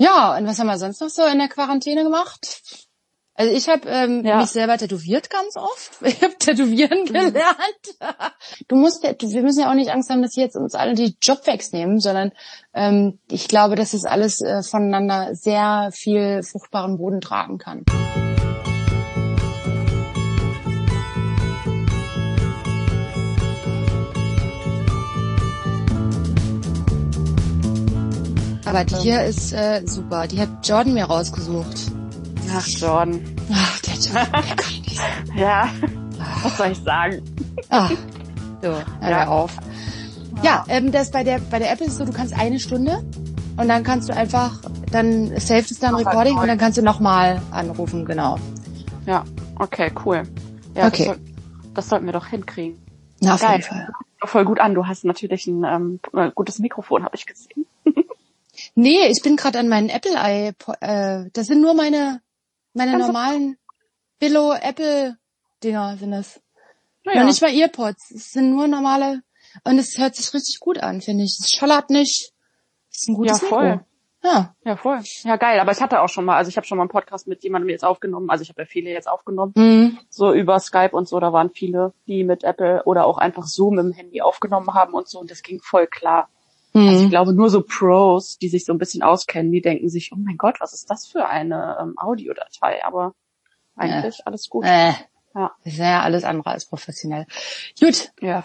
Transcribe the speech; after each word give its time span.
Ja, 0.00 0.34
und 0.34 0.46
was 0.46 0.58
haben 0.58 0.66
wir 0.66 0.78
sonst 0.78 1.02
noch 1.02 1.10
so 1.10 1.26
in 1.26 1.38
der 1.38 1.48
Quarantäne 1.48 2.04
gemacht? 2.04 2.62
Also 3.34 3.52
ich 3.54 3.68
habe 3.68 3.86
ähm, 3.86 4.24
Ja. 4.24 4.38
mich 4.38 4.50
selber 4.50 4.78
tätowiert 4.78 5.28
ganz 5.28 5.56
oft. 5.56 5.90
Ich 6.02 6.22
habe 6.22 6.34
Tätowieren 6.38 7.04
gelernt. 7.04 7.36
Du 8.68 8.76
musst, 8.76 9.02
wir 9.02 9.42
müssen 9.42 9.60
ja 9.60 9.70
auch 9.70 9.74
nicht 9.74 9.90
Angst 9.90 10.08
haben, 10.08 10.22
dass 10.22 10.32
sie 10.32 10.40
jetzt 10.40 10.56
uns 10.56 10.74
alle 10.74 10.94
die 10.94 11.16
Job 11.20 11.46
wegnehmen, 11.46 12.00
sondern 12.00 12.32
ähm, 12.72 13.18
ich 13.30 13.46
glaube, 13.46 13.76
dass 13.76 13.92
es 13.92 14.04
alles 14.06 14.40
äh, 14.40 14.62
voneinander 14.62 15.34
sehr 15.34 15.90
viel 15.92 16.42
fruchtbaren 16.42 16.96
Boden 16.96 17.20
tragen 17.20 17.58
kann. 17.58 17.84
Aber 28.70 28.84
die 28.84 28.94
hier 28.96 29.24
ist 29.24 29.52
äh, 29.52 29.82
super. 29.86 30.26
Die 30.26 30.40
hat 30.40 30.48
Jordan 30.62 30.94
mir 30.94 31.04
rausgesucht. 31.04 31.90
Ach, 32.52 32.66
Jordan. 32.66 33.20
Ach, 33.52 33.80
der 33.80 33.94
Jordan, 33.94 34.32
der 34.32 34.56
kann 34.56 34.72
nicht. 34.80 35.00
Ja, 35.36 35.68
was 36.42 36.56
soll 36.56 36.66
ich 36.72 36.78
sagen? 36.82 37.22
Ah, 37.70 37.88
so, 38.60 38.68
hör 39.00 39.10
Ja. 39.10 39.28
auf. 39.28 39.56
Ja, 40.42 40.64
ähm, 40.68 40.90
das 40.92 41.10
bei 41.10 41.22
der 41.24 41.38
bei 41.38 41.58
der 41.58 41.70
App 41.72 41.80
ist 41.80 41.88
es 41.88 41.96
so, 41.98 42.04
du 42.04 42.12
kannst 42.12 42.34
eine 42.38 42.58
Stunde 42.58 43.02
und 43.56 43.68
dann 43.68 43.82
kannst 43.84 44.08
du 44.08 44.16
einfach, 44.16 44.58
dann 44.90 45.26
saved 45.38 45.70
es 45.70 45.78
dann 45.78 45.94
Recording 45.94 46.36
und 46.38 46.46
dann 46.48 46.58
kannst 46.58 46.78
du 46.78 46.82
nochmal 46.82 47.40
anrufen, 47.50 48.04
genau. 48.04 48.38
Ja, 49.06 49.24
okay, 49.58 49.92
cool. 50.04 50.22
Ja, 50.74 50.86
Okay. 50.86 51.04
Das, 51.06 51.06
soll, 51.06 51.18
das 51.74 51.88
sollten 51.88 52.06
wir 52.06 52.12
doch 52.12 52.26
hinkriegen. 52.26 52.78
Na, 53.20 53.34
auf 53.34 53.40
Geil. 53.40 53.52
jeden 53.52 53.62
Fall. 53.64 53.88
Voll 54.24 54.44
gut 54.44 54.60
an. 54.60 54.74
Du 54.74 54.86
hast 54.86 55.04
natürlich 55.04 55.46
ein 55.46 55.64
ähm, 55.64 56.00
äh, 56.14 56.30
gutes 56.34 56.58
Mikrofon, 56.58 57.04
habe 57.04 57.16
ich 57.16 57.26
gesehen. 57.26 57.66
Nee, 58.74 59.06
ich 59.08 59.22
bin 59.22 59.36
gerade 59.36 59.58
an 59.58 59.68
meinen 59.68 59.88
Apple 59.88 60.14
Eye, 60.14 60.52
äh, 60.80 61.30
das 61.32 61.46
sind 61.46 61.60
nur 61.60 61.74
meine 61.74 62.20
meine 62.72 62.92
Ganz 62.92 63.06
normalen 63.06 63.58
Billo 64.18 64.52
Apple 64.52 65.16
Dinger 65.62 65.96
sind 65.96 66.12
das. 66.12 66.40
Naja, 67.04 67.20
Noch 67.20 67.28
nicht 67.28 67.42
mal 67.42 67.52
Earpods, 67.52 68.10
es 68.10 68.30
sind 68.30 68.50
nur 68.50 68.68
normale 68.68 69.22
und 69.64 69.78
es 69.78 69.98
hört 69.98 70.14
sich 70.14 70.32
richtig 70.32 70.60
gut 70.60 70.78
an, 70.78 71.00
finde 71.00 71.24
ich. 71.24 71.38
Es 71.40 71.50
schallert 71.50 71.90
nicht. 71.90 72.32
Es 72.90 73.02
ist 73.02 73.08
ein 73.08 73.14
gutes 73.14 73.40
Ja, 73.40 73.48
voll. 73.48 73.70
Mikro. 73.70 73.84
Ja. 74.22 74.54
ja, 74.64 74.76
voll. 74.76 75.00
Ja, 75.22 75.36
geil. 75.36 75.58
Aber 75.60 75.72
ich 75.72 75.80
hatte 75.80 76.00
auch 76.02 76.08
schon 76.08 76.26
mal, 76.26 76.36
also 76.36 76.50
ich 76.50 76.56
habe 76.56 76.66
schon 76.66 76.76
mal 76.76 76.82
einen 76.82 76.90
Podcast 76.90 77.26
mit 77.26 77.42
jemandem 77.42 77.70
jetzt 77.70 77.84
aufgenommen. 77.84 78.28
Also 78.28 78.42
ich 78.42 78.50
habe 78.50 78.62
ja 78.62 78.66
viele 78.66 78.90
jetzt 78.90 79.08
aufgenommen. 79.08 79.54
Mhm. 79.56 79.98
so 80.10 80.32
über 80.34 80.60
Skype 80.60 80.90
und 80.92 81.08
so, 81.08 81.18
da 81.20 81.32
waren 81.32 81.50
viele, 81.50 81.94
die 82.06 82.24
mit 82.24 82.44
Apple 82.44 82.82
oder 82.84 83.06
auch 83.06 83.16
einfach 83.16 83.46
Zoom 83.46 83.78
im 83.78 83.92
Handy 83.92 84.20
aufgenommen 84.20 84.74
haben 84.74 84.92
und 84.92 85.08
so 85.08 85.18
und 85.20 85.30
das 85.30 85.42
ging 85.42 85.60
voll 85.60 85.86
klar. 85.86 86.28
Also 86.72 86.88
ich 86.98 87.04
Mhm. 87.06 87.10
glaube, 87.10 87.32
nur 87.32 87.50
so 87.50 87.62
Pros, 87.62 88.38
die 88.38 88.48
sich 88.48 88.64
so 88.64 88.72
ein 88.72 88.78
bisschen 88.78 89.02
auskennen, 89.02 89.50
die 89.50 89.60
denken 89.60 89.88
sich, 89.88 90.12
oh 90.12 90.16
mein 90.18 90.36
Gott, 90.36 90.60
was 90.60 90.72
ist 90.72 90.88
das 90.90 91.06
für 91.06 91.26
eine 91.26 91.76
ähm, 91.80 91.94
Audiodatei? 91.98 92.84
Aber 92.84 93.14
eigentlich 93.76 94.26
alles 94.26 94.48
gut. 94.48 94.64
Äh, 94.64 94.92
Ja. 95.34 95.52
ist 95.64 95.78
ja 95.78 96.02
alles 96.02 96.24
andere 96.24 96.50
als 96.50 96.66
professionell. 96.66 97.26
Gut, 97.80 98.12
Ja. 98.20 98.44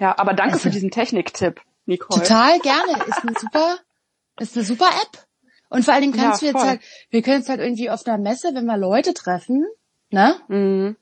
Ja, 0.00 0.18
aber 0.18 0.34
danke 0.34 0.54
Also- 0.54 0.64
für 0.64 0.70
diesen 0.70 0.90
Techniktipp, 0.90 1.60
Nicole. 1.86 2.20
total 2.22 2.58
gerne. 2.60 2.92
Ist 3.06 3.22
eine 3.22 3.38
super, 3.38 3.76
ist 4.40 4.56
eine 4.56 4.64
super 4.64 4.88
App. 4.88 5.24
Und 5.70 5.84
vor 5.84 5.94
allen 5.94 6.02
Dingen 6.02 6.14
kannst 6.14 6.42
Ja, 6.42 6.48
du 6.50 6.52
jetzt 6.52 6.60
voll. 6.60 6.68
halt, 6.70 6.80
wir 7.10 7.22
können 7.22 7.38
jetzt 7.38 7.48
halt 7.48 7.60
irgendwie 7.60 7.90
auf 7.90 8.06
einer 8.06 8.18
Messe, 8.18 8.50
wenn 8.54 8.64
wir 8.66 8.76
Leute 8.76 9.12
treffen, 9.14 9.66
ne, 10.10 10.36
Mhm. 10.48 10.96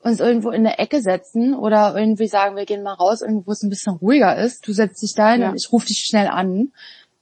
Uns 0.00 0.20
irgendwo 0.20 0.50
in 0.50 0.64
der 0.64 0.78
Ecke 0.80 1.00
setzen 1.02 1.54
oder 1.54 1.94
irgendwie 1.96 2.28
sagen, 2.28 2.56
wir 2.56 2.66
gehen 2.66 2.82
mal 2.82 2.92
raus, 2.94 3.20
irgendwo 3.22 3.48
wo 3.48 3.52
es 3.52 3.62
ein 3.62 3.70
bisschen 3.70 3.96
ruhiger 3.96 4.36
ist. 4.36 4.66
Du 4.66 4.72
setzt 4.72 5.02
dich 5.02 5.14
da 5.14 5.32
hin 5.32 5.40
Ja. 5.42 5.50
und 5.50 5.56
ich 5.56 5.72
rufe 5.72 5.86
dich 5.86 6.04
schnell 6.08 6.28
an. 6.28 6.72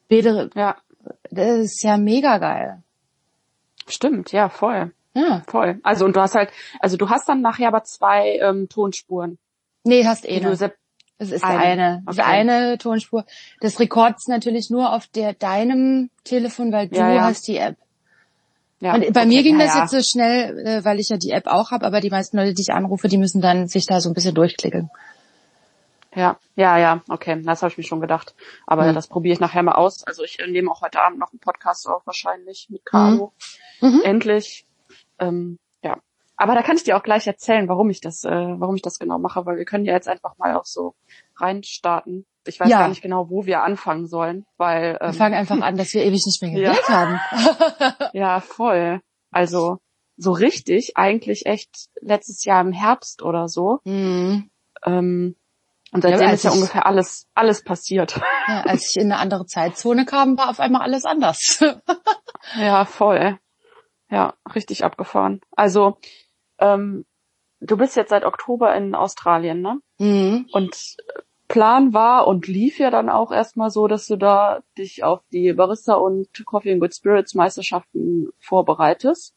Bede, 0.08 0.50
Ja, 0.54 0.76
das 1.30 1.58
ist 1.58 1.82
ja 1.82 1.96
mega 1.96 2.38
geil. 2.38 2.82
stimmt, 3.88 4.32
ja, 4.32 4.48
voll. 4.48 4.92
Ja. 5.14 5.42
Voll. 5.46 5.80
Also 5.82 6.04
und 6.04 6.14
du 6.16 6.20
hast 6.20 6.34
halt, 6.34 6.50
also 6.80 6.96
du 6.98 7.08
hast 7.08 7.28
dann 7.28 7.40
nachher 7.40 7.68
aber 7.68 7.84
zwei 7.84 8.36
ähm, 8.42 8.68
Tonspuren. 8.68 9.38
Nee, 9.84 10.04
hast 10.04 10.26
eh 10.28 10.40
sep- 10.54 10.74
Das 11.18 11.30
ist 11.30 11.42
Eine. 11.44 11.58
eine. 11.58 12.02
Das 12.04 12.16
ist 12.16 12.22
Okay. 12.22 12.30
eine 12.30 12.76
Tonspur. 12.78 13.24
Das 13.60 13.80
rekords 13.80 14.28
natürlich 14.28 14.68
nur 14.68 14.92
auf 14.92 15.06
der 15.06 15.32
deinem 15.32 16.10
Telefon, 16.24 16.70
weil 16.72 16.88
du 16.88 16.96
Ja, 16.96 17.10
ja. 17.10 17.22
hast 17.22 17.48
die 17.48 17.56
App. 17.56 17.76
Ja, 18.80 18.94
Und 18.94 19.12
bei 19.12 19.20
okay, 19.20 19.26
mir 19.26 19.42
ging 19.42 19.58
das 19.58 19.74
ja. 19.74 19.82
jetzt 19.82 19.90
so 19.90 20.02
schnell, 20.02 20.58
äh, 20.66 20.84
weil 20.84 21.00
ich 21.00 21.08
ja 21.08 21.16
die 21.16 21.30
App 21.30 21.46
auch 21.46 21.70
habe, 21.70 21.86
aber 21.86 22.00
die 22.00 22.10
meisten 22.10 22.36
Leute, 22.36 22.54
die 22.54 22.62
ich 22.62 22.72
anrufe, 22.72 23.08
die 23.08 23.18
müssen 23.18 23.40
dann 23.40 23.68
sich 23.68 23.86
da 23.86 24.00
so 24.00 24.10
ein 24.10 24.14
bisschen 24.14 24.34
durchklicken. 24.34 24.90
Ja, 26.14 26.38
ja, 26.54 26.78
ja, 26.78 27.02
okay, 27.08 27.42
das 27.42 27.62
habe 27.62 27.70
ich 27.72 27.78
mir 27.78 27.84
schon 27.84 28.00
gedacht. 28.00 28.34
Aber 28.66 28.84
Mhm. 28.86 28.94
das 28.94 29.06
probiere 29.08 29.34
ich 29.34 29.40
nachher 29.40 29.62
mal 29.62 29.74
aus. 29.74 30.02
Also 30.06 30.24
ich 30.24 30.38
äh, 30.40 30.46
nehme 30.46 30.70
auch 30.70 30.80
heute 30.80 31.02
Abend 31.02 31.18
noch 31.18 31.30
einen 31.30 31.40
Podcast 31.40 31.86
auf, 31.88 32.06
wahrscheinlich 32.06 32.68
mit 32.70 32.86
Caro. 32.86 33.32
Mhm. 33.82 34.00
Endlich. 34.02 34.66
Ähm, 35.18 35.58
ja. 35.82 35.98
Aber 36.38 36.54
da 36.54 36.62
kann 36.62 36.76
ich 36.76 36.84
dir 36.84 36.96
auch 36.96 37.02
gleich 37.02 37.26
erzählen, 37.26 37.68
warum 37.68 37.90
ich 37.90 38.00
das, 38.00 38.24
äh, 38.24 38.30
warum 38.30 38.76
ich 38.76 38.82
das 38.82 38.98
genau 38.98 39.18
mache, 39.18 39.44
weil 39.44 39.58
wir 39.58 39.66
können 39.66 39.84
ja 39.84 39.92
jetzt 39.92 40.08
einfach 40.08 40.38
mal 40.38 40.54
auch 40.56 40.64
so 40.64 40.94
reinstarten. 41.36 42.24
Ich 42.46 42.58
weiß 42.60 42.68
Ja. 42.68 42.80
gar 42.80 42.88
nicht 42.88 43.02
genau, 43.02 43.28
wo 43.30 43.46
wir 43.46 43.62
anfangen 43.62 44.06
sollen, 44.06 44.44
weil 44.56 44.94
Wir 44.94 45.00
ähm, 45.02 45.12
fangen 45.14 45.34
einfach 45.34 45.60
an, 45.60 45.76
dass 45.76 45.92
wir 45.94 46.04
ewig 46.04 46.24
nicht 46.26 46.42
mehr 46.42 46.50
Ja. 46.52 46.70
geredet 46.72 46.88
haben. 46.88 47.20
ja 48.12 48.40
voll. 48.40 49.00
Also 49.30 49.78
so 50.16 50.32
richtig, 50.32 50.96
eigentlich 50.96 51.46
echt 51.46 51.88
letztes 52.00 52.44
Jahr 52.44 52.60
im 52.62 52.72
Herbst 52.72 53.22
oder 53.22 53.48
so. 53.48 53.80
Mhm. 53.84 54.50
Ähm, 54.84 55.36
und 55.92 56.02
seitdem 56.02 56.20
Ja, 56.20 56.30
ist 56.32 56.44
ja 56.44 56.50
ich- 56.50 56.56
ungefähr 56.56 56.86
alles, 56.86 57.28
alles 57.34 57.62
passiert. 57.62 58.20
Ja, 58.48 58.62
als 58.62 58.90
ich 58.90 58.96
in 59.02 59.12
eine 59.12 59.20
andere 59.20 59.46
Zeitzone 59.46 60.04
kam, 60.04 60.36
war 60.38 60.50
auf 60.50 60.60
einmal 60.60 60.82
alles 60.82 61.04
anders. 61.04 61.62
Ja, 62.56 62.84
voll. 62.84 63.38
Ja, 64.08 64.34
richtig 64.54 64.84
abgefahren. 64.84 65.40
Also, 65.56 65.98
ähm, 66.60 67.04
du 67.58 67.76
bist 67.76 67.96
jetzt 67.96 68.10
seit 68.10 68.24
Oktober 68.24 68.72
in 68.76 68.94
Australien, 68.94 69.60
ne? 69.62 69.80
mhm. 69.98 70.46
Und 70.52 70.96
Plan 71.48 71.94
war 71.94 72.26
und 72.26 72.46
lief 72.48 72.78
ja 72.78 72.90
dann 72.90 73.08
auch 73.08 73.30
erstmal 73.30 73.70
so, 73.70 73.86
dass 73.86 74.06
du 74.06 74.16
da 74.16 74.60
dich 74.76 75.04
auf 75.04 75.20
die 75.32 75.52
Barista 75.52 75.94
und 75.94 76.28
Coffee 76.44 76.72
and 76.72 76.80
Good 76.80 76.94
Spirits 76.94 77.34
Meisterschaften 77.34 78.28
vorbereitest 78.38 79.34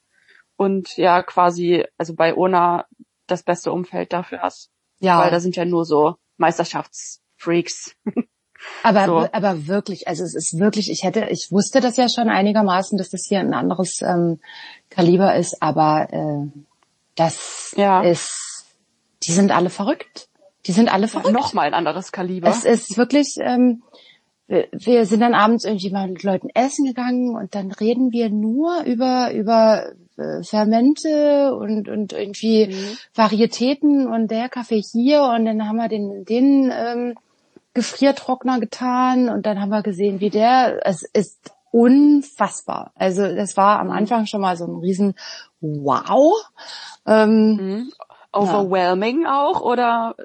und 0.56 0.98
ja 0.98 1.22
quasi, 1.24 1.86
also 1.98 2.16
bei 2.16 2.36
Ona 2.36 2.86
das 3.28 3.44
beste 3.44 3.72
Umfeld 3.72 4.12
dafür 4.12 4.42
hast. 4.42 4.72
Ja, 5.00 5.20
Weil 5.20 5.32
da 5.32 5.40
sind 5.40 5.56
ja 5.56 5.66
nur 5.66 5.86
so 5.86 6.16
Meisterschaftsfreaks. 6.38 7.96
aber, 8.84 9.06
so. 9.06 9.28
aber 9.32 9.68
wirklich, 9.68 10.08
also 10.08 10.24
es 10.24 10.36
ist 10.36 10.60
wirklich, 10.60 10.90
ich 10.90 11.04
hätte, 11.04 11.28
ich 11.30 11.50
wusste 11.52 11.80
das 11.80 11.96
ja 11.98 12.10
schon 12.10 12.30
einigermaßen, 12.30 12.98
dass 12.98 13.10
das 13.10 13.26
hier 13.28 13.40
ein 13.40 13.54
anderes 13.54 14.02
ähm, 14.02 14.40
Kaliber 14.90 15.36
ist, 15.36 15.62
aber 15.62 16.08
äh, 16.12 16.62
das 17.16 17.74
Ja. 17.78 18.02
ist, 18.02 18.66
die 19.24 19.32
sind 19.32 19.52
alle 19.52 19.70
verrückt. 19.70 20.29
Die 20.70 20.74
sind 20.74 20.94
alle 20.94 21.08
verrückt. 21.08 21.34
Nochmal 21.34 21.66
ein 21.66 21.74
anderes 21.74 22.12
Kaliber. 22.12 22.48
Es 22.48 22.64
ist 22.64 22.96
wirklich, 22.96 23.38
ähm, 23.42 23.82
wir, 24.46 24.68
wir 24.72 25.08
sind 25.08 25.22
dann 25.22 25.34
abends 25.34 25.66
irgendwie 25.66 25.90
mal 25.90 26.08
mit 26.08 26.22
Leuten 26.22 26.50
essen 26.54 26.86
gegangen 26.86 27.36
und 27.36 27.56
dann 27.56 27.72
reden 27.72 28.12
wir 28.12 28.30
nur 28.30 28.84
über 28.84 29.34
über 29.34 29.94
äh, 30.18 30.44
Fermente 30.44 31.56
und 31.56 31.90
und 31.90 32.14
irgendwie 32.14 32.68
Mhm. 32.68 32.98
Varietäten 33.16 34.08
und 34.08 34.30
der 34.30 34.48
Kaffee 34.48 34.80
hier 34.82 35.24
und 35.24 35.46
dann 35.46 35.68
haben 35.68 35.78
wir 35.78 35.88
den 35.90 36.24
den 36.26 36.72
ähm, 36.72 37.16
Gefriertrockner 37.74 38.60
getan 38.60 39.28
und 39.28 39.48
dann 39.48 39.60
haben 39.60 39.70
wir 39.70 39.82
gesehen, 39.82 40.20
wie 40.20 40.30
der 40.30 40.86
es 40.86 41.02
ist 41.02 41.52
unfassbar. 41.72 42.92
Also 42.94 43.24
das 43.24 43.58
war 43.58 43.80
am 43.80 43.88
Mhm. 43.88 43.94
Anfang 43.94 44.26
schon 44.28 44.42
mal 44.42 44.56
so 44.56 44.66
ein 44.66 44.80
riesen 44.82 45.16
Wow. 45.62 46.34
Ähm, 47.08 47.56
Mhm. 47.56 47.92
Overwhelming 48.32 49.26
auch 49.26 49.62
oder 49.62 50.16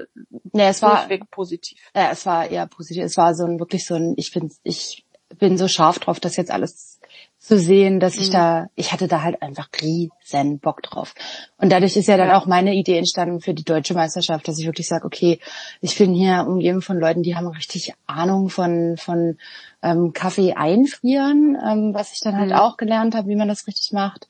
ne, 0.53 0.65
es 0.69 0.83
war 0.83 0.97
durchweg 0.99 1.31
positiv? 1.31 1.79
Ja, 1.95 2.11
es 2.13 2.27
war 2.27 2.47
eher 2.49 2.67
positiv. 2.67 3.03
Es 3.05 3.17
war 3.17 3.35
so 3.35 3.45
ein 3.45 3.59
wirklich 3.59 3.87
so 3.87 3.95
ein, 3.95 4.15
ich 4.17 4.33
bin, 4.33 4.53
ich 4.63 5.05
bin 5.39 5.57
so 5.59 5.69
scharf 5.69 5.99
drauf, 5.99 6.21
das 6.21 6.37
jetzt 6.37 6.51
alles 6.51 7.01
zu 7.39 7.59
sehen, 7.59 8.01
dass 8.01 8.17
ich 8.17 8.29
Mhm. 8.29 8.33
da, 8.33 8.67
ich 8.75 8.93
hatte 8.93 9.07
da 9.07 9.23
halt 9.23 9.43
einfach 9.43 9.69
riesen 9.83 10.61
Bock 10.61 10.83
drauf. 10.83 11.15
Und 11.59 11.71
dadurch 11.71 11.97
ist 11.97 12.09
ja 12.09 12.17
dann 12.17 12.29
Ja. 12.29 12.39
auch 12.39 12.47
meine 12.47 12.75
Idee 12.75 12.97
entstanden 12.97 13.41
für 13.41 13.53
die 13.53 13.65
deutsche 13.65 13.93
Meisterschaft, 13.95 14.49
dass 14.49 14.59
ich 14.59 14.65
wirklich 14.67 14.89
sage, 14.89 15.05
okay, 15.05 15.41
ich 15.83 15.99
bin 15.99 16.15
hier 16.15 16.47
umgeben 16.47 16.81
von 16.81 16.99
Leuten, 16.99 17.23
die 17.23 17.37
haben 17.37 17.47
richtig 17.49 17.93
Ahnung 18.07 18.49
von, 18.49 18.97
von 18.97 19.37
ähm, 19.83 20.13
Kaffee 20.15 20.55
einfrieren, 20.55 21.59
ähm, 21.63 21.93
was 21.95 22.13
ich 22.13 22.21
dann 22.21 22.37
halt 22.39 22.51
Mhm. 22.51 22.57
auch 22.57 22.77
gelernt 22.79 23.15
habe, 23.15 23.29
wie 23.29 23.37
man 23.37 23.49
das 23.49 23.67
richtig 23.67 23.93
macht. 23.93 24.27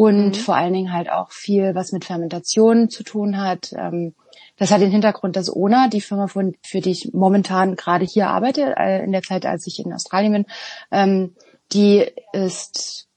Und 0.00 0.28
Mhm. 0.28 0.32
vor 0.32 0.56
allen 0.56 0.72
Dingen 0.72 0.94
halt 0.94 1.10
auch 1.10 1.30
viel, 1.30 1.74
was 1.74 1.92
mit 1.92 2.06
Fermentation 2.06 2.88
zu 2.88 3.02
tun 3.02 3.36
hat. 3.36 3.74
Ähm, 3.76 4.14
das 4.56 4.70
hat 4.70 4.80
den 4.80 4.90
Hintergrund, 4.90 5.36
dass 5.36 5.54
ONA, 5.54 5.88
die 5.88 6.00
Firma, 6.00 6.26
von, 6.26 6.54
für 6.62 6.80
die 6.80 6.92
ich 6.92 7.10
momentan 7.12 7.76
gerade 7.76 8.06
hier 8.06 8.28
arbeite, 8.28 8.76
äh, 8.78 9.04
in 9.04 9.12
der 9.12 9.20
Zeit, 9.20 9.44
als 9.44 9.66
ich 9.66 9.78
in 9.78 9.92
Australien 9.92 10.32
bin, 10.32 10.46
ähm, 10.90 11.34
die 11.74 12.06
ist 12.32 13.08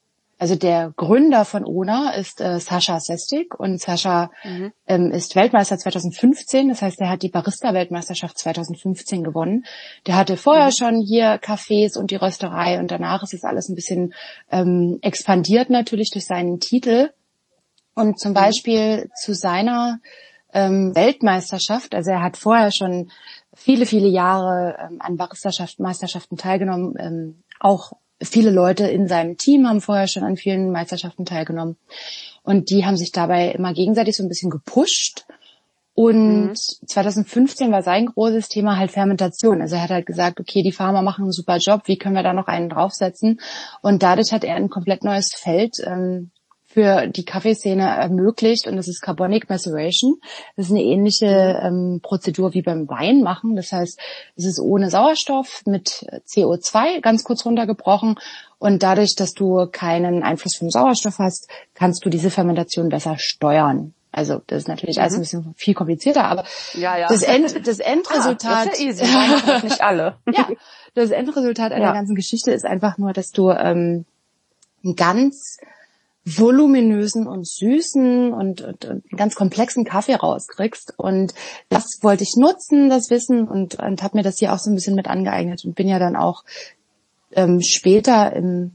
also 0.44 0.56
der 0.56 0.92
Gründer 0.98 1.45
von 1.45 1.63
Ona 1.63 2.16
ist 2.16 2.42
äh, 2.42 2.60
Sascha 2.60 3.00
Sestik 3.00 3.57
und 3.57 3.80
Sascha 3.80 4.30
mhm. 4.44 4.74
ähm, 4.88 5.10
ist 5.10 5.38
Weltmeister 5.38 5.78
2015. 5.78 6.68
Das 6.68 6.81
heißt, 6.81 7.00
er 7.00 7.07
hat 7.07 7.22
die 7.22 7.30
Barista-Weltmeisterschaft 7.30 8.38
2015 8.38 9.24
gewonnen. 9.24 9.63
Der 10.06 10.18
hatte 10.18 10.36
vorher 10.36 10.66
mhm. 10.66 10.72
schon 10.72 11.00
hier 11.00 11.40
Cafés 11.40 11.98
und 11.98 12.12
die 12.12 12.18
Rösterei 12.18 12.78
und 12.78 12.92
danach 12.92 13.24
ist 13.24 13.34
es 13.34 13.45
alles 13.45 13.69
ein 13.69 13.75
bisschen 13.75 14.13
ähm, 14.51 15.00
expandiert 15.01 15.69
natürlich 15.69 16.12
durch 16.12 16.25
seinen 16.25 16.60
Titel. 16.60 17.12
Und 17.96 18.19
zum 18.19 18.31
mhm. 18.31 18.36
Beispiel 18.36 19.10
zu 19.16 19.34
seiner 19.34 20.01
ähm, 20.54 20.94
Weltmeisterschaft, 20.94 21.96
also 21.96 22.12
er 22.12 22.22
hat 22.22 22.36
vorher 22.36 22.74
schon 22.74 23.12
viele, 23.54 23.86
viele 23.86 24.10
Jahre 24.10 24.75
ähm, 24.78 24.98
an 25.00 25.16
Barista-Meisterschaften 25.16 26.36
teilgenommen, 26.36 26.96
ähm, 27.00 27.44
auch 27.62 27.94
viele 28.24 28.52
Leute 28.52 28.88
in 28.88 29.08
seinem 29.08 29.38
Team 29.38 29.68
haben 29.68 29.81
vorher 29.81 30.08
schon 30.08 30.24
an 30.24 30.38
vielen 30.38 30.72
Meisterschaften 30.72 31.25
teilgenommen. 31.25 31.78
Und 32.44 32.70
die 32.70 32.86
haben 32.86 32.98
sich 32.98 33.12
dabei 33.12 33.52
immer 33.52 33.74
gegenseitig 33.74 34.18
so 34.18 34.24
ein 34.24 34.30
bisschen 34.30 34.50
gepusht. 34.50 35.25
Und 35.96 36.48
mhm. 36.48 36.56
2015 36.56 37.72
war 37.72 37.84
sein 37.84 38.08
großes 38.08 38.50
Thema 38.50 38.78
halt 38.78 38.92
Fermentation. 38.92 39.62
Also 39.62 39.75
er 39.75 39.84
hat 39.84 39.92
halt 39.92 40.06
gesagt, 40.06 40.40
okay, 40.40 40.64
die 40.64 40.72
Farmer 40.72 41.04
machen 41.04 41.24
einen 41.24 41.31
super 41.31 41.58
Job, 41.58 41.84
wie 41.86 41.98
können 41.98 42.16
wir 42.16 42.24
da 42.24 42.34
noch 42.34 42.48
einen 42.48 42.70
draufsetzen? 42.70 43.40
Und 43.81 44.02
dadurch 44.02 44.31
hat 44.34 44.44
er 44.44 44.56
ein 44.56 44.70
komplett 44.70 45.04
neues 45.04 45.31
Feld 45.36 45.75
ähm, 45.86 46.31
für 46.74 47.08
die 47.08 47.24
Kaffeeszene 47.24 47.84
ermöglicht 47.84 48.68
und 48.68 48.78
das 48.78 48.88
ist 48.88 49.02
Carbonic 49.02 49.48
Maceration. 49.48 50.16
Das 50.56 50.66
ist 50.66 50.72
eine 50.72 50.81
ähnliche 50.81 51.60
ähm, 51.62 52.00
Prozedur 52.02 52.54
wie 52.56 52.64
beim 52.64 52.90
Wein 52.90 53.22
machen. 53.22 53.56
Das 53.56 53.72
heißt, 53.72 54.00
es 54.36 54.46
ist 54.46 54.60
ohne 54.60 54.90
Sauerstoff 54.90 55.62
mit 55.66 56.06
CO2 56.28 57.02
ganz 57.02 57.24
kurz 57.24 57.46
runtergebrochen 57.46 58.16
und 58.58 58.81
dadurch, 58.81 59.16
dass 59.16 59.34
du 59.34 59.68
keinen 59.72 60.24
Einfluss 60.24 60.56
vom 60.56 60.72
Sauerstoff 60.72 61.20
hast, 61.20 61.48
kannst 61.75 62.06
du 62.06 62.10
diese 62.10 62.31
Fermentation 62.31 62.90
besser 62.90 63.16
steuern. 63.20 63.94
Also 64.12 64.42
das 64.48 64.60
ist 64.64 64.68
natürlich 64.68 65.02
alles 65.02 65.14
ein 65.14 65.18
mhm. 65.18 65.22
bisschen 65.22 65.54
viel 65.56 65.74
komplizierter, 65.74 66.25
aber 66.25 66.46
ja, 66.74 66.98
ja. 66.98 67.08
Das, 67.08 67.24
End, 67.24 67.68
das 67.68 67.80
Endresultat. 67.80 68.52
Ah, 68.52 68.66
das 68.66 68.80
ist 68.80 69.00
ja 69.00 69.06
easy, 69.06 69.64
nicht 69.64 69.81
alle. 69.81 70.18
ja, 70.31 70.48
das 70.96 71.12
Endresultat 71.12 71.72
einer 71.72 71.86
ja. 71.86 71.94
ganzen 71.94 72.16
Geschichte 72.16 72.52
ist 72.52 72.66
einfach 72.66 72.98
nur, 72.98 73.14
dass 73.14 73.31
du 73.31 73.52
ähm, 73.52 74.06
ganz 74.96 75.58
voluminösen 76.25 77.28
und 77.28 77.48
süßen 77.48 78.34
und, 78.34 78.62
und, 78.62 78.86
und 78.86 79.10
ganz 79.12 79.36
komplexen 79.36 79.84
Kaffee 79.84 80.16
rauskriegst. 80.16 80.94
Und 80.98 81.34
das 81.70 82.00
wollte 82.02 82.24
ich 82.24 82.36
nutzen, 82.38 82.90
das 82.90 83.10
Wissen, 83.10 83.48
und, 83.48 83.75
und 83.75 84.02
habe 84.02 84.18
mir 84.18 84.24
das 84.24 84.40
hier 84.40 84.54
auch 84.54 84.60
so 84.60 84.72
ein 84.72 84.75
bisschen 84.75 84.96
mit 84.96 85.08
angeeignet 85.08 85.66
und 85.66 85.75
bin 85.75 85.88
ja 85.88 86.00
dann 86.00 86.16
auch 86.16 86.44
ähm, 87.36 87.62
später 87.62 88.34
im, 88.34 88.72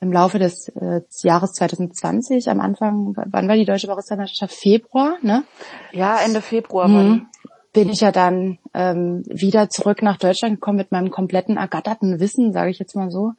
im 0.00 0.12
Laufe 0.12 0.38
des 0.38 0.68
äh, 0.68 1.00
Jahres 1.22 1.52
2020, 1.52 2.48
am 2.48 2.60
Anfang, 2.60 3.14
wann 3.16 3.48
war 3.48 3.56
die 3.56 3.64
Deutsche 3.64 3.88
Barista-Meisterschaft? 3.88 4.54
Februar, 4.54 5.16
ne? 5.22 5.44
Ja, 5.92 6.18
Ende 6.20 6.40
Februar. 6.40 6.88
Mhm. 6.88 7.26
Bin 7.72 7.90
ich 7.90 8.00
ja 8.00 8.10
dann 8.10 8.58
ähm, 8.72 9.22
wieder 9.26 9.68
zurück 9.68 10.00
nach 10.00 10.16
Deutschland 10.16 10.54
gekommen 10.54 10.78
mit 10.78 10.92
meinem 10.92 11.10
kompletten 11.10 11.58
ergatterten 11.58 12.20
Wissen, 12.20 12.54
sage 12.54 12.70
ich 12.70 12.78
jetzt 12.78 12.96
mal 12.96 13.10
so, 13.10 13.32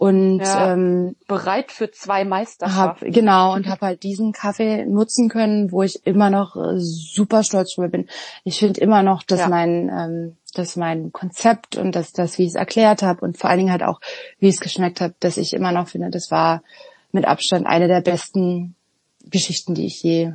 und 0.00 0.38
ja, 0.38 0.72
ähm, 0.72 1.14
bereit 1.28 1.70
für 1.70 1.90
zwei 1.90 2.24
Meisterschaften. 2.24 3.06
Hab, 3.06 3.12
genau 3.12 3.52
und 3.52 3.68
habe 3.68 3.84
halt 3.84 4.02
diesen 4.02 4.32
Kaffee 4.32 4.86
nutzen 4.86 5.28
können, 5.28 5.72
wo 5.72 5.82
ich 5.82 6.06
immer 6.06 6.30
noch 6.30 6.56
äh, 6.56 6.78
super 6.78 7.42
stolz 7.42 7.74
drüber 7.74 7.88
bin. 7.88 8.08
Ich 8.42 8.60
finde 8.60 8.80
immer 8.80 9.02
noch, 9.02 9.22
dass 9.22 9.40
ja. 9.40 9.48
mein 9.50 9.90
ähm, 9.90 10.36
dass 10.54 10.76
mein 10.76 11.12
Konzept 11.12 11.76
und 11.76 11.94
dass 11.94 12.14
das, 12.14 12.38
wie 12.38 12.44
ich 12.44 12.48
es 12.48 12.54
erklärt 12.54 13.02
habe 13.02 13.20
und 13.20 13.36
vor 13.36 13.50
allen 13.50 13.58
Dingen 13.58 13.72
halt 13.72 13.82
auch, 13.82 14.00
wie 14.38 14.48
es 14.48 14.60
geschmeckt 14.60 15.02
hat, 15.02 15.12
dass 15.20 15.36
ich 15.36 15.52
immer 15.52 15.70
noch 15.70 15.88
finde, 15.88 16.08
das 16.08 16.30
war 16.30 16.62
mit 17.12 17.26
Abstand 17.26 17.66
eine 17.66 17.86
der 17.86 18.00
besten 18.00 18.76
Geschichten, 19.26 19.74
die 19.74 19.84
ich 19.84 20.02
je 20.02 20.32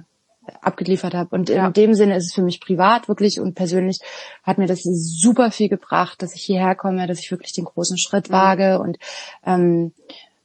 abgeliefert 0.62 1.14
habe. 1.14 1.36
Und 1.36 1.50
ja. 1.50 1.68
in 1.68 1.74
dem 1.74 1.94
Sinne 1.94 2.16
ist 2.16 2.26
es 2.26 2.34
für 2.34 2.42
mich 2.42 2.62
privat 2.62 3.08
wirklich 3.08 3.40
und 3.40 3.56
persönlich 3.56 4.00
hat 4.44 4.58
mir 4.58 4.68
das 4.68 4.84
super 4.84 5.52
viel 5.52 5.70
gebracht, 5.70 6.22
dass 6.22 6.36
ich 6.36 6.44
hierher 6.44 6.76
komme, 6.76 7.08
dass 7.08 7.20
ich 7.20 7.32
wirklich 7.32 7.54
den 7.54 7.66
großen 7.66 7.98
Schritt 7.98 8.32
wage 8.32 8.80
und 8.80 8.98
ähm, 9.46 9.94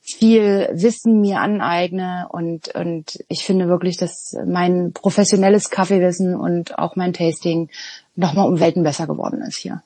viel 0.01 0.69
Wissen 0.73 1.21
mir 1.21 1.41
aneigne 1.41 2.27
und, 2.31 2.75
und 2.75 3.23
ich 3.29 3.45
finde 3.45 3.69
wirklich, 3.69 3.97
dass 3.97 4.37
mein 4.47 4.93
professionelles 4.93 5.71
Kaffeewissen 5.71 6.35
und 6.35 6.79
auch 6.79 6.97
mein 6.97 7.13
Tasting 7.13 7.71
nochmal 8.17 8.49
um 8.49 8.61
Welten 8.61 8.83
besser 8.83 9.07
geworden 9.07 9.43
ist 9.43 9.59
hier. 9.59 9.83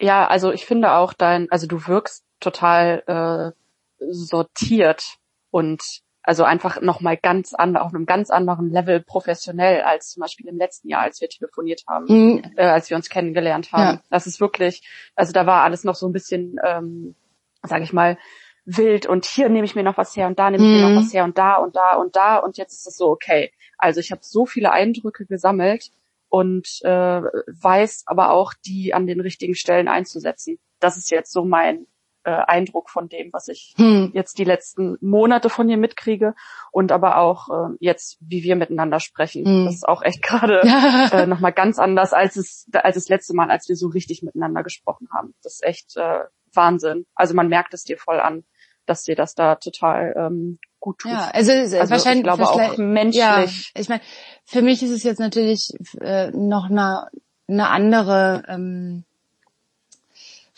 Ja, 0.00 0.26
also 0.26 0.52
ich 0.52 0.64
finde 0.64 0.92
auch 0.92 1.12
dein, 1.12 1.50
also 1.50 1.66
du 1.66 1.86
wirkst 1.86 2.24
total 2.40 3.02
äh, 3.06 4.04
sortiert 4.10 5.16
und 5.50 5.82
also 6.28 6.44
einfach 6.44 6.82
nochmal 6.82 7.16
ganz 7.16 7.54
an, 7.54 7.74
auf 7.78 7.94
einem 7.94 8.04
ganz 8.04 8.28
anderen 8.28 8.68
Level 8.68 9.00
professionell 9.00 9.80
als 9.80 10.10
zum 10.10 10.20
Beispiel 10.20 10.46
im 10.46 10.58
letzten 10.58 10.90
Jahr, 10.90 11.00
als 11.00 11.22
wir 11.22 11.28
telefoniert 11.30 11.84
haben, 11.88 12.04
mhm. 12.06 12.42
äh, 12.54 12.66
als 12.66 12.90
wir 12.90 12.98
uns 12.98 13.08
kennengelernt 13.08 13.72
haben. 13.72 13.96
Ja. 13.96 14.02
Das 14.10 14.26
ist 14.26 14.38
wirklich, 14.38 14.86
also 15.16 15.32
da 15.32 15.46
war 15.46 15.62
alles 15.62 15.84
noch 15.84 15.94
so 15.94 16.06
ein 16.06 16.12
bisschen, 16.12 16.56
ähm, 16.62 17.14
sage 17.62 17.82
ich 17.82 17.94
mal, 17.94 18.18
wild 18.66 19.06
und 19.06 19.24
hier 19.24 19.48
nehme 19.48 19.64
ich 19.64 19.74
mir 19.74 19.82
noch 19.82 19.96
was 19.96 20.14
her 20.16 20.26
und 20.26 20.38
da 20.38 20.50
nehme 20.50 20.64
ich 20.64 20.68
mhm. 20.68 20.76
mir 20.76 20.88
noch 20.90 21.00
was 21.00 21.14
her 21.14 21.24
und 21.24 21.38
da 21.38 21.56
und 21.56 21.76
da 21.76 21.94
und 21.94 22.14
da 22.14 22.36
und 22.36 22.58
jetzt 22.58 22.74
ist 22.74 22.86
es 22.86 22.98
so, 22.98 23.08
okay. 23.08 23.50
Also 23.78 24.00
ich 24.00 24.12
habe 24.12 24.20
so 24.22 24.44
viele 24.44 24.70
Eindrücke 24.70 25.24
gesammelt 25.24 25.92
und 26.28 26.68
äh, 26.82 27.22
weiß 27.22 28.02
aber 28.04 28.32
auch, 28.32 28.52
die 28.66 28.92
an 28.92 29.06
den 29.06 29.20
richtigen 29.20 29.54
Stellen 29.54 29.88
einzusetzen. 29.88 30.58
Das 30.78 30.98
ist 30.98 31.10
jetzt 31.10 31.32
so 31.32 31.46
mein 31.46 31.86
äh, 32.24 32.30
Eindruck 32.30 32.90
von 32.90 33.08
dem, 33.08 33.32
was 33.32 33.48
ich 33.48 33.74
hm. 33.76 34.10
jetzt 34.14 34.38
die 34.38 34.44
letzten 34.44 34.96
Monate 35.00 35.48
von 35.48 35.68
ihr 35.68 35.76
mitkriege 35.76 36.34
und 36.72 36.92
aber 36.92 37.18
auch 37.18 37.48
äh, 37.48 37.76
jetzt, 37.80 38.18
wie 38.20 38.42
wir 38.42 38.56
miteinander 38.56 39.00
sprechen. 39.00 39.44
Hm. 39.44 39.64
Das 39.66 39.74
ist 39.76 39.88
auch 39.88 40.02
echt 40.02 40.22
gerade 40.22 40.62
ja. 40.64 41.08
äh, 41.12 41.26
nochmal 41.26 41.52
ganz 41.52 41.78
anders 41.78 42.12
als 42.12 42.36
es 42.36 42.66
als 42.72 42.96
das 42.96 43.08
letzte 43.08 43.34
Mal, 43.34 43.50
als 43.50 43.68
wir 43.68 43.76
so 43.76 43.88
richtig 43.88 44.22
miteinander 44.22 44.62
gesprochen 44.62 45.08
haben. 45.12 45.34
Das 45.42 45.54
ist 45.54 45.64
echt 45.64 45.96
äh, 45.96 46.24
Wahnsinn. 46.52 47.06
Also 47.14 47.34
man 47.34 47.48
merkt 47.48 47.74
es 47.74 47.84
dir 47.84 47.98
voll 47.98 48.20
an, 48.20 48.44
dass 48.86 49.02
dir 49.02 49.16
das 49.16 49.34
da 49.34 49.56
total 49.56 50.14
ähm, 50.16 50.58
gut 50.80 50.98
tut. 51.00 51.12
Ja, 51.12 51.30
also, 51.32 51.52
also 51.52 51.76
wahrscheinlich 51.76 52.18
ich 52.18 52.22
glaube 52.22 52.48
auch 52.48 52.76
menschlich. 52.78 53.20
Ja, 53.20 53.44
ich 53.80 53.88
meine, 53.88 54.02
für 54.44 54.62
mich 54.62 54.82
ist 54.82 54.90
es 54.90 55.02
jetzt 55.02 55.20
natürlich 55.20 55.72
äh, 56.00 56.30
noch 56.30 56.70
eine, 56.70 57.08
eine 57.46 57.68
andere 57.68 58.44
ähm, 58.48 59.04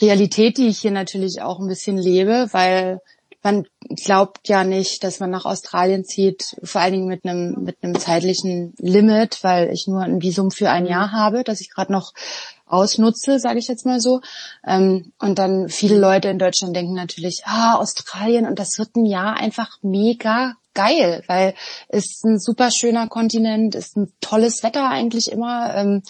Realität, 0.00 0.58
die 0.58 0.68
ich 0.68 0.80
hier 0.80 0.90
natürlich 0.90 1.42
auch 1.42 1.58
ein 1.58 1.68
bisschen 1.68 1.98
lebe, 1.98 2.48
weil 2.52 3.00
man 3.42 3.66
glaubt 4.04 4.48
ja 4.48 4.64
nicht, 4.64 5.02
dass 5.02 5.20
man 5.20 5.30
nach 5.30 5.46
Australien 5.46 6.04
zieht, 6.04 6.56
vor 6.62 6.80
allen 6.80 6.92
Dingen 6.92 7.08
mit 7.08 7.24
einem 7.24 7.64
mit 7.64 7.78
einem 7.82 7.98
zeitlichen 7.98 8.74
Limit, 8.78 9.42
weil 9.42 9.70
ich 9.70 9.86
nur 9.86 10.02
ein 10.02 10.20
Visum 10.20 10.50
für 10.50 10.70
ein 10.70 10.86
Jahr 10.86 11.12
habe, 11.12 11.42
das 11.42 11.60
ich 11.60 11.70
gerade 11.70 11.92
noch 11.92 12.12
ausnutze, 12.66 13.40
sage 13.40 13.58
ich 13.58 13.68
jetzt 13.68 13.86
mal 13.86 14.00
so. 14.00 14.20
Ähm, 14.66 15.12
und 15.18 15.38
dann 15.38 15.68
viele 15.68 15.98
Leute 15.98 16.28
in 16.28 16.38
Deutschland 16.38 16.76
denken 16.76 16.94
natürlich, 16.94 17.42
ah, 17.44 17.76
Australien 17.76 18.46
und 18.46 18.58
das 18.58 18.78
wird 18.78 18.94
ein 18.96 19.06
Jahr 19.06 19.36
einfach 19.36 19.78
mega 19.82 20.54
geil, 20.74 21.22
weil 21.26 21.54
es 21.88 22.06
ist 22.06 22.24
ein 22.24 22.38
super 22.38 22.70
schöner 22.70 23.08
Kontinent, 23.08 23.74
ist 23.74 23.96
ein 23.96 24.12
tolles 24.20 24.62
Wetter 24.62 24.88
eigentlich 24.88 25.32
immer. 25.32 26.00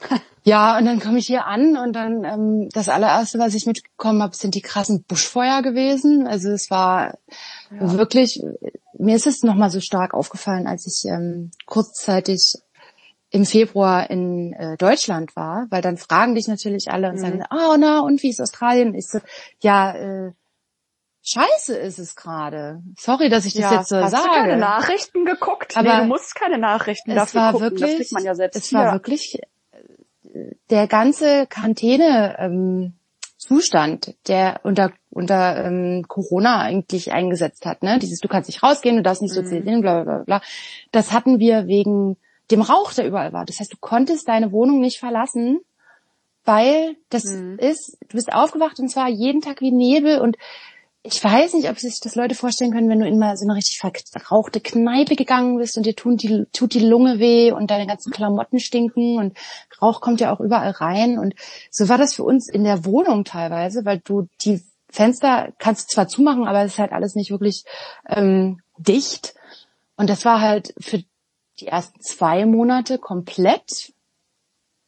Ja, 0.44 0.76
und 0.76 0.86
dann 0.86 0.98
komme 0.98 1.18
ich 1.18 1.26
hier 1.26 1.46
an 1.46 1.76
und 1.76 1.92
dann 1.92 2.24
ähm, 2.24 2.68
das 2.72 2.88
allererste, 2.88 3.38
was 3.38 3.54
ich 3.54 3.66
mitbekommen 3.66 4.22
habe, 4.22 4.34
sind 4.34 4.54
die 4.54 4.60
krassen 4.60 5.04
Buschfeuer 5.04 5.62
gewesen. 5.62 6.26
Also 6.26 6.50
es 6.50 6.68
war 6.68 7.18
ja. 7.70 7.92
wirklich, 7.96 8.42
mir 8.98 9.14
ist 9.14 9.28
es 9.28 9.44
nochmal 9.44 9.70
so 9.70 9.80
stark 9.80 10.14
aufgefallen, 10.14 10.66
als 10.66 10.86
ich 10.86 11.08
ähm, 11.08 11.52
kurzzeitig 11.66 12.54
im 13.30 13.46
Februar 13.46 14.10
in 14.10 14.52
äh, 14.52 14.76
Deutschland 14.76 15.36
war, 15.36 15.66
weil 15.70 15.80
dann 15.80 15.96
fragen 15.96 16.34
dich 16.34 16.48
natürlich 16.48 16.90
alle 16.90 17.08
und 17.08 17.16
mhm. 17.16 17.20
sagen, 17.20 17.44
oh 17.50 17.76
na, 17.78 18.00
und 18.00 18.22
wie 18.22 18.30
ist 18.30 18.40
Australien? 18.40 18.94
Ich 18.94 19.08
so, 19.08 19.20
ja, 19.60 19.94
äh, 19.94 20.32
Scheiße 21.24 21.76
ist 21.76 22.00
es 22.00 22.16
gerade. 22.16 22.82
Sorry, 22.98 23.28
dass 23.28 23.44
ich 23.44 23.54
das 23.54 23.62
ja, 23.62 23.74
jetzt 23.78 23.88
so 23.90 23.96
hast 23.96 24.10
sage. 24.10 24.24
Hast 24.24 24.36
du 24.36 24.40
keine 24.40 24.56
Nachrichten 24.56 25.24
geguckt? 25.24 25.76
Aber 25.76 25.94
nee, 25.94 26.00
du 26.00 26.06
musst 26.06 26.34
keine 26.34 26.58
Nachrichten 26.58 27.14
dafür 27.14 27.40
war 27.40 27.52
gucken. 27.52 27.70
Wirklich, 27.70 27.90
das 27.90 27.96
kriegt 27.98 28.12
man 28.12 28.24
ja 28.24 28.34
selbst 28.34 28.56
Es 28.56 28.66
hier. 28.66 28.78
war 28.80 28.92
wirklich 28.92 29.38
der 30.70 30.86
ganze 30.86 31.46
Quarantäne 31.46 32.36
ähm, 32.38 32.94
Zustand, 33.36 34.14
der 34.28 34.60
unter 34.62 34.92
unter 35.10 35.64
ähm, 35.64 36.04
Corona 36.06 36.60
eigentlich 36.60 37.12
eingesetzt 37.12 37.66
hat, 37.66 37.82
ne? 37.82 37.98
Dieses 37.98 38.20
du 38.20 38.28
kannst 38.28 38.48
nicht 38.48 38.62
rausgehen, 38.62 38.96
du 38.96 39.02
darfst 39.02 39.20
nicht 39.20 39.32
mhm. 39.32 39.42
sozialisieren, 39.42 39.80
bla 39.80 40.02
bla 40.02 40.14
bla 40.14 40.24
bla. 40.24 40.42
Das 40.92 41.12
hatten 41.12 41.38
wir 41.38 41.66
wegen 41.66 42.16
dem 42.50 42.62
Rauch, 42.62 42.92
der 42.92 43.06
überall 43.06 43.32
war. 43.32 43.44
Das 43.44 43.58
heißt, 43.58 43.72
du 43.72 43.76
konntest 43.80 44.28
deine 44.28 44.52
Wohnung 44.52 44.80
nicht 44.80 44.98
verlassen, 44.98 45.60
weil 46.44 46.96
das 47.10 47.24
mhm. 47.24 47.58
ist, 47.58 47.98
du 48.08 48.16
bist 48.16 48.32
aufgewacht 48.32 48.78
und 48.78 48.88
zwar 48.88 49.08
jeden 49.08 49.40
Tag 49.40 49.60
wie 49.60 49.72
Nebel 49.72 50.20
und 50.20 50.36
ich 51.04 51.22
weiß 51.22 51.54
nicht, 51.54 51.68
ob 51.68 51.78
sich 51.78 51.98
das 51.98 52.14
Leute 52.14 52.36
vorstellen 52.36 52.70
können, 52.70 52.88
wenn 52.88 53.00
du 53.00 53.08
in 53.08 53.18
mal 53.18 53.36
so 53.36 53.44
eine 53.44 53.56
richtig 53.56 53.78
verrauchte 53.78 54.60
Kneipe 54.60 55.16
gegangen 55.16 55.58
bist 55.58 55.76
und 55.76 55.84
dir 55.84 55.96
tut 55.96 56.22
die, 56.22 56.46
tut 56.52 56.74
die 56.74 56.86
Lunge 56.86 57.18
weh 57.18 57.50
und 57.50 57.70
deine 57.70 57.88
ganzen 57.88 58.12
Klamotten 58.12 58.60
stinken 58.60 59.18
und 59.18 59.36
Rauch 59.80 60.00
kommt 60.00 60.20
ja 60.20 60.32
auch 60.32 60.38
überall 60.38 60.70
rein 60.70 61.18
und 61.18 61.34
so 61.70 61.88
war 61.88 61.98
das 61.98 62.14
für 62.14 62.22
uns 62.22 62.48
in 62.48 62.62
der 62.62 62.84
Wohnung 62.84 63.24
teilweise, 63.24 63.84
weil 63.84 63.98
du 63.98 64.28
die 64.42 64.62
Fenster 64.88 65.52
kannst 65.58 65.90
zwar 65.90 66.06
zumachen, 66.06 66.46
aber 66.46 66.62
es 66.62 66.74
ist 66.74 66.78
halt 66.78 66.92
alles 66.92 67.16
nicht 67.16 67.30
wirklich 67.30 67.64
ähm, 68.08 68.60
dicht. 68.76 69.34
Und 69.96 70.10
das 70.10 70.24
war 70.24 70.40
halt 70.40 70.74
für 70.78 71.02
die 71.60 71.66
ersten 71.66 72.00
zwei 72.00 72.44
Monate 72.44 72.98
komplett. 72.98 73.92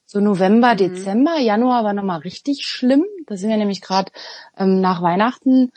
So 0.04 0.21
November, 0.21 0.75
mhm. 0.75 0.76
Dezember, 0.76 1.38
Januar 1.40 1.85
war 1.85 1.94
nochmal 1.94 2.21
richtig 2.21 2.66
schlimm. 2.66 3.04
Da 3.26 3.37
sind 3.37 3.49
wir 3.49 3.56
nämlich 3.56 3.80
gerade 3.80 4.12
ähm, 4.59 4.80
nach 4.80 5.00
Weihnachten 5.00 5.73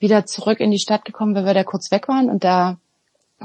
wieder 0.00 0.26
zurück 0.26 0.60
in 0.60 0.70
die 0.70 0.78
Stadt 0.78 1.04
gekommen, 1.04 1.34
weil 1.34 1.44
wir 1.44 1.54
da 1.54 1.62
kurz 1.62 1.90
weg 1.90 2.08
waren 2.08 2.28
und 2.28 2.42
da 2.42 2.78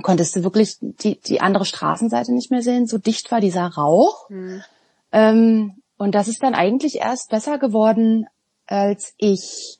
konntest 0.01 0.35
du 0.35 0.43
wirklich 0.43 0.77
die, 0.81 1.19
die 1.19 1.41
andere 1.41 1.65
Straßenseite 1.65 2.33
nicht 2.33 2.51
mehr 2.51 2.61
sehen. 2.61 2.87
So 2.87 2.97
dicht 2.97 3.31
war 3.31 3.39
dieser 3.39 3.67
Rauch. 3.67 4.29
Mhm. 4.29 4.63
Ähm, 5.11 5.81
und 5.97 6.15
das 6.15 6.27
ist 6.27 6.43
dann 6.43 6.55
eigentlich 6.55 6.95
erst 6.95 7.29
besser 7.29 7.57
geworden, 7.57 8.27
als 8.67 9.13
ich 9.17 9.79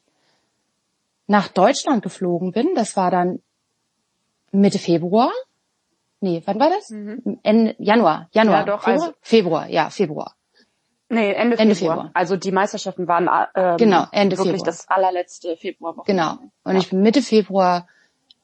nach 1.28 1.48
Deutschland 1.48 2.04
geflogen 2.04 2.52
bin. 2.52 2.70
Das 2.76 2.96
war 2.96 3.12
dann 3.12 3.42
Mitte 4.52 4.80
Februar. 4.80 5.32
Nee, 6.22 6.42
wann 6.46 6.60
war 6.60 6.70
das? 6.70 6.90
Mhm. 6.90 7.40
Ende 7.44 7.76
Januar. 7.78 8.30
Januar. 8.32 8.60
Ja, 8.60 8.66
doch, 8.66 8.84
Februar? 8.84 9.08
Also, 9.08 9.18
Februar, 9.22 9.70
ja, 9.70 9.90
Februar. 9.90 10.36
Nee, 11.16 11.32
Ende, 11.32 11.58
Ende 11.58 11.76
Februar. 11.76 11.96
Februar. 11.96 12.12
Also 12.14 12.36
die 12.36 12.52
Meisterschaften 12.52 13.08
waren 13.08 13.30
ähm, 13.56 13.78
genau, 13.78 14.06
Ende 14.12 14.38
wirklich 14.38 14.58
Februar. 14.58 14.66
das 14.66 14.90
allerletzte 14.90 15.56
Februarwoche. 15.56 16.06
Genau. 16.08 16.38
Und 16.64 16.74
ja. 16.74 16.78
ich 16.78 16.90
bin 16.90 17.02
Mitte 17.02 17.22
Februar 17.22 17.88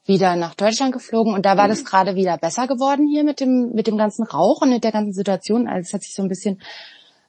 wieder 0.06 0.36
nach 0.36 0.54
Deutschland 0.54 0.92
geflogen 0.92 1.34
und 1.34 1.44
da 1.44 1.56
war 1.56 1.66
mhm. 1.66 1.70
das 1.70 1.84
gerade 1.84 2.14
wieder 2.14 2.38
besser 2.38 2.66
geworden 2.66 3.06
hier 3.06 3.24
mit 3.24 3.40
dem 3.40 3.72
mit 3.74 3.86
dem 3.86 3.98
ganzen 3.98 4.24
Rauch 4.24 4.62
und 4.62 4.70
mit 4.70 4.84
der 4.84 4.92
ganzen 4.92 5.12
Situation. 5.12 5.68
Also 5.68 5.86
es 5.86 5.94
hat 5.94 6.02
sich 6.02 6.14
so 6.14 6.22
ein 6.22 6.28
bisschen 6.28 6.62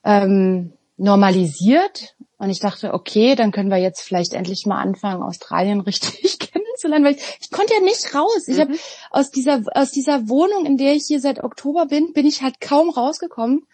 ähm, 0.05 0.73
normalisiert 0.95 2.15
und 2.37 2.49
ich 2.49 2.59
dachte, 2.59 2.93
okay, 2.93 3.35
dann 3.35 3.51
können 3.51 3.69
wir 3.69 3.77
jetzt 3.77 4.01
vielleicht 4.01 4.33
endlich 4.33 4.65
mal 4.65 4.81
anfangen, 4.81 5.23
Australien 5.23 5.81
richtig 5.81 6.39
kennenzulernen, 6.39 7.05
weil 7.05 7.15
ich, 7.15 7.37
ich 7.41 7.51
konnte 7.51 7.73
ja 7.73 7.81
nicht 7.81 8.15
raus. 8.15 8.47
Ich 8.47 8.57
mhm. 8.57 8.61
habe 8.61 8.73
aus 9.11 9.29
dieser 9.29 9.61
aus 9.75 9.91
dieser 9.91 10.29
Wohnung, 10.29 10.65
in 10.65 10.77
der 10.77 10.93
ich 10.93 11.03
hier 11.05 11.19
seit 11.19 11.43
Oktober 11.43 11.87
bin, 11.87 12.13
bin 12.13 12.25
ich 12.25 12.41
halt 12.41 12.61
kaum 12.61 12.89
rausgekommen 12.89 13.67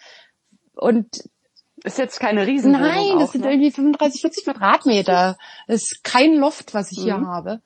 und 0.73 1.29
ist 1.83 1.97
jetzt 1.97 2.19
keine 2.19 2.45
riesen 2.45 2.71
Nein, 2.71 3.15
auch, 3.15 3.19
das 3.19 3.31
sind 3.31 3.45
ne? 3.45 3.51
irgendwie 3.51 3.71
35, 3.71 4.21
40 4.21 4.43
Quadratmeter. 4.45 5.37
Das 5.67 5.83
ist 5.83 6.03
kein 6.03 6.35
Loft, 6.35 6.73
was 6.73 6.91
ich 6.91 6.99
mhm. 6.99 7.03
hier 7.03 7.21
habe. 7.21 7.61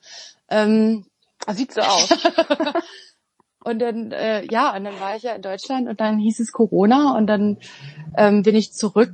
Ähm, 0.48 1.06
Sieht 1.52 1.72
so 1.72 1.80
aus. 1.80 2.08
und 3.64 3.78
dann, 3.80 4.12
äh, 4.12 4.44
ja, 4.50 4.74
und 4.76 4.84
dann 4.84 4.98
war 5.00 5.16
ich 5.16 5.22
ja 5.22 5.32
in 5.32 5.42
Deutschland 5.42 5.88
und 5.88 6.00
dann 6.00 6.18
hieß 6.18 6.40
es 6.40 6.52
Corona 6.52 7.16
und 7.16 7.26
dann 7.26 7.58
ähm, 8.16 8.42
bin 8.42 8.54
ich 8.54 8.72
zurück. 8.72 9.12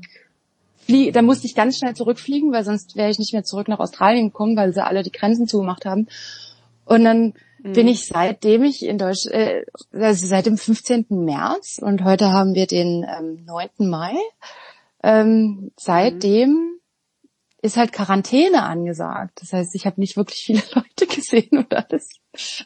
Flie 0.79 1.13
dann 1.13 1.27
musste 1.27 1.47
ich 1.47 1.55
ganz 1.55 1.79
schnell 1.79 1.95
zurückfliegen, 1.95 2.53
weil 2.53 2.65
sonst 2.65 2.97
wäre 2.97 3.11
ich 3.11 3.19
nicht 3.19 3.33
mehr 3.33 3.45
zurück 3.45 3.69
nach 3.69 3.81
Australien 3.81 4.29
gekommen, 4.29 4.57
weil 4.57 4.73
sie 4.73 4.85
alle 4.85 5.03
die 5.03 5.13
Grenzen 5.13 5.47
zugemacht 5.47 5.85
haben. 5.85 6.09
Und 6.85 7.05
dann 7.05 7.35
mhm. 7.63 7.73
bin 7.73 7.89
ich 7.89 8.07
seitdem 8.07 8.65
ich 8.65 8.85
in 8.85 8.99
Deutschland, 8.99 9.37
äh, 9.37 9.65
also 9.93 10.27
seit 10.27 10.47
dem 10.47 10.57
15. 10.57 11.07
März 11.11 11.79
und 11.81 12.05
heute 12.05 12.33
haben 12.33 12.55
wir 12.55 12.67
den 12.67 13.05
ähm, 13.05 13.45
9. 13.45 13.89
Mai, 13.89 14.15
ähm, 15.03 15.73
seitdem 15.77 16.51
mhm. 16.51 16.81
ist 17.63 17.77
halt 17.77 17.93
Quarantäne 17.93 18.63
angesagt. 18.63 19.41
Das 19.41 19.53
heißt, 19.53 19.75
ich 19.75 19.87
habe 19.87 20.01
nicht 20.01 20.17
wirklich 20.17 20.43
viele 20.45 20.63
Leute 20.75 21.07
gesehen 21.07 21.59
und 21.59 21.75
alles. 21.75 22.09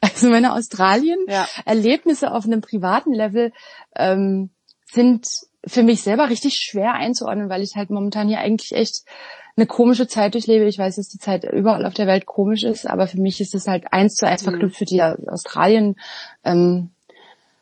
Also 0.00 0.28
meine 0.28 0.52
Australien-Erlebnisse 0.54 2.26
ja. 2.26 2.32
auf 2.32 2.44
einem 2.44 2.60
privaten 2.60 3.12
Level 3.12 3.52
ähm, 3.96 4.50
sind 4.92 5.26
für 5.66 5.82
mich 5.82 6.02
selber 6.02 6.28
richtig 6.28 6.56
schwer 6.56 6.94
einzuordnen, 6.94 7.48
weil 7.48 7.62
ich 7.62 7.74
halt 7.76 7.90
momentan 7.90 8.28
hier 8.28 8.40
eigentlich 8.40 8.72
echt 8.72 9.04
eine 9.56 9.66
komische 9.66 10.06
Zeit 10.06 10.34
durchlebe. 10.34 10.66
Ich 10.66 10.78
weiß, 10.78 10.96
dass 10.96 11.08
die 11.08 11.18
Zeit 11.18 11.44
überall 11.44 11.86
auf 11.86 11.94
der 11.94 12.06
Welt 12.06 12.26
komisch 12.26 12.64
ist, 12.64 12.86
aber 12.86 13.06
für 13.06 13.20
mich 13.20 13.40
ist 13.40 13.54
es 13.54 13.66
halt 13.66 13.92
eins 13.92 14.16
zu 14.16 14.26
eins 14.26 14.42
mhm. 14.42 14.50
verknüpft 14.50 14.76
für 14.76 14.84
die 14.84 15.02
Australien 15.02 15.96
ähm, 16.44 16.90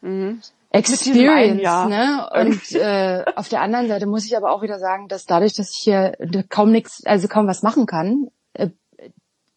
mhm. 0.00 0.40
Experience, 0.72 1.62
ne? 1.62 2.28
Und 2.34 2.72
äh, 2.80 3.24
auf 3.36 3.48
der 3.48 3.60
anderen 3.60 3.88
Seite 3.88 4.06
muss 4.06 4.24
ich 4.24 4.36
aber 4.36 4.52
auch 4.52 4.62
wieder 4.62 4.78
sagen, 4.78 5.08
dass 5.08 5.26
dadurch, 5.26 5.54
dass 5.54 5.70
ich 5.70 5.82
hier 5.82 6.16
kaum 6.48 6.72
nichts, 6.72 7.04
also 7.04 7.28
kaum 7.28 7.46
was 7.46 7.62
machen 7.62 7.86
kann, 7.86 8.28
äh, 8.54 8.70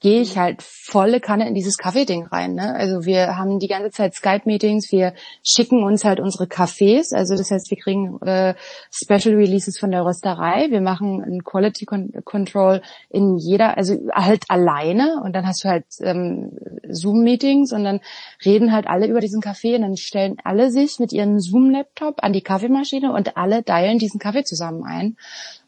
gehe 0.05 0.21
ich 0.21 0.37
halt 0.37 0.61
volle 0.61 1.19
Kanne 1.19 1.47
in 1.47 1.55
dieses 1.55 1.79
Kaffee-Ding 1.79 2.27
rein. 2.27 2.53
Ne? 2.53 2.75
Also 2.75 3.05
wir 3.05 3.37
haben 3.37 3.57
die 3.57 3.67
ganze 3.67 3.89
Zeit 3.89 4.13
Skype-Meetings, 4.13 4.91
wir 4.91 5.15
schicken 5.41 5.81
uns 5.81 6.05
halt 6.05 6.19
unsere 6.19 6.43
Cafés, 6.43 7.11
also 7.11 7.35
das 7.35 7.49
heißt, 7.49 7.71
wir 7.71 7.77
kriegen 7.77 8.21
äh, 8.21 8.53
Special 8.91 9.33
Releases 9.33 9.79
von 9.79 9.89
der 9.89 10.05
Rösterei, 10.05 10.67
wir 10.69 10.81
machen 10.81 11.23
ein 11.23 11.43
Quality 11.43 11.87
Control 12.23 12.83
in 13.09 13.37
jeder, 13.37 13.77
also 13.77 13.95
halt 14.13 14.43
alleine 14.47 15.23
und 15.23 15.33
dann 15.33 15.47
hast 15.47 15.63
du 15.63 15.69
halt 15.69 15.85
ähm, 16.01 16.51
Zoom-Meetings 16.87 17.73
und 17.73 17.83
dann 17.83 17.99
reden 18.45 18.73
halt 18.73 18.85
alle 18.85 19.07
über 19.07 19.21
diesen 19.21 19.41
Kaffee 19.41 19.75
und 19.75 19.81
dann 19.81 19.97
stellen 19.97 20.37
alle 20.43 20.69
sich 20.69 20.99
mit 20.99 21.13
ihrem 21.13 21.39
Zoom-Laptop 21.39 22.23
an 22.23 22.31
die 22.31 22.43
Kaffeemaschine 22.43 23.11
und 23.11 23.37
alle 23.37 23.63
dialen 23.63 23.97
diesen 23.97 24.19
Kaffee 24.19 24.43
zusammen 24.43 24.83
ein. 24.83 25.17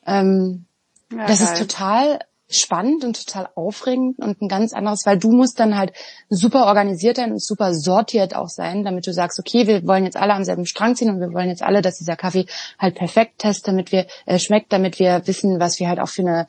Ähm, 0.05 0.65
ja, 1.11 1.25
das 1.25 1.39
geil. 1.39 1.53
ist 1.53 1.59
total 1.59 2.19
spannend 2.49 3.03
und 3.03 3.25
total 3.25 3.49
aufregend 3.55 4.19
und 4.19 4.41
ein 4.41 4.47
ganz 4.47 4.73
anderes, 4.73 5.05
weil 5.05 5.17
du 5.17 5.31
musst 5.31 5.59
dann 5.59 5.77
halt 5.77 5.93
super 6.29 6.65
organisiert 6.65 7.17
sein 7.17 7.31
und 7.31 7.43
super 7.43 7.73
sortiert 7.73 8.35
auch 8.35 8.49
sein, 8.49 8.83
damit 8.83 9.05
du 9.05 9.13
sagst, 9.13 9.39
okay, 9.39 9.67
wir 9.67 9.85
wollen 9.85 10.05
jetzt 10.05 10.17
alle 10.17 10.33
am 10.33 10.43
selben 10.43 10.65
Strang 10.65 10.95
ziehen 10.95 11.09
und 11.09 11.19
wir 11.19 11.33
wollen 11.33 11.49
jetzt 11.49 11.63
alle, 11.63 11.81
dass 11.81 11.97
dieser 11.97 12.15
Kaffee 12.15 12.45
halt 12.79 12.95
perfekt 12.95 13.39
testet, 13.39 13.67
damit 13.67 13.91
wir 13.91 14.07
äh, 14.25 14.39
schmeckt, 14.39 14.71
damit 14.71 14.99
wir 14.99 15.27
wissen, 15.27 15.59
was 15.59 15.79
wir 15.79 15.89
halt 15.89 15.99
auch 15.99 16.09
für 16.09 16.21
eine 16.21 16.47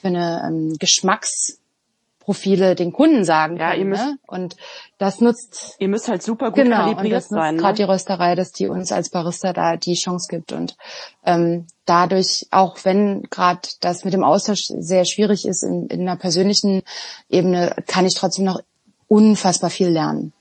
für 0.00 0.08
eine 0.08 0.42
ähm, 0.46 0.76
Geschmacks 0.78 1.59
Profile 2.30 2.76
den 2.76 2.92
Kunden 2.92 3.24
sagen 3.24 3.56
ja, 3.56 3.70
können. 3.70 3.80
Ihr 3.80 3.86
müsst, 3.86 4.04
ne? 4.04 4.18
Und 4.28 4.56
das 4.98 5.20
nutzt. 5.20 5.74
Ihr 5.80 5.88
müsst 5.88 6.06
halt 6.06 6.22
super 6.22 6.52
gut 6.52 6.62
genau, 6.62 6.76
kalibriert 6.76 7.06
und 7.06 7.10
das 7.10 7.28
sein. 7.28 7.56
Gerade 7.56 7.72
ne? 7.72 7.86
die 7.86 7.90
Rösterei, 7.90 8.36
dass 8.36 8.52
die 8.52 8.68
uns 8.68 8.92
als 8.92 9.10
Barista 9.10 9.52
da 9.52 9.76
die 9.76 9.94
Chance 9.94 10.28
gibt 10.30 10.52
und 10.52 10.76
ähm, 11.24 11.66
dadurch, 11.86 12.46
auch 12.52 12.76
wenn 12.84 13.24
gerade 13.30 13.62
das 13.80 14.04
mit 14.04 14.14
dem 14.14 14.22
Austausch 14.22 14.66
sehr 14.78 15.06
schwierig 15.06 15.44
ist 15.44 15.64
in, 15.64 15.88
in 15.88 16.02
einer 16.02 16.14
persönlichen 16.14 16.82
Ebene, 17.28 17.74
kann 17.88 18.06
ich 18.06 18.14
trotzdem 18.14 18.44
noch 18.44 18.60
unfassbar 19.08 19.70
viel 19.70 19.88
lernen. 19.88 20.32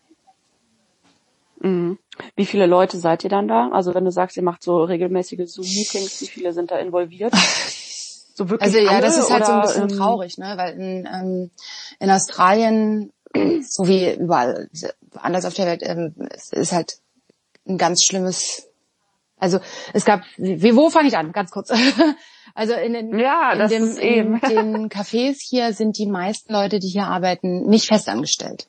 Mhm. 1.60 1.98
Wie 2.36 2.46
viele 2.46 2.68
Leute 2.68 3.00
seid 3.00 3.24
ihr 3.24 3.32
dann 3.32 3.48
da? 3.48 3.70
Also 3.70 3.96
wenn 3.96 4.06
du 4.06 4.12
sagst, 4.12 4.38
ihr 4.38 4.44
macht 4.44 4.62
so 4.62 4.84
regelmäßige 4.84 5.48
Zoom-Meetings, 5.48 6.22
wie 6.22 6.28
viele 6.28 6.54
sind 6.54 6.70
da 6.70 6.78
involviert? 6.78 7.34
So 8.40 8.50
wirklich 8.50 8.74
also 8.74 8.78
ja, 8.78 9.02
das 9.02 9.18
ist 9.18 9.30
halt 9.30 9.46
so 9.46 9.52
ein 9.52 9.62
bisschen 9.62 9.90
traurig, 9.90 10.38
ne? 10.38 10.54
Weil 10.56 10.80
in, 10.80 11.06
ähm, 11.06 11.52
in 12.00 12.10
Australien, 12.10 13.12
so 13.68 13.86
wie 13.86 14.14
überall 14.14 14.70
anders 15.14 15.44
auf 15.44 15.56
der 15.56 15.66
Welt, 15.66 15.82
ähm, 15.84 16.16
ist 16.52 16.72
halt 16.72 17.00
ein 17.68 17.78
ganz 17.78 18.02
schlimmes. 18.02 18.70
Also 19.36 19.60
es 19.92 20.06
gab, 20.06 20.22
wie 20.38 20.74
wo 20.74 20.90
fange 20.90 21.10
ich 21.10 21.18
an? 21.18 21.34
Ganz 21.34 21.52
kurz. 21.52 21.72
Also 22.56 22.74
in 22.74 22.94
den, 22.94 23.18
ja, 23.18 23.54
in, 23.54 23.70
dem, 23.70 23.98
in 23.98 24.40
den 24.42 24.90
Cafés 24.90 25.38
hier 25.40 25.72
sind 25.72 25.98
die 25.98 26.08
meisten 26.08 26.52
Leute, 26.52 26.80
die 26.80 26.90
hier 26.90 27.06
arbeiten, 27.06 27.70
nicht 27.70 27.88
festangestellt. 27.88 28.68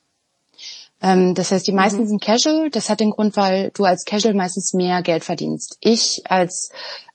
Ähm, 1.01 1.35
das 1.35 1.51
heißt, 1.51 1.67
die 1.67 1.73
meisten 1.73 2.03
mhm. 2.03 2.07
sind 2.07 2.23
Casual. 2.23 2.71
Das 2.71 2.91
hat 2.91 3.01
den 3.01 3.11
Grund, 3.11 3.37
weil 3.37 3.71
du 3.75 3.85
als 3.85 4.05
Casual 4.05 4.35
meistens 4.35 4.75
mehr 4.75 5.03
Geld 5.03 5.25
verdienst. 5.25 5.79
Ich 5.81 6.23
als 6.27 6.71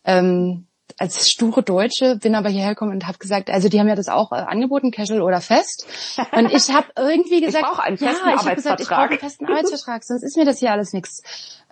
ähm, 0.05 0.65
als 0.97 1.29
sture 1.29 1.61
Deutsche 1.61 2.15
bin 2.15 2.35
aber 2.35 2.49
hierher 2.49 2.69
gekommen 2.69 2.93
und 2.93 3.07
habe 3.07 3.17
gesagt, 3.17 3.49
also 3.49 3.67
die 3.67 3.79
haben 3.79 3.87
ja 3.87 3.95
das 3.95 4.07
auch 4.07 4.31
äh, 4.31 4.35
angeboten, 4.35 4.91
Casual 4.91 5.21
oder 5.21 5.41
Fest. 5.41 5.85
Und 6.31 6.51
ich 6.51 6.71
habe 6.71 6.87
irgendwie 6.97 7.41
gesagt, 7.45 7.65
ich 7.71 7.79
einen 7.79 7.97
festen 7.97 8.27
ja, 8.27 8.35
ich 8.35 8.41
habe 8.41 8.55
gesagt, 8.55 8.81
ich 8.81 8.87
brauche 8.87 9.09
einen 9.09 9.19
festen 9.19 9.45
Arbeitsvertrag, 9.45 10.03
sonst 10.03 10.23
ist 10.23 10.37
mir 10.37 10.45
das 10.45 10.59
hier 10.59 10.71
alles 10.71 10.93
nichts. 10.93 11.21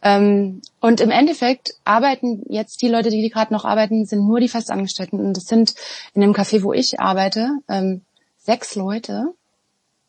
Ähm, 0.02 0.62
und 0.82 1.00
im 1.00 1.12
Endeffekt 1.12 1.76
arbeiten 1.86 2.44
jetzt 2.50 2.82
die 2.82 2.90
Leute, 2.90 3.10
die, 3.10 3.22
die 3.22 3.30
gerade 3.30 3.54
noch 3.54 3.64
arbeiten, 3.64 4.06
sind 4.06 4.28
nur 4.28 4.42
die 4.42 4.50
Festangestellten. 4.50 5.20
Und 5.20 5.38
das 5.38 5.46
sind 5.46 5.76
in 6.14 6.22
dem 6.22 6.34
Café, 6.34 6.62
wo 6.64 6.74
ich 6.74 7.00
arbeite, 7.00 7.52
ähm, 7.70 8.02
sechs 8.38 8.76
Leute 8.76 9.34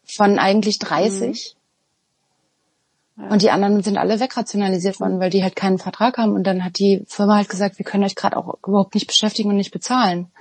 von 0.05 0.41
eigentlich 0.41 0.81
30. 0.81 1.55
Mhm. 1.55 1.64
Und 3.17 3.43
die 3.43 3.51
anderen 3.51 3.83
sind 3.83 3.97
alle 3.97 4.19
wegrationalisiert 4.19 4.99
worden, 4.99 5.21
weil 5.21 5.31
die 5.31 5.45
halt 5.45 5.55
keinen 5.55 5.79
Vertrag 5.79 6.19
haben. 6.19 6.33
Und 6.33 6.45
dann 6.45 6.65
hat 6.65 6.79
die 6.79 7.05
Firma 7.07 7.37
halt 7.37 7.49
gesagt, 7.49 7.79
wir 7.79 7.85
können 7.85 8.03
euch 8.03 8.17
gerade 8.17 8.37
auch 8.37 8.59
überhaupt 8.67 8.95
nicht 8.95 9.07
beschäftigen 9.07 9.51
und 9.51 9.57
nicht 9.57 9.71
bezahlen. 9.71 10.33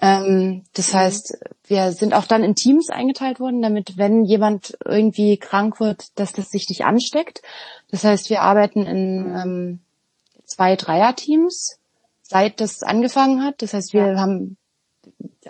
Ähm, 0.00 0.64
das 0.74 0.92
mhm. 0.92 0.98
heißt, 0.98 1.38
wir 1.68 1.92
sind 1.92 2.12
auch 2.12 2.26
dann 2.26 2.42
in 2.42 2.56
Teams 2.56 2.90
eingeteilt 2.90 3.38
worden, 3.38 3.62
damit 3.62 3.96
wenn 3.98 4.24
jemand 4.24 4.76
irgendwie 4.84 5.36
krank 5.36 5.78
wird, 5.78 6.18
dass 6.18 6.32
das 6.32 6.50
sich 6.50 6.68
nicht 6.68 6.84
ansteckt. 6.84 7.40
Das 7.92 8.02
heißt, 8.02 8.30
wir 8.30 8.42
arbeiten 8.42 8.84
in 8.84 9.32
ähm, 9.36 9.80
zwei 10.44 10.74
Dreier-Teams, 10.74 11.78
seit 12.22 12.60
das 12.60 12.82
angefangen 12.82 13.44
hat. 13.44 13.62
Das 13.62 13.74
heißt, 13.74 13.92
wir 13.92 14.08
ja. 14.08 14.18
haben 14.18 14.56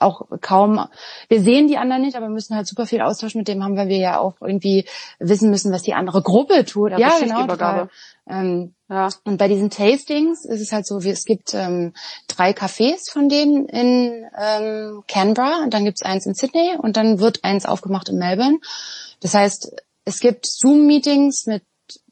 auch 0.00 0.22
kaum, 0.40 0.86
wir 1.28 1.42
sehen 1.42 1.68
die 1.68 1.76
anderen 1.76 2.02
nicht, 2.02 2.16
aber 2.16 2.28
müssen 2.28 2.56
halt 2.56 2.66
super 2.66 2.86
viel 2.86 3.00
Austausch 3.00 3.34
mit 3.34 3.48
dem 3.48 3.62
haben, 3.62 3.76
weil 3.76 3.88
wir 3.88 3.98
ja 3.98 4.18
auch 4.18 4.34
irgendwie 4.40 4.86
wissen 5.18 5.50
müssen, 5.50 5.72
was 5.72 5.82
die 5.82 5.94
andere 5.94 6.22
Gruppe 6.22 6.64
tut. 6.64 6.92
Ja, 6.92 6.98
ja 6.98 7.18
genau. 7.18 7.46
Total. 7.46 7.88
Ähm, 8.28 8.74
ja. 8.88 9.08
Und 9.24 9.38
bei 9.38 9.48
diesen 9.48 9.70
Tastings 9.70 10.44
ist 10.44 10.60
es 10.60 10.72
halt 10.72 10.86
so, 10.86 11.02
wie 11.02 11.10
es 11.10 11.24
gibt 11.24 11.54
ähm, 11.54 11.92
drei 12.28 12.50
Cafés 12.50 13.10
von 13.10 13.28
denen 13.28 13.66
in 13.66 14.26
ähm, 14.38 15.02
Canberra 15.08 15.62
und 15.64 15.74
dann 15.74 15.84
gibt's 15.84 16.02
eins 16.02 16.26
in 16.26 16.34
Sydney 16.34 16.76
und 16.78 16.96
dann 16.96 17.18
wird 17.18 17.44
eins 17.44 17.66
aufgemacht 17.66 18.08
in 18.08 18.18
Melbourne. 18.18 18.58
Das 19.20 19.34
heißt, 19.34 19.74
es 20.04 20.20
gibt 20.20 20.46
Zoom-Meetings 20.46 21.46
mit 21.46 21.62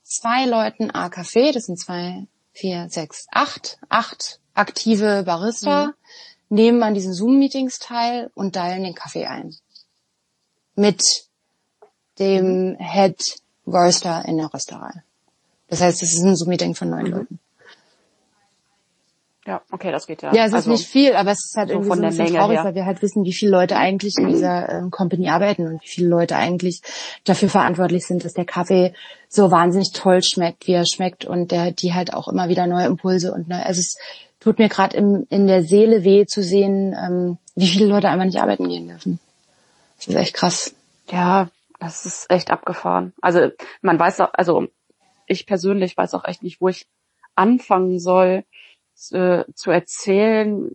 zwei 0.02 0.46
Leuten 0.46 0.90
a 0.90 1.06
Café, 1.06 1.52
das 1.52 1.66
sind 1.66 1.78
zwei, 1.78 2.26
vier, 2.52 2.88
sechs, 2.88 3.26
acht, 3.30 3.78
acht 3.88 4.40
aktive 4.54 5.22
Barista, 5.24 5.86
mhm. 5.86 5.92
Nehmen 6.50 6.82
an 6.82 6.94
diesen 6.94 7.14
Zoom-Meetings 7.14 7.78
teil 7.78 8.30
und 8.34 8.54
teilen 8.54 8.84
den 8.84 8.94
Kaffee 8.94 9.26
ein. 9.26 9.54
Mit 10.74 11.24
dem 12.18 12.76
Head 12.78 13.36
Roaster 13.66 14.24
in 14.26 14.36
der 14.36 14.52
Rösterei. 14.52 15.02
Das 15.68 15.80
heißt, 15.80 16.02
es 16.02 16.12
ist 16.12 16.22
ein 16.22 16.36
Zoom-Meeting 16.36 16.74
von 16.74 16.90
neun 16.90 17.04
mhm. 17.04 17.10
Leuten. 17.10 17.38
Ja, 19.46 19.62
okay, 19.70 19.90
das 19.90 20.06
geht 20.06 20.20
ja. 20.22 20.34
Ja, 20.34 20.44
es 20.44 20.52
also, 20.52 20.70
ist 20.70 20.80
nicht 20.80 20.90
viel, 20.90 21.14
aber 21.14 21.30
es 21.30 21.44
ist 21.44 21.56
halt 21.56 21.68
so 21.68 21.74
irgendwie 21.74 21.96
so 21.96 22.02
ein 22.02 22.08
bisschen 22.08 22.36
traurig, 22.36 22.58
her. 22.58 22.64
weil 22.64 22.74
wir 22.74 22.84
halt 22.84 23.00
wissen, 23.00 23.24
wie 23.24 23.32
viele 23.32 23.50
Leute 23.50 23.76
eigentlich 23.76 24.16
in 24.18 24.28
dieser 24.28 24.68
ähm, 24.68 24.90
Company 24.90 25.30
arbeiten 25.30 25.66
und 25.66 25.82
wie 25.82 25.88
viele 25.88 26.08
Leute 26.08 26.36
eigentlich 26.36 26.82
dafür 27.24 27.48
verantwortlich 27.48 28.06
sind, 28.06 28.24
dass 28.24 28.34
der 28.34 28.44
Kaffee 28.44 28.92
so 29.28 29.50
wahnsinnig 29.50 29.92
toll 29.92 30.22
schmeckt, 30.22 30.66
wie 30.66 30.72
er 30.72 30.84
schmeckt 30.86 31.24
und 31.24 31.52
der, 31.52 31.72
die 31.72 31.94
halt 31.94 32.12
auch 32.12 32.28
immer 32.28 32.48
wieder 32.48 32.66
neue 32.66 32.86
Impulse 32.86 33.32
und 33.32 33.48
ne, 33.48 33.64
also 33.64 33.80
es 33.80 33.96
tut 34.40 34.58
mir 34.58 34.68
gerade 34.68 34.96
in 34.96 35.46
der 35.46 35.62
Seele 35.62 36.02
weh 36.02 36.26
zu 36.26 36.42
sehen, 36.42 36.94
ähm, 36.98 37.38
wie 37.54 37.68
viele 37.68 37.86
Leute 37.86 38.08
einfach 38.08 38.24
nicht 38.24 38.40
arbeiten 38.40 38.68
gehen 38.68 38.88
dürfen. 38.88 39.20
Das 39.98 40.08
ist 40.08 40.14
echt 40.16 40.34
krass. 40.34 40.74
Ja, 41.10 41.50
das 41.78 42.06
ist 42.06 42.30
echt 42.30 42.50
abgefahren. 42.50 43.12
Also 43.20 43.50
man 43.82 43.98
weiß 43.98 44.20
auch, 44.20 44.30
also 44.32 44.66
ich 45.26 45.46
persönlich 45.46 45.96
weiß 45.96 46.14
auch 46.14 46.24
echt 46.24 46.42
nicht, 46.42 46.60
wo 46.60 46.68
ich 46.68 46.86
anfangen 47.34 47.98
soll, 47.98 48.44
äh, 49.12 49.44
zu 49.54 49.70
erzählen, 49.70 50.70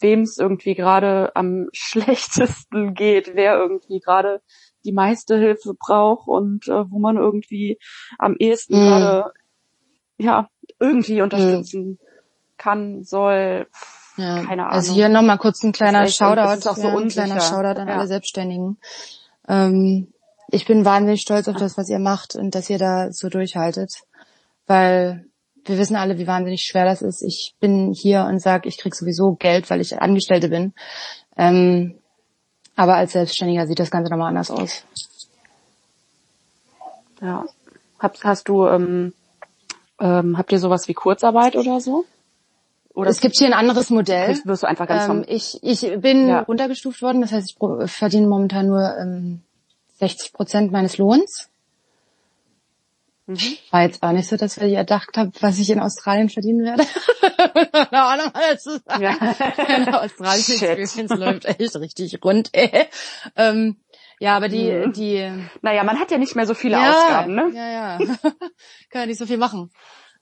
wem 0.00 0.22
es 0.22 0.38
irgendwie 0.38 0.74
gerade 0.74 1.34
am 1.34 1.68
schlechtesten 1.72 2.94
geht, 2.94 3.34
wer 3.34 3.56
irgendwie 3.56 4.00
gerade 4.00 4.42
die 4.84 4.92
meiste 4.92 5.36
Hilfe 5.38 5.74
braucht 5.74 6.28
und 6.28 6.68
äh, 6.68 6.90
wo 6.90 6.98
man 6.98 7.16
irgendwie 7.16 7.78
am 8.18 8.36
ehesten 8.38 8.74
mm. 8.74 8.86
gerade 8.86 9.32
ja 10.18 10.48
irgendwie 10.78 11.20
unterstützen 11.20 11.92
mm. 11.92 12.07
Kann, 12.58 13.04
soll. 13.04 13.66
Ja. 14.16 14.42
Keine 14.42 14.64
Ahnung. 14.64 14.74
Also 14.74 14.92
hier 14.92 15.08
nochmal 15.08 15.38
kurz 15.38 15.62
ein 15.62 15.72
kleiner 15.72 16.02
echt, 16.02 16.16
Shoutout, 16.16 16.58
ist 16.58 16.66
auch 16.66 16.76
so 16.76 16.88
ja, 16.88 16.96
ein 16.96 17.08
kleiner 17.08 17.40
Shoutout 17.40 17.80
an 17.80 17.88
ja. 17.88 17.94
alle 17.94 18.06
Selbstständigen. 18.08 18.78
Ähm, 19.48 20.12
ich 20.50 20.66
bin 20.66 20.84
wahnsinnig 20.84 21.20
stolz 21.20 21.46
auf 21.48 21.56
das, 21.56 21.76
was 21.76 21.88
ihr 21.88 21.98
macht 21.98 22.34
und 22.34 22.54
dass 22.54 22.70
ihr 22.70 22.78
da 22.78 23.12
so 23.12 23.28
durchhaltet, 23.28 23.92
weil 24.66 25.26
wir 25.64 25.78
wissen 25.78 25.96
alle, 25.96 26.18
wie 26.18 26.26
wahnsinnig 26.26 26.62
schwer 26.62 26.86
das 26.86 27.02
ist. 27.02 27.22
Ich 27.22 27.54
bin 27.60 27.92
hier 27.92 28.24
und 28.24 28.40
sage, 28.40 28.68
ich 28.68 28.78
krieg 28.78 28.94
sowieso 28.94 29.34
Geld, 29.34 29.68
weil 29.70 29.80
ich 29.80 30.00
Angestellte 30.00 30.48
bin. 30.48 30.72
Ähm, 31.36 31.98
aber 32.74 32.96
als 32.96 33.12
Selbstständiger 33.12 33.66
sieht 33.66 33.78
das 33.78 33.90
Ganze 33.90 34.10
nochmal 34.10 34.28
anders 34.28 34.50
aus. 34.50 34.84
Ja. 37.20 37.44
Hast, 37.98 38.24
hast 38.24 38.48
du, 38.48 38.66
ähm, 38.66 39.12
ähm, 40.00 40.38
habt 40.38 40.52
ihr 40.52 40.58
sowas 40.58 40.88
wie 40.88 40.94
Kurzarbeit 40.94 41.56
oder 41.56 41.80
so? 41.80 42.04
Oder 42.98 43.10
es 43.10 43.20
gibt 43.20 43.36
hier 43.36 43.46
ein 43.46 43.52
anderes 43.52 43.90
Modell. 43.90 44.36
Wirst 44.44 44.64
du 44.64 44.66
einfach 44.66 44.88
ganz 44.88 45.08
ähm, 45.08 45.24
ich, 45.28 45.60
ich 45.62 46.00
bin 46.00 46.26
ja. 46.26 46.40
runtergestuft 46.40 47.00
worden, 47.00 47.20
das 47.20 47.30
heißt, 47.30 47.50
ich 47.50 47.90
verdiene 47.92 48.26
momentan 48.26 48.66
nur 48.66 48.92
ähm, 48.98 49.42
60 50.00 50.32
Prozent 50.32 50.72
meines 50.72 50.98
Lohns. 50.98 51.48
Mhm. 53.26 53.38
War 53.70 53.82
jetzt 53.82 54.02
auch 54.02 54.10
nicht 54.10 54.28
so, 54.28 54.36
dass 54.36 54.56
ich 54.56 54.72
erdacht 54.72 55.16
habe, 55.16 55.30
was 55.38 55.60
ich 55.60 55.70
in 55.70 55.78
Australien 55.78 56.28
verdienen 56.28 56.64
werde. 56.64 56.84
Keine 57.72 58.02
Ahnung, 58.02 58.32
alles 58.34 58.64
zu 58.64 58.80
sagen. 58.80 59.00
Ja. 59.00 60.02
Australische 60.02 60.66
Experience 60.66 61.14
läuft 61.14 61.44
echt 61.44 61.76
richtig 61.76 62.18
rund, 62.24 62.50
ey. 62.52 62.86
Ähm, 63.36 63.76
ja, 64.18 64.36
aber 64.36 64.48
die, 64.48 64.72
mhm. 64.72 64.92
die. 64.92 65.30
Naja, 65.62 65.84
man 65.84 66.00
hat 66.00 66.10
ja 66.10 66.18
nicht 66.18 66.34
mehr 66.34 66.46
so 66.46 66.54
viele 66.54 66.78
ja, 66.78 66.90
Ausgaben, 66.90 67.36
ne? 67.36 67.52
Ja, 67.54 67.70
ja. 67.70 67.98
Kann 68.90 69.02
ja 69.02 69.06
nicht 69.06 69.18
so 69.18 69.26
viel 69.26 69.38
machen. 69.38 69.70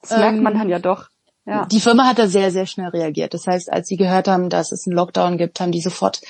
Das 0.02 0.10
ähm, 0.10 0.18
merkt 0.18 0.42
man 0.42 0.58
dann 0.58 0.68
ja 0.68 0.78
doch. 0.78 1.08
Ja. 1.46 1.64
Die 1.66 1.80
Firma 1.80 2.06
hat 2.06 2.18
da 2.18 2.26
sehr, 2.26 2.50
sehr 2.50 2.66
schnell 2.66 2.88
reagiert. 2.88 3.32
Das 3.32 3.46
heißt, 3.46 3.72
als 3.72 3.86
sie 3.86 3.96
gehört 3.96 4.26
haben, 4.26 4.50
dass 4.50 4.72
es 4.72 4.86
einen 4.86 4.96
Lockdown 4.96 5.38
gibt, 5.38 5.60
haben 5.60 5.70
die 5.70 5.80
sofort 5.80 6.20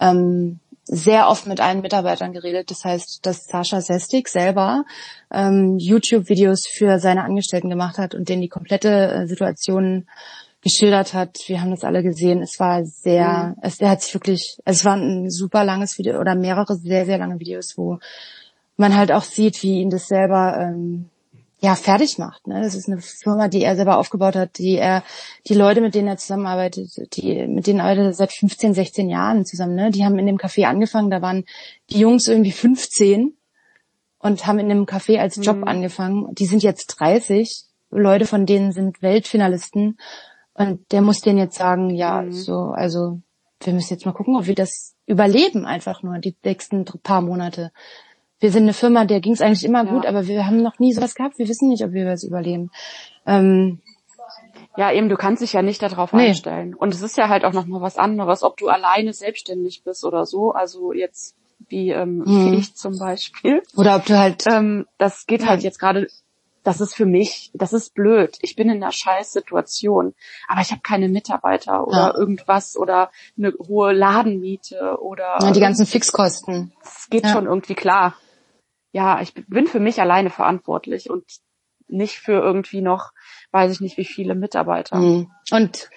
ähm, 0.00 0.58
sehr 0.84 1.28
oft 1.28 1.46
mit 1.46 1.60
allen 1.60 1.80
Mitarbeitern 1.80 2.32
geredet. 2.32 2.70
Das 2.70 2.84
heißt, 2.84 3.24
dass 3.24 3.46
Sascha 3.46 3.80
Sestik 3.80 4.28
selber 4.28 4.84
ähm, 5.32 5.78
YouTube-Videos 5.78 6.66
für 6.66 6.98
seine 6.98 7.22
Angestellten 7.22 7.70
gemacht 7.70 7.98
hat 7.98 8.14
und 8.14 8.28
denen 8.28 8.42
die 8.42 8.48
komplette 8.48 8.90
äh, 8.90 9.26
Situation 9.26 10.06
geschildert 10.60 11.14
hat. 11.14 11.38
Wir 11.46 11.60
haben 11.60 11.70
das 11.70 11.84
alle 11.84 12.02
gesehen. 12.02 12.42
Es 12.42 12.58
war 12.58 12.84
sehr, 12.84 13.54
mhm. 13.56 13.62
es, 13.62 13.80
er 13.80 13.90
hat 13.90 14.02
sich 14.02 14.12
wirklich, 14.14 14.58
es 14.64 14.84
war 14.84 14.96
ein 14.96 15.30
super 15.30 15.64
langes 15.64 15.98
Video 15.98 16.18
oder 16.18 16.34
mehrere 16.34 16.74
sehr, 16.74 17.06
sehr 17.06 17.18
lange 17.18 17.38
Videos, 17.38 17.74
wo 17.76 17.98
man 18.76 18.96
halt 18.96 19.12
auch 19.12 19.22
sieht, 19.22 19.62
wie 19.62 19.80
ihn 19.80 19.90
das 19.90 20.08
selber 20.08 20.58
ähm, 20.58 21.10
ja 21.64 21.74
fertig 21.76 22.18
macht. 22.18 22.46
Ne? 22.46 22.60
Das 22.62 22.74
ist 22.74 22.88
eine 22.88 23.00
Firma, 23.00 23.48
die 23.48 23.62
er 23.62 23.74
selber 23.74 23.98
aufgebaut 23.98 24.36
hat, 24.36 24.58
die 24.58 24.76
er, 24.76 25.02
die 25.48 25.54
Leute, 25.54 25.80
mit 25.80 25.94
denen 25.94 26.08
er 26.08 26.18
zusammenarbeitet, 26.18 26.90
die, 27.16 27.46
mit 27.46 27.66
denen 27.66 27.80
arbeitet 27.80 28.04
er 28.04 28.12
seit 28.12 28.32
15, 28.32 28.74
16 28.74 29.08
Jahren 29.08 29.46
zusammen. 29.46 29.74
Ne? 29.74 29.90
Die 29.90 30.04
haben 30.04 30.18
in 30.18 30.26
dem 30.26 30.36
Café 30.36 30.64
angefangen, 30.64 31.10
da 31.10 31.22
waren 31.22 31.44
die 31.90 31.98
Jungs 31.98 32.28
irgendwie 32.28 32.52
15 32.52 33.36
und 34.18 34.46
haben 34.46 34.58
in 34.58 34.68
dem 34.68 34.84
Café 34.84 35.18
als 35.18 35.36
Job 35.36 35.56
mhm. 35.56 35.64
angefangen. 35.64 36.34
Die 36.34 36.46
sind 36.46 36.62
jetzt 36.62 36.86
30. 36.98 37.64
Leute 37.90 38.26
von 38.26 38.44
denen 38.44 38.72
sind 38.72 39.00
Weltfinalisten. 39.00 39.98
Und 40.52 40.92
der 40.92 41.00
muss 41.00 41.20
denen 41.20 41.38
jetzt 41.38 41.56
sagen, 41.56 41.90
ja, 41.90 42.22
mhm. 42.22 42.32
so, 42.32 42.56
also 42.74 43.20
wir 43.60 43.72
müssen 43.72 43.94
jetzt 43.94 44.04
mal 44.04 44.12
gucken, 44.12 44.36
ob 44.36 44.46
wir 44.46 44.54
das 44.54 44.94
überleben 45.06 45.64
einfach 45.64 46.02
nur 46.02 46.18
die 46.18 46.36
nächsten 46.44 46.84
paar 46.84 47.22
Monate 47.22 47.72
wir 48.44 48.52
sind 48.52 48.64
eine 48.64 48.74
Firma, 48.74 49.06
der 49.06 49.20
ging 49.20 49.32
es 49.32 49.40
eigentlich 49.40 49.64
immer 49.64 49.86
ja. 49.86 49.90
gut, 49.90 50.04
aber 50.04 50.26
wir 50.26 50.46
haben 50.46 50.62
noch 50.62 50.78
nie 50.78 50.92
sowas 50.92 51.14
gehabt. 51.14 51.38
Wir 51.38 51.48
wissen 51.48 51.70
nicht, 51.70 51.82
ob 51.82 51.92
wir 51.92 52.04
das 52.04 52.24
überleben. 52.24 52.70
Ähm, 53.24 53.80
ja, 54.76 54.92
eben, 54.92 55.08
du 55.08 55.16
kannst 55.16 55.40
dich 55.40 55.54
ja 55.54 55.62
nicht 55.62 55.80
darauf 55.80 56.12
nee. 56.12 56.26
einstellen. 56.26 56.74
Und 56.74 56.92
es 56.92 57.00
ist 57.00 57.16
ja 57.16 57.30
halt 57.30 57.46
auch 57.46 57.54
nochmal 57.54 57.80
was 57.80 57.96
anderes, 57.96 58.42
ob 58.42 58.58
du 58.58 58.68
alleine 58.68 59.14
selbstständig 59.14 59.82
bist 59.82 60.04
oder 60.04 60.26
so. 60.26 60.52
Also 60.52 60.92
jetzt 60.92 61.36
wie 61.70 61.88
ähm, 61.88 62.22
mhm. 62.26 62.52
ich 62.52 62.74
zum 62.74 62.98
Beispiel. 62.98 63.62
Oder 63.78 63.96
ob 63.96 64.04
du 64.04 64.18
halt. 64.18 64.44
Ähm, 64.46 64.84
das 64.98 65.24
geht 65.24 65.40
ja. 65.40 65.46
halt 65.46 65.62
jetzt 65.62 65.78
gerade. 65.78 66.08
Das 66.64 66.82
ist 66.82 66.94
für 66.94 67.06
mich, 67.06 67.50
das 67.54 67.72
ist 67.72 67.94
blöd. 67.94 68.36
Ich 68.42 68.56
bin 68.56 68.68
in 68.68 68.82
einer 68.82 68.92
scheiß 68.92 69.32
Situation, 69.32 70.14
aber 70.48 70.60
ich 70.60 70.70
habe 70.70 70.82
keine 70.82 71.08
Mitarbeiter 71.08 71.86
oder 71.86 71.96
ja. 71.96 72.14
irgendwas 72.14 72.76
oder 72.76 73.10
eine 73.38 73.54
hohe 73.68 73.94
Ladenmiete 73.94 74.98
oder. 75.00 75.38
Ja, 75.40 75.50
die 75.50 75.60
ganzen 75.60 75.86
Fixkosten. 75.86 76.74
Es 76.82 77.08
geht 77.08 77.26
schon 77.26 77.46
irgendwie 77.46 77.74
klar 77.74 78.14
ja, 78.94 79.20
ich 79.20 79.34
bin 79.34 79.66
für 79.66 79.80
mich 79.80 80.00
alleine 80.00 80.30
verantwortlich 80.30 81.10
und 81.10 81.24
nicht 81.88 82.20
für 82.20 82.40
irgendwie 82.40 82.80
noch, 82.80 83.10
weiß 83.50 83.72
ich 83.72 83.80
nicht, 83.80 83.96
wie 83.96 84.04
viele 84.04 84.36
Mitarbeiter. 84.36 84.96
Mhm. 84.96 85.30
Und 85.50 85.90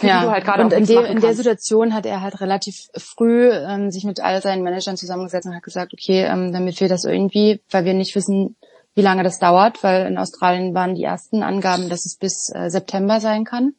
ja, 0.00 0.30
halt 0.30 0.46
und 0.60 0.72
in, 0.72 0.86
de, 0.86 1.10
in 1.10 1.20
der 1.20 1.34
Situation 1.34 1.92
hat 1.92 2.06
er 2.06 2.22
halt 2.22 2.40
relativ 2.40 2.88
früh 2.96 3.50
ähm, 3.50 3.90
sich 3.90 4.04
mit 4.04 4.20
all 4.20 4.40
seinen 4.40 4.62
Managern 4.62 4.96
zusammengesetzt 4.96 5.46
und 5.46 5.56
hat 5.56 5.64
gesagt, 5.64 5.92
okay, 5.92 6.22
ähm, 6.22 6.52
damit 6.52 6.80
wir 6.80 6.88
das 6.88 7.04
irgendwie, 7.04 7.60
weil 7.68 7.84
wir 7.84 7.94
nicht 7.94 8.14
wissen, 8.14 8.54
wie 8.94 9.02
lange 9.02 9.24
das 9.24 9.40
dauert, 9.40 9.82
weil 9.82 10.06
in 10.06 10.16
Australien 10.16 10.72
waren 10.72 10.94
die 10.94 11.02
ersten 11.02 11.42
Angaben, 11.42 11.88
dass 11.88 12.06
es 12.06 12.16
bis 12.16 12.48
äh, 12.54 12.70
September 12.70 13.20
sein 13.20 13.44
kann, 13.44 13.74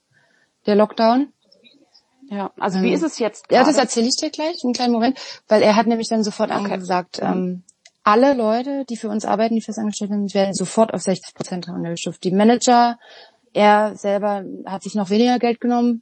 der 0.65 0.75
Lockdown. 0.75 1.31
Ja, 2.29 2.51
also 2.59 2.79
ähm, 2.79 2.83
wie 2.83 2.93
ist 2.93 3.03
es 3.03 3.17
jetzt? 3.17 3.47
Grade? 3.47 3.61
Ja, 3.61 3.65
das 3.65 3.77
erzähle 3.77 4.07
ich 4.07 4.17
dir 4.17 4.29
gleich, 4.29 4.61
einen 4.63 4.73
kleinen 4.73 4.93
Moment, 4.93 5.17
weil 5.47 5.61
er 5.61 5.77
hat 5.77 5.87
nämlich 5.87 6.09
dann 6.09 6.23
sofort 6.23 6.51
okay. 6.51 6.73
angesagt, 6.73 7.19
ähm, 7.21 7.63
alle 8.03 8.33
Leute, 8.33 8.85
die 8.89 8.97
für 8.97 9.09
uns 9.09 9.25
arbeiten, 9.25 9.55
die 9.55 9.61
festangestellt 9.61 10.11
sind, 10.11 10.33
werden 10.33 10.53
sofort 10.53 10.93
auf 10.93 11.01
60 11.01 11.35
Prozent 11.35 11.69
runtergestuft. 11.69 12.23
Die 12.23 12.31
Manager, 12.31 12.97
er 13.53 13.95
selber 13.95 14.43
hat 14.65 14.83
sich 14.83 14.95
noch 14.95 15.09
weniger 15.09 15.39
Geld 15.39 15.61
genommen. 15.61 16.01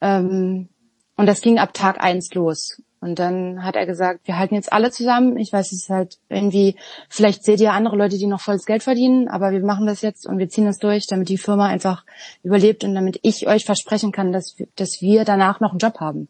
Ähm, 0.00 0.68
und 1.16 1.26
das 1.26 1.40
ging 1.40 1.58
ab 1.58 1.72
Tag 1.72 2.02
eins 2.02 2.34
los. 2.34 2.82
Und 3.00 3.18
dann 3.18 3.64
hat 3.64 3.74
er 3.74 3.84
gesagt, 3.84 4.28
wir 4.28 4.38
halten 4.38 4.54
jetzt 4.54 4.72
alle 4.72 4.92
zusammen. 4.92 5.36
Ich 5.36 5.52
weiß, 5.52 5.72
es 5.72 5.82
ist 5.82 5.90
halt 5.90 6.18
irgendwie, 6.28 6.76
vielleicht 7.08 7.44
seht 7.44 7.60
ihr 7.60 7.72
andere 7.72 7.96
Leute, 7.96 8.16
die 8.16 8.28
noch 8.28 8.40
volles 8.40 8.64
Geld 8.64 8.84
verdienen, 8.84 9.26
aber 9.26 9.50
wir 9.50 9.60
machen 9.60 9.86
das 9.86 10.02
jetzt 10.02 10.24
und 10.24 10.38
wir 10.38 10.48
ziehen 10.48 10.66
das 10.66 10.78
durch, 10.78 11.08
damit 11.08 11.28
die 11.28 11.36
Firma 11.36 11.66
einfach 11.66 12.04
überlebt 12.44 12.84
und 12.84 12.94
damit 12.94 13.18
ich 13.22 13.48
euch 13.48 13.64
versprechen 13.64 14.12
kann, 14.12 14.32
dass, 14.32 14.54
dass 14.76 15.00
wir 15.00 15.24
danach 15.24 15.58
noch 15.58 15.70
einen 15.70 15.80
Job 15.80 15.98
haben. 15.98 16.28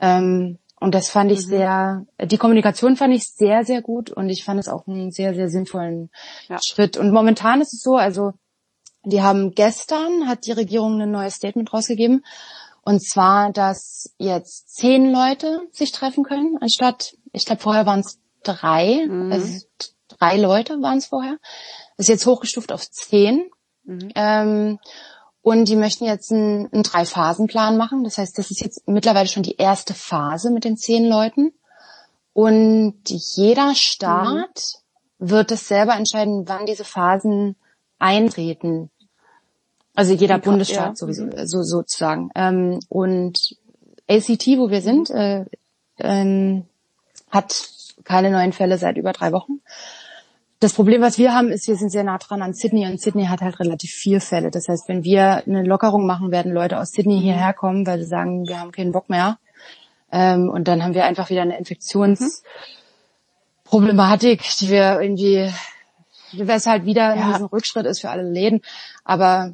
Ähm, 0.00 0.58
und 0.84 0.94
das 0.94 1.08
fand 1.08 1.32
ich 1.32 1.46
mhm. 1.46 1.50
sehr, 1.50 2.06
die 2.22 2.36
Kommunikation 2.36 2.96
fand 2.96 3.14
ich 3.14 3.26
sehr, 3.26 3.64
sehr 3.64 3.80
gut 3.80 4.10
und 4.10 4.28
ich 4.28 4.44
fand 4.44 4.60
es 4.60 4.68
auch 4.68 4.86
einen 4.86 5.12
sehr, 5.12 5.34
sehr 5.34 5.48
sinnvollen 5.48 6.10
ja. 6.46 6.58
Schritt. 6.62 6.98
Und 6.98 7.10
momentan 7.10 7.62
ist 7.62 7.72
es 7.72 7.80
so, 7.80 7.96
also 7.96 8.34
die 9.02 9.22
haben 9.22 9.52
gestern, 9.52 10.28
hat 10.28 10.44
die 10.44 10.52
Regierung 10.52 11.00
ein 11.00 11.10
neues 11.10 11.36
Statement 11.36 11.72
rausgegeben 11.72 12.22
Und 12.82 13.02
zwar, 13.02 13.50
dass 13.50 14.14
jetzt 14.18 14.76
zehn 14.76 15.10
Leute 15.10 15.62
sich 15.72 15.90
treffen 15.90 16.22
können, 16.22 16.58
anstatt, 16.60 17.16
ich 17.32 17.46
glaube, 17.46 17.62
vorher 17.62 17.86
waren 17.86 18.00
es 18.00 18.18
drei, 18.42 19.06
mhm. 19.08 19.32
also 19.32 19.64
drei 20.08 20.36
Leute 20.36 20.82
waren 20.82 20.98
es 20.98 21.06
vorher. 21.06 21.38
Das 21.96 22.08
ist 22.08 22.10
jetzt 22.10 22.26
hochgestuft 22.26 22.72
auf 22.72 22.90
zehn. 22.90 23.48
Mhm. 23.84 24.10
Ähm, 24.14 24.78
und 25.44 25.66
die 25.66 25.76
möchten 25.76 26.06
jetzt 26.06 26.32
einen, 26.32 26.72
einen 26.72 26.82
Drei-Phasen-Plan 26.82 27.76
machen. 27.76 28.02
Das 28.02 28.16
heißt, 28.16 28.38
das 28.38 28.50
ist 28.50 28.62
jetzt 28.62 28.88
mittlerweile 28.88 29.28
schon 29.28 29.42
die 29.42 29.56
erste 29.56 29.92
Phase 29.92 30.50
mit 30.50 30.64
den 30.64 30.78
zehn 30.78 31.04
Leuten. 31.04 31.52
Und 32.32 32.96
jeder 33.04 33.74
Staat 33.74 34.62
mhm. 35.18 35.28
wird 35.28 35.52
es 35.52 35.68
selber 35.68 35.96
entscheiden, 35.96 36.48
wann 36.48 36.64
diese 36.64 36.84
Phasen 36.84 37.56
eintreten. 37.98 38.90
Also 39.94 40.14
jeder 40.14 40.36
okay, 40.36 40.48
Bundesstaat 40.48 40.88
ja. 40.88 40.96
sowieso, 40.96 41.24
mhm. 41.24 41.46
so 41.46 41.62
sozusagen. 41.62 42.30
Ähm, 42.34 42.80
und 42.88 43.54
ACT, 44.08 44.46
wo 44.56 44.70
wir 44.70 44.80
sind, 44.80 45.10
äh, 45.10 45.44
ähm, 45.98 46.64
hat 47.28 47.68
keine 48.04 48.30
neuen 48.30 48.54
Fälle 48.54 48.78
seit 48.78 48.96
über 48.96 49.12
drei 49.12 49.30
Wochen. 49.32 49.60
Das 50.60 50.72
Problem, 50.72 51.02
was 51.02 51.18
wir 51.18 51.34
haben, 51.34 51.50
ist, 51.50 51.66
wir 51.68 51.76
sind 51.76 51.90
sehr 51.90 52.04
nah 52.04 52.16
dran 52.18 52.40
an 52.40 52.54
Sydney 52.54 52.86
und 52.86 53.00
Sydney 53.00 53.26
hat 53.26 53.42
halt 53.42 53.58
relativ 53.60 53.90
vier 53.90 54.20
Fälle. 54.20 54.50
Das 54.50 54.68
heißt, 54.68 54.88
wenn 54.88 55.04
wir 55.04 55.46
eine 55.46 55.62
Lockerung 55.62 56.06
machen, 56.06 56.30
werden 56.30 56.52
Leute 56.52 56.78
aus 56.78 56.92
Sydney 56.92 57.20
hierher 57.20 57.52
kommen, 57.52 57.86
weil 57.86 57.98
sie 57.98 58.06
sagen, 58.06 58.48
wir 58.48 58.60
haben 58.60 58.72
keinen 58.72 58.92
Bock 58.92 59.10
mehr. 59.10 59.38
Ähm, 60.10 60.48
und 60.48 60.68
dann 60.68 60.82
haben 60.82 60.94
wir 60.94 61.04
einfach 61.04 61.28
wieder 61.28 61.42
eine 61.42 61.58
Infektionsproblematik, 61.58 64.42
die 64.60 64.70
wir 64.70 65.00
irgendwie, 65.00 65.52
was 66.32 66.66
halt 66.66 66.86
wieder 66.86 67.14
ja. 67.16 67.34
ein 67.34 67.44
Rückschritt 67.44 67.84
ist 67.84 68.00
für 68.00 68.08
alle 68.10 68.22
Läden. 68.22 68.62
Aber 69.04 69.52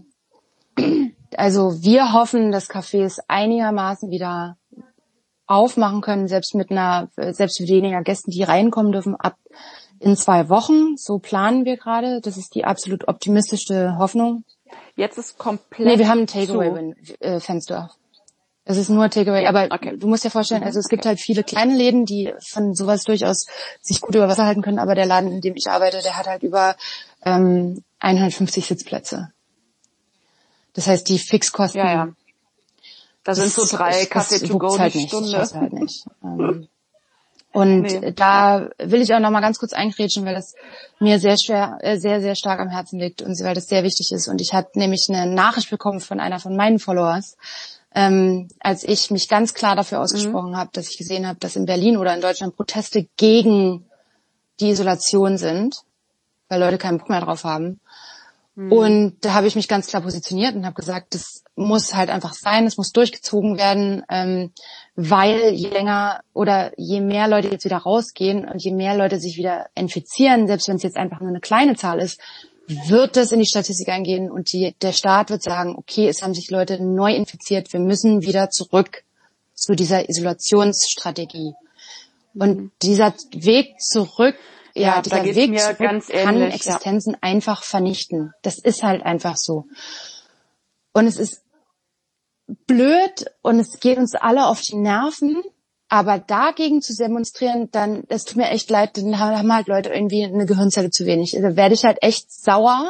also 1.37 1.83
wir 1.83 2.13
hoffen, 2.13 2.53
dass 2.53 2.71
Cafés 2.71 3.19
einigermaßen 3.27 4.11
wieder 4.11 4.57
aufmachen 5.47 6.01
können, 6.01 6.29
selbst 6.29 6.55
mit 6.55 6.71
einer, 6.71 7.09
selbst 7.17 7.61
mit 7.61 7.71
weniger 7.71 8.03
Gästen, 8.03 8.31
die 8.31 8.43
reinkommen 8.43 8.93
dürfen, 8.93 9.17
ab 9.17 9.37
in 10.01 10.17
zwei 10.17 10.49
Wochen. 10.49 10.97
So 10.97 11.19
planen 11.19 11.65
wir 11.65 11.77
gerade. 11.77 12.21
Das 12.21 12.37
ist 12.37 12.55
die 12.55 12.65
absolut 12.65 13.07
optimistischste 13.07 13.97
Hoffnung. 13.99 14.45
Jetzt 14.97 15.19
ist 15.19 15.39
komplett. 15.39 15.87
Nee, 15.87 15.99
wir 15.99 16.09
haben 16.09 16.21
ein 16.21 16.27
Takeaway-Fenster. 16.27 17.91
Es 18.65 18.77
ist 18.77 18.89
nur 18.89 19.09
Takeaway, 19.09 19.45
ja, 19.45 19.49
aber 19.49 19.75
okay. 19.75 19.97
du 19.97 20.07
musst 20.07 20.25
dir 20.25 20.31
vorstellen, 20.31 20.63
also 20.63 20.79
es 20.79 20.89
gibt 20.89 21.05
halt 21.05 21.19
viele 21.19 21.43
kleine 21.43 21.75
Läden, 21.75 22.05
die 22.05 22.33
von 22.51 22.75
sowas 22.75 23.03
durchaus 23.03 23.47
sich 23.81 24.01
gut 24.01 24.15
über 24.15 24.29
Wasser 24.29 24.45
halten 24.45 24.63
können, 24.63 24.79
aber 24.79 24.95
der 24.95 25.07
Laden, 25.07 25.33
in 25.33 25.41
dem 25.41 25.57
ich 25.57 25.69
arbeite, 25.69 26.03
der 26.03 26.17
hat 26.17 26.27
halt 26.27 26.43
über 26.43 26.77
ähm, 27.25 27.83
150 27.99 28.67
Sitzplätze. 28.67 29.33
Das 30.75 30.87
heißt, 30.87 31.09
die 31.09 31.19
Fixkosten. 31.19 31.81
Ja, 31.81 31.93
ja. 31.93 32.09
Da 33.25 33.35
sind 33.35 33.53
so 33.53 33.67
drei 33.67 34.07
Kaffee 34.07 34.39
to 34.39 34.59
go 34.59 34.79
halt 34.79 34.93
Stunde. 34.93 35.33
Das 35.33 35.55
halt 35.55 35.73
nicht. 35.73 36.05
ähm, 36.23 36.69
und 37.53 37.83
nee. 37.83 38.13
da 38.13 38.71
will 38.79 39.01
ich 39.01 39.13
auch 39.13 39.19
noch 39.19 39.31
mal 39.31 39.41
ganz 39.41 39.59
kurz 39.59 39.73
eingrätschen, 39.73 40.25
weil 40.25 40.35
das 40.35 40.55
mir 41.01 41.19
sehr 41.19 41.37
schwer, 41.37 41.79
äh, 41.81 41.99
sehr, 41.99 42.21
sehr 42.21 42.37
stark 42.37 42.61
am 42.61 42.69
Herzen 42.69 43.01
liegt 43.01 43.23
und 43.23 43.39
weil 43.43 43.55
das 43.55 43.67
sehr 43.67 43.83
wichtig 43.83 44.13
ist. 44.13 44.29
Und 44.29 44.41
ich 44.41 44.53
hatte 44.53 44.79
nämlich 44.79 45.07
eine 45.09 45.27
Nachricht 45.33 45.69
bekommen 45.71 46.01
von 46.01 46.21
einer 46.21 46.39
von 46.39 46.55
meinen 46.55 46.79
Followers, 46.79 47.37
ähm, 47.93 48.49
als 48.61 48.85
ich 48.85 49.11
mich 49.11 49.29
ganz 49.29 49.53
klar 49.53 49.75
dafür 49.75 49.99
mhm. 49.99 50.05
ausgesprochen 50.05 50.51
mhm. 50.53 50.57
habe, 50.57 50.71
dass 50.73 50.89
ich 50.89 50.97
gesehen 50.97 51.27
habe, 51.27 51.41
dass 51.41 51.57
in 51.57 51.67
Berlin 51.67 51.97
oder 51.97 52.15
in 52.15 52.21
Deutschland 52.21 52.55
Proteste 52.55 53.09
gegen 53.17 53.85
die 54.61 54.71
Isolation 54.71 55.37
sind, 55.37 55.83
weil 56.49 56.61
Leute 56.61 56.79
keinen 56.79 56.99
Bock 56.99 57.09
mehr 57.09 57.21
drauf 57.21 57.43
haben. 57.43 57.81
Mhm. 58.55 58.73
Und 58.73 59.17
da 59.23 59.35
habe 59.35 59.47
ich 59.49 59.57
mich 59.57 59.69
ganz 59.69 59.89
klar 59.89 60.03
positioniert 60.03 60.55
und 60.55 60.67
habe 60.67 60.75
gesagt, 60.75 61.15
das 61.15 61.43
muss 61.57 61.95
halt 61.95 62.11
einfach 62.11 62.35
sein, 62.35 62.67
es 62.67 62.77
muss 62.77 62.93
durchgezogen 62.93 63.59
werden, 63.59 64.05
ähm, 64.09 64.53
weil 65.03 65.55
je 65.55 65.71
länger 65.71 66.21
oder 66.35 66.73
je 66.77 67.01
mehr 67.01 67.27
Leute 67.27 67.49
jetzt 67.49 67.65
wieder 67.65 67.79
rausgehen 67.79 68.47
und 68.47 68.63
je 68.63 68.73
mehr 68.73 68.95
Leute 68.95 69.19
sich 69.19 69.39
wieder 69.39 69.67
infizieren, 69.75 70.47
selbst 70.47 70.69
wenn 70.69 70.77
es 70.77 70.83
jetzt 70.83 70.99
einfach 70.99 71.21
nur 71.21 71.31
eine 71.31 71.41
kleine 71.41 71.75
Zahl 71.75 72.01
ist, 72.01 72.21
wird 72.67 73.17
das 73.17 73.33
in 73.33 73.41
die 73.41 73.47
Statistik 73.47 73.89
eingehen 73.89 74.31
und 74.31 74.53
die, 74.53 74.75
der 74.83 74.93
Staat 74.93 75.31
wird 75.31 75.43
sagen, 75.43 75.75
okay, 75.77 76.07
es 76.07 76.23
haben 76.23 76.35
sich 76.35 76.51
Leute 76.51 76.83
neu 76.83 77.15
infiziert, 77.15 77.73
wir 77.73 77.81
müssen 77.81 78.23
wieder 78.23 78.51
zurück 78.51 79.03
zu 79.55 79.75
dieser 79.75 80.09
Isolationsstrategie. 80.09 81.55
Und 82.35 82.57
mhm. 82.59 82.71
dieser 82.83 83.15
Weg 83.33 83.81
zurück 83.81 84.37
ja, 84.75 84.97
ja 84.97 85.03
dieser 85.03 85.25
Weg 85.25 85.59
zurück 85.59 85.79
kann 85.79 86.43
Existenzen 86.43 87.15
ja. 87.15 87.19
einfach 87.23 87.65
vernichten. 87.65 88.33
Das 88.43 88.59
ist 88.59 88.83
halt 88.83 89.03
einfach 89.03 89.37
so. 89.37 89.67
Und 90.93 91.07
es 91.07 91.17
ist 91.17 91.40
blöd 92.67 93.27
und 93.43 93.59
es 93.59 93.81
geht 93.81 93.99
uns 93.99 94.15
alle 94.15 94.47
auf 94.47 94.61
die 94.61 94.77
Nerven, 94.77 95.43
aber 95.89 96.19
dagegen 96.19 96.83
zu 96.83 96.95
demonstrieren, 96.95 97.69
dann, 97.73 98.05
das 98.09 98.25
tut 98.25 98.37
mir 98.37 98.51
echt 98.51 98.71
leid, 98.71 98.97
dann 98.97 99.19
haben 99.19 99.53
halt 99.53 99.67
Leute 99.67 99.91
irgendwie 99.91 100.25
eine 100.25 100.47
Gehirnzelle 100.47 100.91
zu 100.91 101.05
wenig. 101.05 101.33
Da 101.33 101.57
werde 101.57 101.75
ich 101.75 101.85
halt 101.85 101.99
echt 102.01 102.33
sauer. 102.33 102.89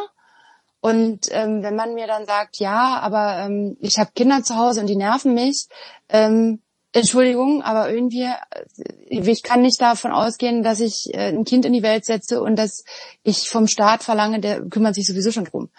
Und 0.81 1.29
ähm, 1.31 1.63
wenn 1.63 1.77
man 1.77 1.95
mir 1.95 2.07
dann 2.07 2.27
sagt, 2.27 2.59
ja, 2.59 2.99
aber 3.01 3.39
ähm, 3.45 3.77
ich 3.81 3.99
habe 3.99 4.13
Kinder 4.15 4.43
zu 4.43 4.57
Hause 4.57 4.81
und 4.81 4.87
die 4.87 4.97
nerven 4.97 5.35
mich, 5.35 5.69
ähm, 6.09 6.61
Entschuldigung, 6.93 7.63
aber 7.63 7.91
irgendwie, 7.91 8.25
äh, 8.25 8.65
ich 9.09 9.43
kann 9.43 9.63
nicht 9.63 9.81
davon 9.81 10.13
ausgehen, 10.13 10.63
dass 10.63 10.81
ich 10.81 11.15
äh, 11.15 11.29
ein 11.29 11.45
Kind 11.45 11.65
in 11.65 11.73
die 11.73 11.83
Welt 11.83 12.05
setze 12.05 12.43
und 12.43 12.57
dass 12.57 12.85
ich 13.23 13.49
vom 13.49 13.67
Staat 13.67 14.03
verlange, 14.03 14.41
der 14.41 14.63
kümmert 14.63 14.95
sich 14.95 15.07
sowieso 15.07 15.31
schon 15.31 15.45
drum. 15.45 15.71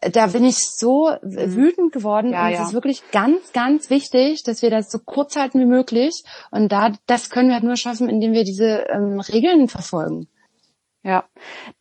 Da 0.00 0.28
bin 0.28 0.44
ich 0.44 0.58
so 0.58 1.10
mhm. 1.22 1.54
wütend 1.56 1.92
geworden 1.92 2.32
ja, 2.32 2.46
und 2.46 2.52
es 2.52 2.58
ja. 2.58 2.66
ist 2.66 2.72
wirklich 2.72 3.02
ganz, 3.10 3.52
ganz 3.52 3.90
wichtig, 3.90 4.42
dass 4.44 4.62
wir 4.62 4.70
das 4.70 4.90
so 4.90 4.98
kurz 4.98 5.36
halten 5.36 5.60
wie 5.60 5.66
möglich. 5.66 6.22
Und 6.50 6.70
da, 6.70 6.92
das 7.06 7.30
können 7.30 7.48
wir 7.48 7.54
halt 7.54 7.64
nur 7.64 7.76
schaffen, 7.76 8.08
indem 8.08 8.32
wir 8.32 8.44
diese 8.44 8.86
ähm, 8.88 9.20
Regeln 9.20 9.68
verfolgen. 9.68 10.28
Ja, 11.02 11.24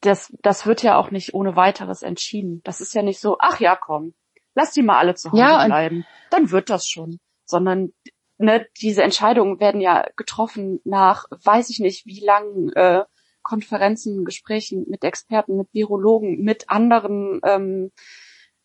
das, 0.01 0.33
das 0.41 0.65
wird 0.65 0.83
ja 0.83 0.97
auch 0.97 1.11
nicht 1.11 1.33
ohne 1.33 1.55
weiteres 1.55 2.01
entschieden. 2.01 2.61
Das 2.63 2.81
ist 2.81 2.93
ja 2.93 3.01
nicht 3.01 3.19
so, 3.19 3.37
ach 3.39 3.59
ja, 3.59 3.75
komm, 3.75 4.13
lass 4.55 4.71
die 4.71 4.83
mal 4.83 4.97
alle 4.97 5.15
zu 5.15 5.31
Hause 5.31 5.41
ja, 5.41 5.65
bleiben. 5.65 6.05
Dann 6.29 6.51
wird 6.51 6.69
das 6.69 6.87
schon 6.87 7.19
sondern 7.47 7.93
ne, 8.37 8.67
diese 8.79 9.01
Entscheidungen 9.01 9.59
werden 9.59 9.81
ja 9.81 10.05
getroffen 10.15 10.79
nach, 10.83 11.25
weiß 11.31 11.69
ich 11.69 11.79
nicht, 11.79 12.05
wie 12.05 12.19
langen 12.19 12.71
äh, 12.73 13.03
Konferenzen, 13.47 14.25
Gesprächen 14.25 14.85
mit 14.89 15.03
Experten, 15.05 15.55
mit 15.57 15.73
Virologen, 15.73 16.43
mit 16.43 16.69
anderen 16.69 17.39
ähm, 17.43 17.91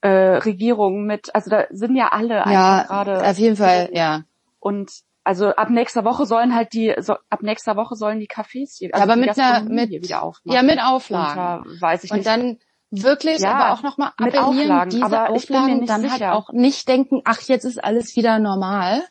äh, 0.01 0.09
Regierungen, 0.09 1.07
mit, 1.07 1.33
also 1.35 1.51
da 1.51 1.67
sind 1.71 1.95
ja 1.95 2.09
alle 2.09 2.43
ja, 2.51 2.83
gerade. 2.83 3.25
Auf 3.25 3.39
jeden 3.39 3.57
Fall, 3.57 3.91
ja. 3.93 4.25
Und 4.59 4.91
also 5.23 5.51
ab 5.51 5.71
nächster 5.71 6.05
Woche 6.05 6.27
sollen 6.27 6.53
halt 6.53 6.73
die, 6.73 6.93
so, 6.99 7.15
ab 7.31 7.43
nächster 7.43 7.77
Woche 7.77 7.95
sollen 7.95 8.19
die 8.19 8.27
Cafés 8.27 8.79
hier, 8.79 8.91
also 8.93 9.07
ja, 9.07 9.13
aber 9.13 9.17
mit 9.17 9.39
einer, 9.39 9.63
mit, 9.63 9.91
wieder 9.91 10.25
aufmachen. 10.25 10.57
Ja, 10.57 10.63
mit 10.65 10.83
Auflagen. 10.83 11.71
Und, 11.71 11.81
weiß 11.81 12.03
ich 12.03 12.11
und 12.11 12.19
nicht. 12.19 12.27
dann 12.27 12.59
wirklich, 12.91 13.39
ja, 13.39 13.55
aber 13.55 13.73
auch 13.73 13.85
nochmal 13.85 14.11
mit 14.19 14.37
Auflagen, 14.37 14.91
diese 14.91 15.05
aber 15.05 15.31
Auflagen 15.31 15.87
dann 15.87 16.03
halt 16.03 16.13
sicher. 16.15 16.27
halt 16.31 16.37
auch 16.37 16.53
nicht 16.53 16.89
denken, 16.89 17.23
ach, 17.25 17.41
jetzt 17.43 17.65
ist 17.65 17.83
alles 17.83 18.17
wieder 18.17 18.41
normal, 18.41 19.05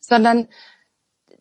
sondern 0.00 0.48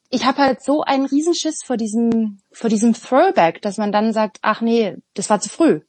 ich 0.10 0.26
habe 0.26 0.40
halt 0.40 0.62
so 0.62 0.82
einen 0.82 1.06
Riesenschiss 1.06 1.64
vor 1.64 1.78
diesem, 1.78 2.42
vor 2.52 2.70
diesem 2.70 2.94
Throwback, 2.94 3.62
dass 3.62 3.78
man 3.78 3.92
dann 3.92 4.12
sagt, 4.12 4.40
ach 4.42 4.62
nee, 4.62 4.98
das 5.14 5.30
war 5.30 5.40
zu 5.40 5.50
früh. 5.50 5.82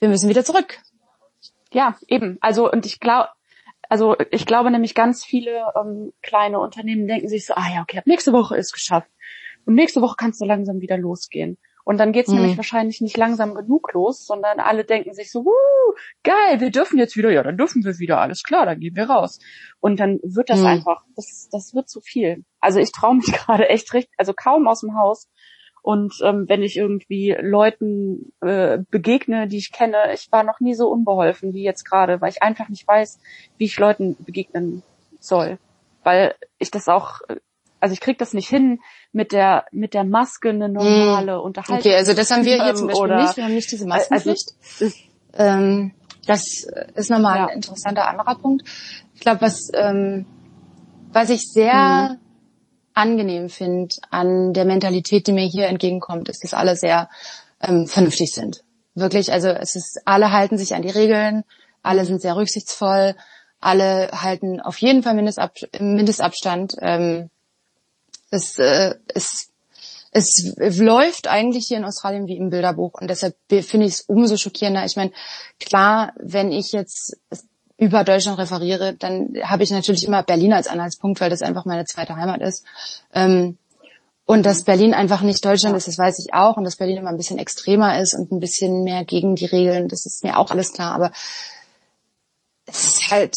Wir 0.00 0.08
müssen 0.08 0.28
wieder 0.28 0.44
zurück. 0.44 0.78
Ja, 1.72 1.98
eben. 2.08 2.38
Also, 2.40 2.70
und 2.70 2.86
ich 2.86 3.00
glaube, 3.00 3.28
also 3.88 4.16
ich 4.30 4.46
glaube 4.46 4.70
nämlich 4.70 4.94
ganz 4.94 5.24
viele 5.24 5.66
ähm, 5.76 6.12
kleine 6.22 6.58
Unternehmen 6.58 7.06
denken 7.06 7.28
sich 7.28 7.46
so, 7.46 7.54
ah 7.54 7.68
ja, 7.72 7.82
okay, 7.82 8.00
nächste 8.06 8.32
Woche 8.32 8.56
ist 8.56 8.72
geschafft. 8.72 9.10
Und 9.66 9.74
nächste 9.74 10.00
Woche 10.00 10.16
kannst 10.18 10.40
du 10.40 10.44
langsam 10.44 10.80
wieder 10.80 10.96
losgehen. 10.96 11.58
Und 11.84 11.98
dann 11.98 12.12
geht's 12.12 12.30
mhm. 12.30 12.36
nämlich 12.36 12.56
wahrscheinlich 12.56 13.00
nicht 13.02 13.16
langsam 13.16 13.54
genug 13.54 13.92
los, 13.92 14.26
sondern 14.26 14.58
alle 14.58 14.84
denken 14.84 15.12
sich 15.12 15.30
so, 15.30 15.40
uh, 15.40 15.94
geil, 16.22 16.60
wir 16.60 16.70
dürfen 16.70 16.98
jetzt 16.98 17.16
wieder, 17.16 17.30
ja, 17.30 17.42
dann 17.42 17.58
dürfen 17.58 17.84
wir 17.84 17.98
wieder, 17.98 18.20
alles 18.20 18.42
klar, 18.42 18.64
dann 18.64 18.80
gehen 18.80 18.96
wir 18.96 19.08
raus. 19.08 19.38
Und 19.80 20.00
dann 20.00 20.18
wird 20.22 20.48
das 20.48 20.60
mhm. 20.60 20.66
einfach, 20.66 21.02
das, 21.14 21.48
das 21.52 21.74
wird 21.74 21.88
zu 21.90 22.00
viel. 22.00 22.44
Also 22.60 22.80
ich 22.80 22.90
traue 22.90 23.16
mich 23.16 23.26
gerade 23.32 23.68
echt 23.68 23.92
richtig, 23.92 24.14
also 24.16 24.32
kaum 24.32 24.66
aus 24.66 24.80
dem 24.80 24.96
Haus. 24.96 25.28
Und 25.82 26.14
ähm, 26.24 26.46
wenn 26.48 26.62
ich 26.62 26.78
irgendwie 26.78 27.36
Leuten 27.38 28.32
äh, 28.40 28.78
begegne, 28.90 29.46
die 29.48 29.58
ich 29.58 29.70
kenne, 29.70 30.14
ich 30.14 30.32
war 30.32 30.42
noch 30.42 30.60
nie 30.60 30.72
so 30.72 30.88
unbeholfen 30.88 31.52
wie 31.52 31.62
jetzt 31.62 31.84
gerade, 31.84 32.22
weil 32.22 32.30
ich 32.30 32.42
einfach 32.42 32.70
nicht 32.70 32.88
weiß, 32.88 33.20
wie 33.58 33.66
ich 33.66 33.78
Leuten 33.78 34.16
begegnen 34.24 34.82
soll. 35.20 35.58
Weil 36.02 36.36
ich 36.58 36.70
das 36.70 36.88
auch 36.88 37.20
äh, 37.28 37.36
also 37.84 37.92
ich 37.92 38.00
krieg 38.00 38.16
das 38.16 38.32
nicht 38.32 38.48
hin 38.48 38.80
mit 39.12 39.30
der 39.32 39.66
mit 39.70 39.92
der 39.92 40.04
Maske 40.04 40.48
eine 40.48 40.70
normale 40.70 41.34
hm. 41.34 41.40
Unterhaltung. 41.40 41.78
Okay, 41.78 41.94
also 41.94 42.14
das 42.14 42.30
haben 42.30 42.46
wir 42.46 42.62
hier 42.62 42.74
zum 42.74 42.86
Beispiel 42.86 43.16
nicht. 43.16 43.36
Wir 43.36 43.44
haben 43.44 43.54
nicht 43.54 43.70
diese 43.70 43.86
Maskenpflicht. 43.86 44.52
Also, 44.80 44.94
ähm, 45.34 45.92
das 46.26 46.66
ist 46.94 47.10
nochmal 47.10 47.36
ja. 47.36 47.46
ein 47.48 47.56
interessanter 47.56 48.08
anderer 48.08 48.36
Punkt. 48.36 48.66
Ich 49.14 49.20
glaube, 49.20 49.42
was 49.42 49.68
ähm, 49.74 50.24
was 51.12 51.28
ich 51.28 51.42
sehr 51.52 52.08
hm. 52.08 52.18
angenehm 52.94 53.50
finde 53.50 53.94
an 54.10 54.54
der 54.54 54.64
Mentalität, 54.64 55.26
die 55.26 55.32
mir 55.32 55.46
hier 55.46 55.66
entgegenkommt, 55.66 56.30
ist, 56.30 56.42
dass 56.42 56.54
alle 56.54 56.76
sehr 56.76 57.10
ähm, 57.60 57.86
vernünftig 57.86 58.32
sind. 58.32 58.64
Wirklich, 58.94 59.30
also 59.30 59.48
es 59.48 59.76
ist, 59.76 60.00
alle 60.06 60.32
halten 60.32 60.56
sich 60.56 60.74
an 60.74 60.80
die 60.80 60.88
Regeln, 60.90 61.44
alle 61.82 62.06
sind 62.06 62.22
sehr 62.22 62.36
rücksichtsvoll 62.36 63.14
Alle 63.60 64.10
halten 64.12 64.60
auf 64.60 64.78
jeden 64.78 65.02
Fall 65.02 65.14
Mindestab 65.14 65.54
Mindestabstand. 65.80 66.74
Ähm, 66.80 67.30
es, 68.34 68.58
äh, 68.58 68.94
es, 69.08 69.50
es 70.10 70.54
läuft 70.78 71.28
eigentlich 71.28 71.66
hier 71.68 71.78
in 71.78 71.84
Australien 71.84 72.26
wie 72.26 72.36
im 72.36 72.50
Bilderbuch 72.50 73.00
und 73.00 73.08
deshalb 73.08 73.36
finde 73.48 73.86
ich 73.86 73.94
es 73.94 74.00
umso 74.02 74.36
schockierender. 74.36 74.84
Ich 74.84 74.96
meine, 74.96 75.12
klar, 75.58 76.12
wenn 76.16 76.52
ich 76.52 76.72
jetzt 76.72 77.16
über 77.76 78.04
Deutschland 78.04 78.38
referiere, 78.38 78.94
dann 78.94 79.34
habe 79.42 79.62
ich 79.62 79.70
natürlich 79.70 80.04
immer 80.04 80.22
Berlin 80.22 80.52
als 80.52 80.68
Anhaltspunkt, 80.68 81.20
weil 81.20 81.30
das 81.30 81.42
einfach 81.42 81.64
meine 81.64 81.84
zweite 81.84 82.16
Heimat 82.16 82.40
ist. 82.40 82.64
Ähm, 83.12 83.58
und 84.26 84.46
dass 84.46 84.64
Berlin 84.64 84.94
einfach 84.94 85.20
nicht 85.20 85.44
Deutschland 85.44 85.76
ist, 85.76 85.86
das 85.86 85.98
weiß 85.98 86.18
ich 86.18 86.32
auch. 86.32 86.56
Und 86.56 86.64
dass 86.64 86.76
Berlin 86.76 86.96
immer 86.96 87.10
ein 87.10 87.16
bisschen 87.16 87.38
extremer 87.38 88.00
ist 88.00 88.14
und 88.14 88.32
ein 88.32 88.40
bisschen 88.40 88.82
mehr 88.82 89.04
gegen 89.04 89.34
die 89.34 89.44
Regeln, 89.44 89.88
das 89.88 90.06
ist 90.06 90.24
mir 90.24 90.38
auch 90.38 90.50
alles 90.50 90.72
klar. 90.72 90.94
Aber 90.94 91.12
es 92.64 92.84
ist 92.84 93.10
halt, 93.10 93.36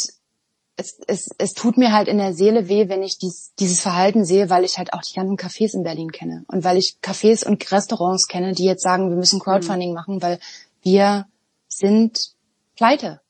es, 0.78 1.00
es, 1.08 1.30
es 1.38 1.54
tut 1.54 1.78
mir 1.78 1.92
halt 1.92 2.08
in 2.08 2.18
der 2.18 2.34
Seele 2.34 2.70
weh, 2.70 2.88
wenn 2.88 3.04
ich 3.04 3.18
dies, 3.18 3.54
dieses 3.60 3.82
Verhalten 3.82 4.26
sehe, 4.26 4.50
weil 4.50 4.64
ich 4.64 4.78
halt 4.78 4.94
auch 4.94 5.02
die 5.02 5.16
ganzen 5.16 5.36
Cafés 5.36 5.76
in 5.76 5.84
Berlin 5.84 6.12
kenne. 6.12 6.46
Und 6.48 6.64
weil 6.64 6.78
ich 6.78 6.98
Cafés 7.02 7.46
und 7.46 7.72
Restaurants 7.72 8.28
kenne, 8.28 8.54
die 8.54 8.66
jetzt 8.66 8.84
sagen, 8.84 9.10
wir 9.10 9.18
müssen 9.18 9.40
Crowdfunding 9.40 9.90
mhm. 9.90 9.96
machen, 9.96 10.22
weil 10.22 10.40
wir 10.84 11.26
sind 11.68 12.32
pleite 12.76 13.22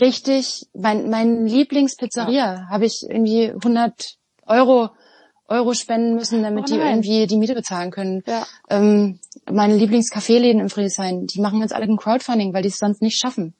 richtig, 0.00 0.66
mein, 0.74 1.10
mein 1.10 1.46
Lieblingspizzeria 1.46 2.54
ja. 2.54 2.68
habe 2.68 2.86
ich 2.86 3.04
irgendwie 3.08 3.50
100 3.50 4.16
Euro 4.46 4.90
Euro 5.46 5.74
spenden 5.74 6.14
müssen, 6.14 6.44
damit 6.44 6.70
oh 6.70 6.72
die 6.72 6.78
irgendwie 6.78 7.26
die 7.26 7.36
Miete 7.36 7.54
bezahlen 7.54 7.90
können. 7.90 8.22
Ja. 8.24 8.46
Ähm, 8.68 9.18
meine 9.50 9.74
Lieblingskaffeeläden 9.74 10.60
im 10.60 10.70
Friedrichshain, 10.70 11.26
die 11.26 11.40
machen 11.40 11.60
jetzt 11.60 11.74
alle 11.74 11.86
ein 11.86 11.96
Crowdfunding, 11.96 12.54
weil 12.54 12.62
die 12.62 12.68
es 12.68 12.78
sonst 12.78 13.02
nicht 13.02 13.18
schaffen. 13.18 13.54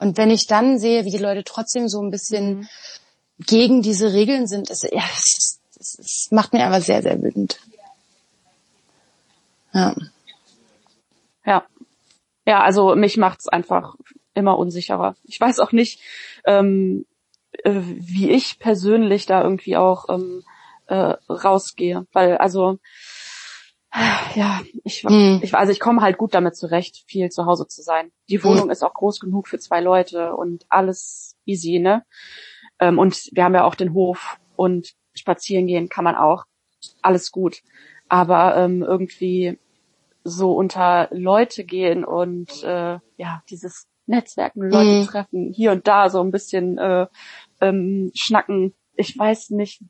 Und 0.00 0.16
wenn 0.16 0.30
ich 0.30 0.46
dann 0.46 0.78
sehe, 0.78 1.04
wie 1.04 1.10
die 1.10 1.18
Leute 1.18 1.44
trotzdem 1.44 1.88
so 1.88 2.02
ein 2.02 2.10
bisschen 2.10 2.60
mhm. 2.60 2.68
gegen 3.38 3.82
diese 3.82 4.12
Regeln 4.12 4.46
sind, 4.46 4.70
das, 4.70 4.82
ja, 4.82 5.02
das, 5.14 5.60
das, 5.76 5.96
das 5.98 6.28
macht 6.30 6.54
mir 6.54 6.64
aber 6.64 6.80
sehr, 6.80 7.02
sehr 7.02 7.22
wütend. 7.22 7.60
Ja. 9.72 9.94
Ja. 11.44 11.64
Ja, 12.46 12.62
also 12.62 12.96
mich 12.96 13.18
macht's 13.18 13.46
einfach 13.46 13.94
immer 14.34 14.58
unsicherer. 14.58 15.16
Ich 15.24 15.38
weiß 15.38 15.60
auch 15.60 15.72
nicht, 15.72 16.00
ähm, 16.46 17.04
äh, 17.62 17.70
wie 17.74 18.30
ich 18.30 18.58
persönlich 18.58 19.26
da 19.26 19.42
irgendwie 19.42 19.76
auch 19.76 20.08
ähm, 20.08 20.42
äh, 20.86 21.14
rausgehe, 21.28 22.06
weil 22.12 22.38
also 22.38 22.78
ja, 24.34 24.60
ich, 24.84 25.04
mhm. 25.04 25.40
ich 25.42 25.54
also 25.54 25.72
ich 25.72 25.80
komme 25.80 26.00
halt 26.00 26.16
gut 26.16 26.34
damit 26.34 26.56
zurecht, 26.56 27.02
viel 27.06 27.30
zu 27.30 27.46
Hause 27.46 27.66
zu 27.66 27.82
sein. 27.82 28.12
Die 28.28 28.36
hm. 28.36 28.44
Wohnung 28.44 28.64
mhm. 28.66 28.70
ist 28.70 28.82
auch 28.82 28.94
groß 28.94 29.20
genug 29.20 29.48
für 29.48 29.58
zwei 29.58 29.80
Leute 29.80 30.34
und 30.34 30.64
alles 30.68 31.36
easy, 31.44 31.78
ne? 31.80 32.04
Ähm, 32.78 32.98
und 32.98 33.28
wir 33.32 33.44
haben 33.44 33.54
ja 33.54 33.64
auch 33.64 33.74
den 33.74 33.92
Hof 33.94 34.38
und 34.56 34.94
spazieren 35.14 35.66
gehen 35.66 35.88
kann 35.88 36.04
man 36.04 36.16
auch. 36.16 36.44
Alles 37.02 37.30
gut. 37.30 37.62
Aber 38.08 38.56
ähm, 38.56 38.82
irgendwie 38.82 39.58
so 40.24 40.52
unter 40.52 41.08
Leute 41.10 41.64
gehen 41.64 42.04
und 42.04 42.62
äh, 42.62 42.98
ja, 43.16 43.42
dieses 43.48 43.86
Netzwerken, 44.06 44.62
Leute 44.62 44.90
mhm. 44.90 45.06
treffen, 45.06 45.52
hier 45.52 45.72
und 45.72 45.86
da 45.86 46.10
so 46.10 46.20
ein 46.20 46.30
bisschen 46.30 46.78
äh, 46.78 47.06
ähm, 47.60 48.10
schnacken. 48.14 48.74
Ich 48.94 49.16
weiß 49.16 49.50
nicht, 49.50 49.82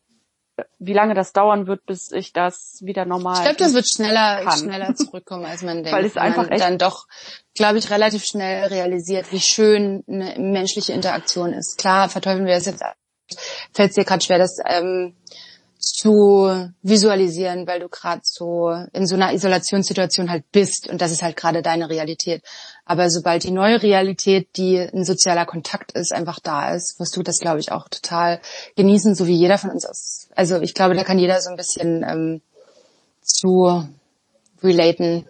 wie 0.78 0.92
lange 0.92 1.14
das 1.14 1.32
dauern 1.32 1.66
wird, 1.66 1.86
bis 1.86 2.12
ich 2.12 2.32
das 2.32 2.78
wieder 2.82 3.04
normal. 3.04 3.36
Ich 3.36 3.42
glaube, 3.42 3.56
das 3.56 3.74
wird 3.74 3.88
schneller, 3.88 4.42
kann. 4.44 4.58
schneller 4.58 4.94
zurückkommen, 4.96 5.44
als 5.44 5.62
man 5.62 5.82
denkt. 5.82 5.92
Weil 5.92 6.04
es 6.04 6.16
einfach 6.16 6.48
man 6.48 6.58
dann 6.58 6.78
doch, 6.78 7.06
glaube 7.54 7.78
ich, 7.78 7.90
relativ 7.90 8.24
schnell 8.24 8.66
realisiert, 8.66 9.32
wie 9.32 9.40
schön 9.40 10.04
eine 10.08 10.38
menschliche 10.38 10.92
Interaktion 10.92 11.52
ist. 11.52 11.78
Klar, 11.78 12.08
verteufeln 12.08 12.46
wir 12.46 12.54
das 12.54 12.66
jetzt. 12.66 12.82
Fällt 13.72 13.90
es 13.90 13.94
dir 13.94 14.04
gerade 14.04 14.24
schwer, 14.24 14.38
das 14.38 14.58
ähm, 14.66 15.14
zu 15.80 16.70
visualisieren, 16.82 17.66
weil 17.66 17.80
du 17.80 17.88
gerade 17.88 18.20
so 18.22 18.70
in 18.92 19.06
so 19.06 19.14
einer 19.14 19.32
Isolationssituation 19.32 20.30
halt 20.30 20.44
bist 20.52 20.88
und 20.88 21.00
das 21.00 21.10
ist 21.10 21.22
halt 21.22 21.36
gerade 21.36 21.62
deine 21.62 21.88
Realität. 21.88 22.42
Aber 22.84 23.08
sobald 23.08 23.44
die 23.44 23.50
neue 23.50 23.82
Realität, 23.82 24.56
die 24.56 24.78
ein 24.78 25.04
sozialer 25.04 25.46
Kontakt 25.46 25.92
ist, 25.92 26.12
einfach 26.12 26.38
da 26.38 26.74
ist, 26.74 27.00
wirst 27.00 27.16
du 27.16 27.22
das, 27.22 27.38
glaube 27.38 27.60
ich, 27.60 27.72
auch 27.72 27.88
total 27.88 28.40
genießen, 28.76 29.14
so 29.14 29.26
wie 29.26 29.34
jeder 29.34 29.56
von 29.56 29.70
uns 29.70 29.84
ist. 29.84 30.28
Also 30.36 30.60
ich 30.60 30.74
glaube, 30.74 30.94
da 30.94 31.02
kann 31.02 31.18
jeder 31.18 31.40
so 31.40 31.50
ein 31.50 31.56
bisschen 31.56 32.02
ähm, 32.02 32.42
zu 33.22 33.88
relaten. 34.62 35.26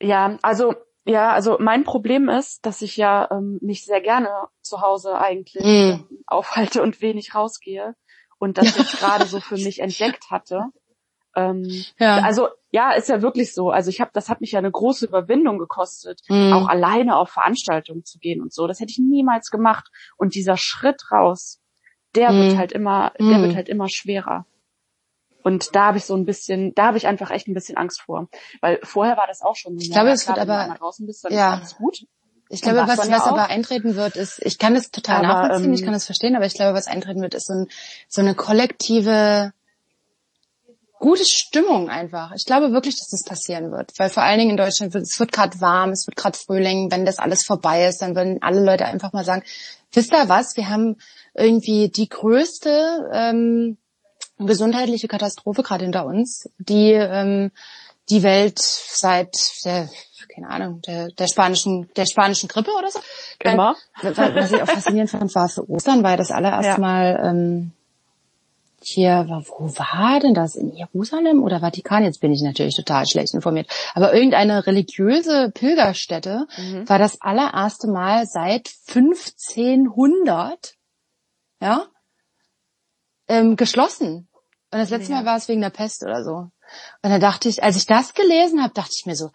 Ja, 0.00 0.36
also 0.42 0.74
ja, 1.04 1.32
also 1.32 1.56
mein 1.58 1.84
Problem 1.84 2.28
ist, 2.28 2.64
dass 2.64 2.80
ich 2.82 2.96
ja 2.96 3.28
ähm, 3.30 3.58
mich 3.60 3.84
sehr 3.84 4.00
gerne 4.00 4.28
zu 4.62 4.80
Hause 4.80 5.18
eigentlich 5.18 5.64
mm. 5.64 6.04
aufhalte 6.26 6.80
und 6.80 7.00
wenig 7.00 7.34
rausgehe 7.34 7.96
und 8.42 8.58
das 8.58 8.76
jetzt 8.76 8.98
gerade 8.98 9.24
so 9.26 9.38
für 9.38 9.54
mich 9.54 9.78
entdeckt 9.78 10.32
hatte. 10.32 10.64
Ähm, 11.36 11.84
ja. 12.00 12.16
Also 12.22 12.48
ja, 12.72 12.90
ist 12.90 13.08
ja 13.08 13.22
wirklich 13.22 13.54
so. 13.54 13.70
Also 13.70 13.88
ich 13.88 14.00
habe, 14.00 14.10
das 14.12 14.28
hat 14.28 14.40
mich 14.40 14.50
ja 14.50 14.58
eine 14.58 14.70
große 14.70 15.06
Überwindung 15.06 15.60
gekostet, 15.60 16.22
mhm. 16.28 16.52
auch 16.52 16.66
alleine 16.66 17.16
auf 17.16 17.30
Veranstaltungen 17.30 18.04
zu 18.04 18.18
gehen 18.18 18.42
und 18.42 18.52
so. 18.52 18.66
Das 18.66 18.80
hätte 18.80 18.90
ich 18.90 18.98
niemals 18.98 19.52
gemacht. 19.52 19.92
Und 20.16 20.34
dieser 20.34 20.56
Schritt 20.56 21.12
raus, 21.12 21.60
der 22.16 22.32
mhm. 22.32 22.40
wird 22.40 22.56
halt 22.56 22.72
immer, 22.72 23.12
der 23.16 23.38
mhm. 23.38 23.42
wird 23.44 23.54
halt 23.54 23.68
immer 23.68 23.88
schwerer. 23.88 24.44
Und 25.44 25.76
da 25.76 25.86
habe 25.86 25.98
ich 25.98 26.04
so 26.04 26.16
ein 26.16 26.24
bisschen, 26.24 26.74
da 26.74 26.86
habe 26.86 26.96
ich 26.96 27.06
einfach 27.06 27.30
echt 27.30 27.46
ein 27.46 27.54
bisschen 27.54 27.76
Angst 27.76 28.02
vor, 28.02 28.28
weil 28.60 28.80
vorher 28.82 29.16
war 29.16 29.28
das 29.28 29.42
auch 29.42 29.54
schon. 29.54 29.78
Ich 29.78 29.92
glaube, 29.92 30.10
es 30.10 30.26
wird 30.26 30.40
aber 30.40 30.74
draußen 30.80 31.06
bist, 31.06 31.24
dann 31.24 31.32
ja. 31.32 31.54
ist 31.54 31.58
alles 31.60 31.76
gut. 31.76 32.06
Ich 32.52 32.60
glaube, 32.60 32.86
was, 32.86 32.98
was 32.98 33.08
ja 33.08 33.24
aber 33.24 33.48
eintreten 33.48 33.96
wird, 33.96 34.16
ist, 34.16 34.38
ich 34.44 34.58
kann 34.58 34.74
das 34.74 34.90
total 34.90 35.24
aber, 35.24 35.26
nachvollziehen, 35.26 35.68
ähm, 35.68 35.72
ich 35.72 35.82
kann 35.82 35.94
das 35.94 36.04
verstehen, 36.04 36.36
aber 36.36 36.44
ich 36.44 36.52
glaube, 36.52 36.76
was 36.76 36.86
eintreten 36.86 37.22
wird, 37.22 37.32
ist 37.32 37.46
so, 37.46 37.54
ein, 37.54 37.66
so 38.08 38.20
eine 38.20 38.34
kollektive 38.34 39.54
gute 40.98 41.24
Stimmung 41.24 41.88
einfach. 41.88 42.32
Ich 42.36 42.44
glaube 42.44 42.72
wirklich, 42.72 42.96
dass 42.96 43.08
das 43.08 43.24
passieren 43.24 43.72
wird, 43.72 43.92
weil 43.98 44.10
vor 44.10 44.22
allen 44.22 44.38
Dingen 44.38 44.50
in 44.50 44.56
Deutschland 44.58 44.92
wird 44.92 45.04
es 45.04 45.18
wird 45.18 45.32
gerade 45.32 45.62
warm, 45.62 45.90
es 45.90 46.06
wird 46.06 46.16
gerade 46.16 46.36
Frühling. 46.36 46.90
Wenn 46.90 47.06
das 47.06 47.18
alles 47.18 47.42
vorbei 47.42 47.86
ist, 47.86 48.02
dann 48.02 48.14
würden 48.14 48.42
alle 48.42 48.62
Leute 48.62 48.84
einfach 48.84 49.14
mal 49.14 49.24
sagen: 49.24 49.42
Wisst 49.90 50.12
ihr 50.12 50.28
was? 50.28 50.54
Wir 50.54 50.68
haben 50.68 50.96
irgendwie 51.34 51.88
die 51.88 52.08
größte 52.10 53.10
ähm, 53.14 53.78
gesundheitliche 54.38 55.08
Katastrophe 55.08 55.62
gerade 55.62 55.84
hinter 55.84 56.04
uns, 56.04 56.50
die 56.58 56.92
ähm, 56.92 57.50
die 58.10 58.22
Welt 58.22 58.58
seit 58.58 59.36
der 59.64 59.88
keine 60.34 60.48
Ahnung, 60.48 60.80
der, 60.82 61.08
der 61.08 61.26
spanischen, 61.26 61.90
der 61.94 62.06
spanischen 62.06 62.48
Grippe 62.48 62.70
oder 62.78 62.90
so. 62.90 63.00
Immer. 63.40 63.76
Was 64.00 64.52
ich 64.52 64.62
auch 64.62 64.66
faszinierend 64.66 65.10
fand, 65.10 65.34
war 65.34 65.48
für 65.48 65.68
Ostern, 65.68 66.02
weil 66.02 66.16
das 66.16 66.30
allererste 66.30 66.72
ja. 66.72 66.78
Mal 66.78 67.20
ähm, 67.22 67.72
hier, 68.84 69.26
wo 69.28 69.68
war 69.78 70.18
denn 70.20 70.34
das? 70.34 70.56
In 70.56 70.72
Jerusalem 70.72 71.42
oder 71.42 71.60
Vatikan? 71.60 72.04
Jetzt 72.04 72.20
bin 72.20 72.32
ich 72.32 72.42
natürlich 72.42 72.74
total 72.74 73.06
schlecht 73.06 73.32
informiert. 73.34 73.70
Aber 73.94 74.12
irgendeine 74.14 74.66
religiöse 74.66 75.50
Pilgerstätte 75.54 76.46
mhm. 76.56 76.88
war 76.88 76.98
das 76.98 77.20
allererste 77.20 77.88
Mal 77.88 78.26
seit 78.26 78.70
1500, 78.88 80.74
ja, 81.60 81.86
ähm, 83.28 83.56
geschlossen. 83.56 84.28
Und 84.72 84.78
das 84.78 84.90
letzte 84.90 85.12
ja. 85.12 85.18
Mal 85.18 85.26
war 85.26 85.36
es 85.36 85.48
wegen 85.48 85.60
der 85.60 85.70
Pest 85.70 86.02
oder 86.02 86.24
so. 86.24 86.50
Und 87.02 87.10
da 87.10 87.18
dachte 87.18 87.48
ich, 87.48 87.62
als 87.62 87.76
ich 87.76 87.86
das 87.86 88.14
gelesen 88.14 88.62
habe, 88.62 88.74
dachte 88.74 88.92
ich 88.96 89.06
mir 89.06 89.16
so, 89.16 89.30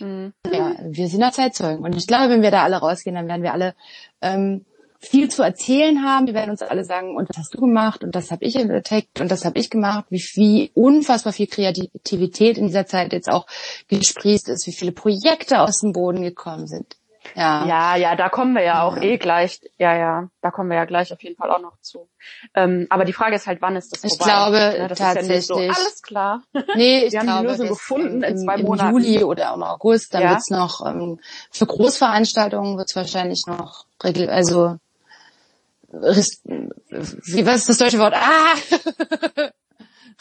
Mhm. 0.00 0.32
Ja, 0.50 0.76
wir 0.82 1.08
sind 1.08 1.20
da 1.20 1.32
Zeitzeugen. 1.32 1.84
Und 1.84 1.96
ich 1.96 2.06
glaube, 2.06 2.30
wenn 2.30 2.42
wir 2.42 2.50
da 2.50 2.62
alle 2.62 2.76
rausgehen, 2.76 3.14
dann 3.14 3.28
werden 3.28 3.42
wir 3.42 3.52
alle 3.52 3.74
ähm, 4.20 4.64
viel 4.98 5.28
zu 5.30 5.42
erzählen 5.42 6.04
haben. 6.04 6.26
Wir 6.26 6.34
werden 6.34 6.50
uns 6.50 6.62
alle 6.62 6.84
sagen, 6.84 7.16
und 7.16 7.28
das 7.28 7.38
hast 7.38 7.54
du 7.54 7.60
gemacht 7.60 8.04
und 8.04 8.14
das 8.14 8.30
habe 8.30 8.44
ich 8.44 8.56
entdeckt 8.56 9.20
und 9.20 9.30
das 9.30 9.44
habe 9.44 9.58
ich 9.58 9.68
gemacht, 9.70 10.06
wie, 10.10 10.22
wie 10.34 10.70
unfassbar 10.74 11.32
viel 11.32 11.48
Kreativität 11.48 12.56
in 12.56 12.66
dieser 12.66 12.86
Zeit 12.86 13.12
jetzt 13.12 13.28
auch 13.28 13.46
gesprießt 13.88 14.48
ist, 14.48 14.66
wie 14.66 14.72
viele 14.72 14.92
Projekte 14.92 15.60
aus 15.60 15.80
dem 15.80 15.92
Boden 15.92 16.22
gekommen 16.22 16.66
sind. 16.66 16.96
Ja. 17.34 17.66
ja, 17.66 17.96
ja, 17.96 18.16
da 18.16 18.28
kommen 18.28 18.54
wir 18.54 18.62
ja 18.62 18.82
auch 18.82 18.96
ja. 18.96 19.02
eh 19.02 19.18
gleich. 19.18 19.60
Ja, 19.78 19.96
ja, 19.96 20.28
da 20.40 20.50
kommen 20.50 20.70
wir 20.70 20.76
ja 20.76 20.84
gleich 20.84 21.12
auf 21.12 21.22
jeden 21.22 21.36
Fall 21.36 21.50
auch 21.50 21.60
noch 21.60 21.78
zu. 21.80 22.08
Ähm, 22.54 22.86
aber 22.90 23.04
die 23.04 23.12
Frage 23.12 23.36
ist 23.36 23.46
halt, 23.46 23.62
wann 23.62 23.76
ist 23.76 23.92
das 23.92 24.00
vorbei? 24.00 24.14
Ich 24.14 24.18
glaube 24.18 24.78
ja, 24.78 24.88
das 24.88 24.98
tatsächlich. 24.98 25.38
Ist 25.38 25.50
ja 25.50 25.56
nicht 25.56 25.74
so, 25.74 25.80
alles 25.80 26.02
klar. 26.02 26.42
Nee, 26.74 26.98
ich 27.04 27.12
wir 27.12 27.20
glaube, 27.20 27.32
haben 27.32 27.44
die 27.44 27.50
Lösung 27.50 27.68
gefunden 27.68 28.22
in, 28.22 28.38
zwei 28.38 28.56
im 28.56 28.62
Monaten. 28.62 28.92
Juli 28.92 29.24
oder 29.24 29.54
im 29.54 29.62
August. 29.62 30.14
Dann 30.14 30.28
wird's 30.28 30.50
noch 30.50 30.86
ähm, 30.86 31.20
für 31.50 31.66
Großveranstaltungen 31.66 32.76
wird's 32.76 32.96
wahrscheinlich 32.96 33.44
noch 33.46 33.86
regel, 34.02 34.28
also 34.28 34.76
wie 35.92 37.46
was 37.46 37.56
ist 37.56 37.68
das 37.68 37.78
deutsche 37.78 37.98
Wort? 37.98 38.14
Ah! 38.14 38.54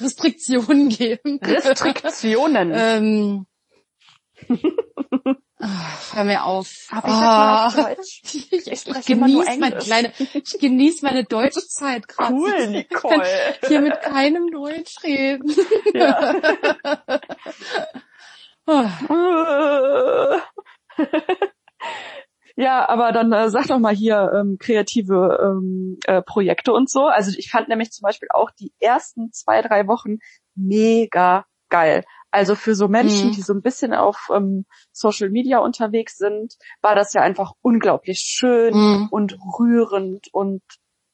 Restriktionen 0.02 0.90
geben. 0.90 1.40
Restriktionen. 1.42 2.72
ähm, 2.76 3.46
Ach, 5.62 6.16
hör 6.16 6.24
mir 6.24 6.44
auf. 6.44 6.88
Aber 6.90 7.08
ich 7.08 7.14
oh. 7.14 7.82
auf 7.82 7.96
Deutsch. 7.96 8.22
Ich, 8.52 8.52
ich, 8.52 8.88
ich 8.88 9.06
genieße 9.06 9.60
meine 9.60 9.78
kleine, 9.78 10.12
ich 10.18 10.60
genieße 10.60 11.06
meine 11.06 11.24
deutsche 11.24 11.62
Zeit 11.62 12.08
gerade. 12.08 12.34
Cool, 12.34 12.68
Nicole. 12.68 13.24
Ich 13.62 13.68
hier 13.68 13.82
mit 13.82 14.02
keinem 14.02 14.50
Deutsch 14.52 14.96
reden. 15.04 15.54
Ja. 15.94 16.36
ja, 18.68 20.42
Ja, 22.56 22.88
aber 22.88 23.12
dann 23.12 23.32
äh, 23.32 23.50
sag 23.50 23.68
doch 23.68 23.80
mal 23.80 23.96
hier 23.96 24.32
ähm, 24.36 24.58
kreative 24.60 25.40
ähm, 25.42 25.98
äh, 26.06 26.22
Projekte 26.22 26.74
und 26.74 26.90
so. 26.90 27.08
Also 27.08 27.32
ich 27.38 27.50
fand 27.50 27.70
nämlich 27.70 27.92
zum 27.92 28.04
Beispiel 28.04 28.28
auch 28.34 28.52
die 28.52 28.74
ersten 28.80 29.32
zwei, 29.32 29.62
drei 29.62 29.88
Wochen 29.88 30.18
mega 30.56 31.46
geil. 31.70 32.04
Also 32.32 32.56
für 32.56 32.76
so 32.76 32.88
Menschen, 32.88 33.30
mhm. 33.30 33.32
die 33.34 33.42
so 33.42 33.54
ein 33.54 33.62
bisschen 33.62 33.94
auf 33.94 34.30
ähm, 34.34 34.66
Social 34.92 35.30
Media 35.30 35.60
unterwegs 35.60 36.18
sind, 36.18 36.56
war 36.82 36.96
das 36.96 37.14
ja 37.14 37.22
einfach 37.22 37.54
unglaublich 37.62 38.20
schön 38.20 38.74
mhm. 38.74 39.08
und 39.12 39.38
rührend 39.60 40.34
und 40.34 40.62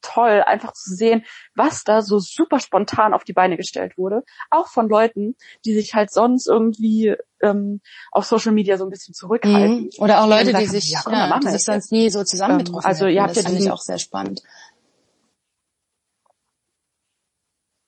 toll, 0.01 0.43
einfach 0.45 0.73
zu 0.73 0.93
sehen, 0.93 1.25
was 1.55 1.83
da 1.83 2.01
so 2.01 2.19
super 2.19 2.59
spontan 2.59 3.13
auf 3.13 3.23
die 3.23 3.33
Beine 3.33 3.57
gestellt 3.57 3.97
wurde. 3.97 4.23
Auch 4.49 4.67
von 4.67 4.87
Leuten, 4.87 5.35
die 5.65 5.73
sich 5.73 5.93
halt 5.93 6.11
sonst 6.11 6.47
irgendwie 6.47 7.15
ähm, 7.41 7.81
auf 8.11 8.25
Social 8.25 8.51
Media 8.51 8.77
so 8.77 8.85
ein 8.85 8.89
bisschen 8.89 9.13
zurückhalten. 9.13 9.83
Mhm. 9.83 9.89
Oder 9.97 10.21
auch 10.21 10.27
Leute, 10.27 10.53
die 10.53 10.65
sich, 10.65 10.89
ja, 10.91 11.01
ja, 11.09 11.39
die 11.39 11.49
sich 11.49 11.63
sonst 11.63 11.91
nie 11.91 12.09
so 12.09 12.23
zusammengetroffen 12.23 12.85
ähm, 12.85 12.89
Also 12.89 13.07
ihr 13.07 13.23
habt 13.23 13.35
das 13.35 13.51
ja 13.51 13.59
ich 13.59 13.71
auch 13.71 13.81
sehr 13.81 13.99
spannend. 13.99 14.41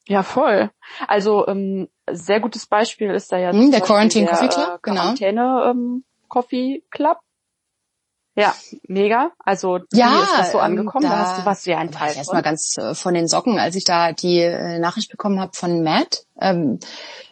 Ja, 0.09 0.23
voll. 0.23 0.71
Also 1.07 1.47
ähm, 1.47 1.87
sehr 2.11 2.39
gutes 2.39 2.65
Beispiel 2.65 3.11
ist 3.11 3.31
da 3.31 3.37
ja 3.37 3.51
hm, 3.51 3.69
der 3.69 3.81
Quarantine 3.81 4.25
der, 4.25 4.35
Coffee 4.35 4.49
Club, 4.49 4.67
äh, 4.67 4.79
genau. 4.81 5.01
Quarantäne 5.01 5.63
ähm, 5.69 6.03
Coffee 6.27 6.83
Club. 6.89 7.19
Ja, 8.35 8.55
mega. 8.87 9.31
Also 9.37 9.79
ja, 9.93 10.23
ist 10.23 10.37
das 10.39 10.51
so 10.51 10.57
ähm, 10.57 10.63
angekommen? 10.63 11.03
Da, 11.03 11.09
da 11.11 11.17
hast 11.19 11.41
du 11.41 11.45
was 11.45 11.63
sehr 11.63 11.77
ein 11.77 11.91
Teil. 11.91 12.15
Erstmal 12.15 12.41
ganz 12.41 12.75
äh, 12.77 12.95
von 12.95 13.13
den 13.13 13.27
Socken, 13.27 13.59
als 13.59 13.75
ich 13.75 13.83
da 13.83 14.11
die 14.11 14.39
äh, 14.39 14.79
Nachricht 14.79 15.11
bekommen 15.11 15.39
habe 15.39 15.51
von 15.53 15.83
Matt. 15.83 16.23
Ähm, 16.41 16.79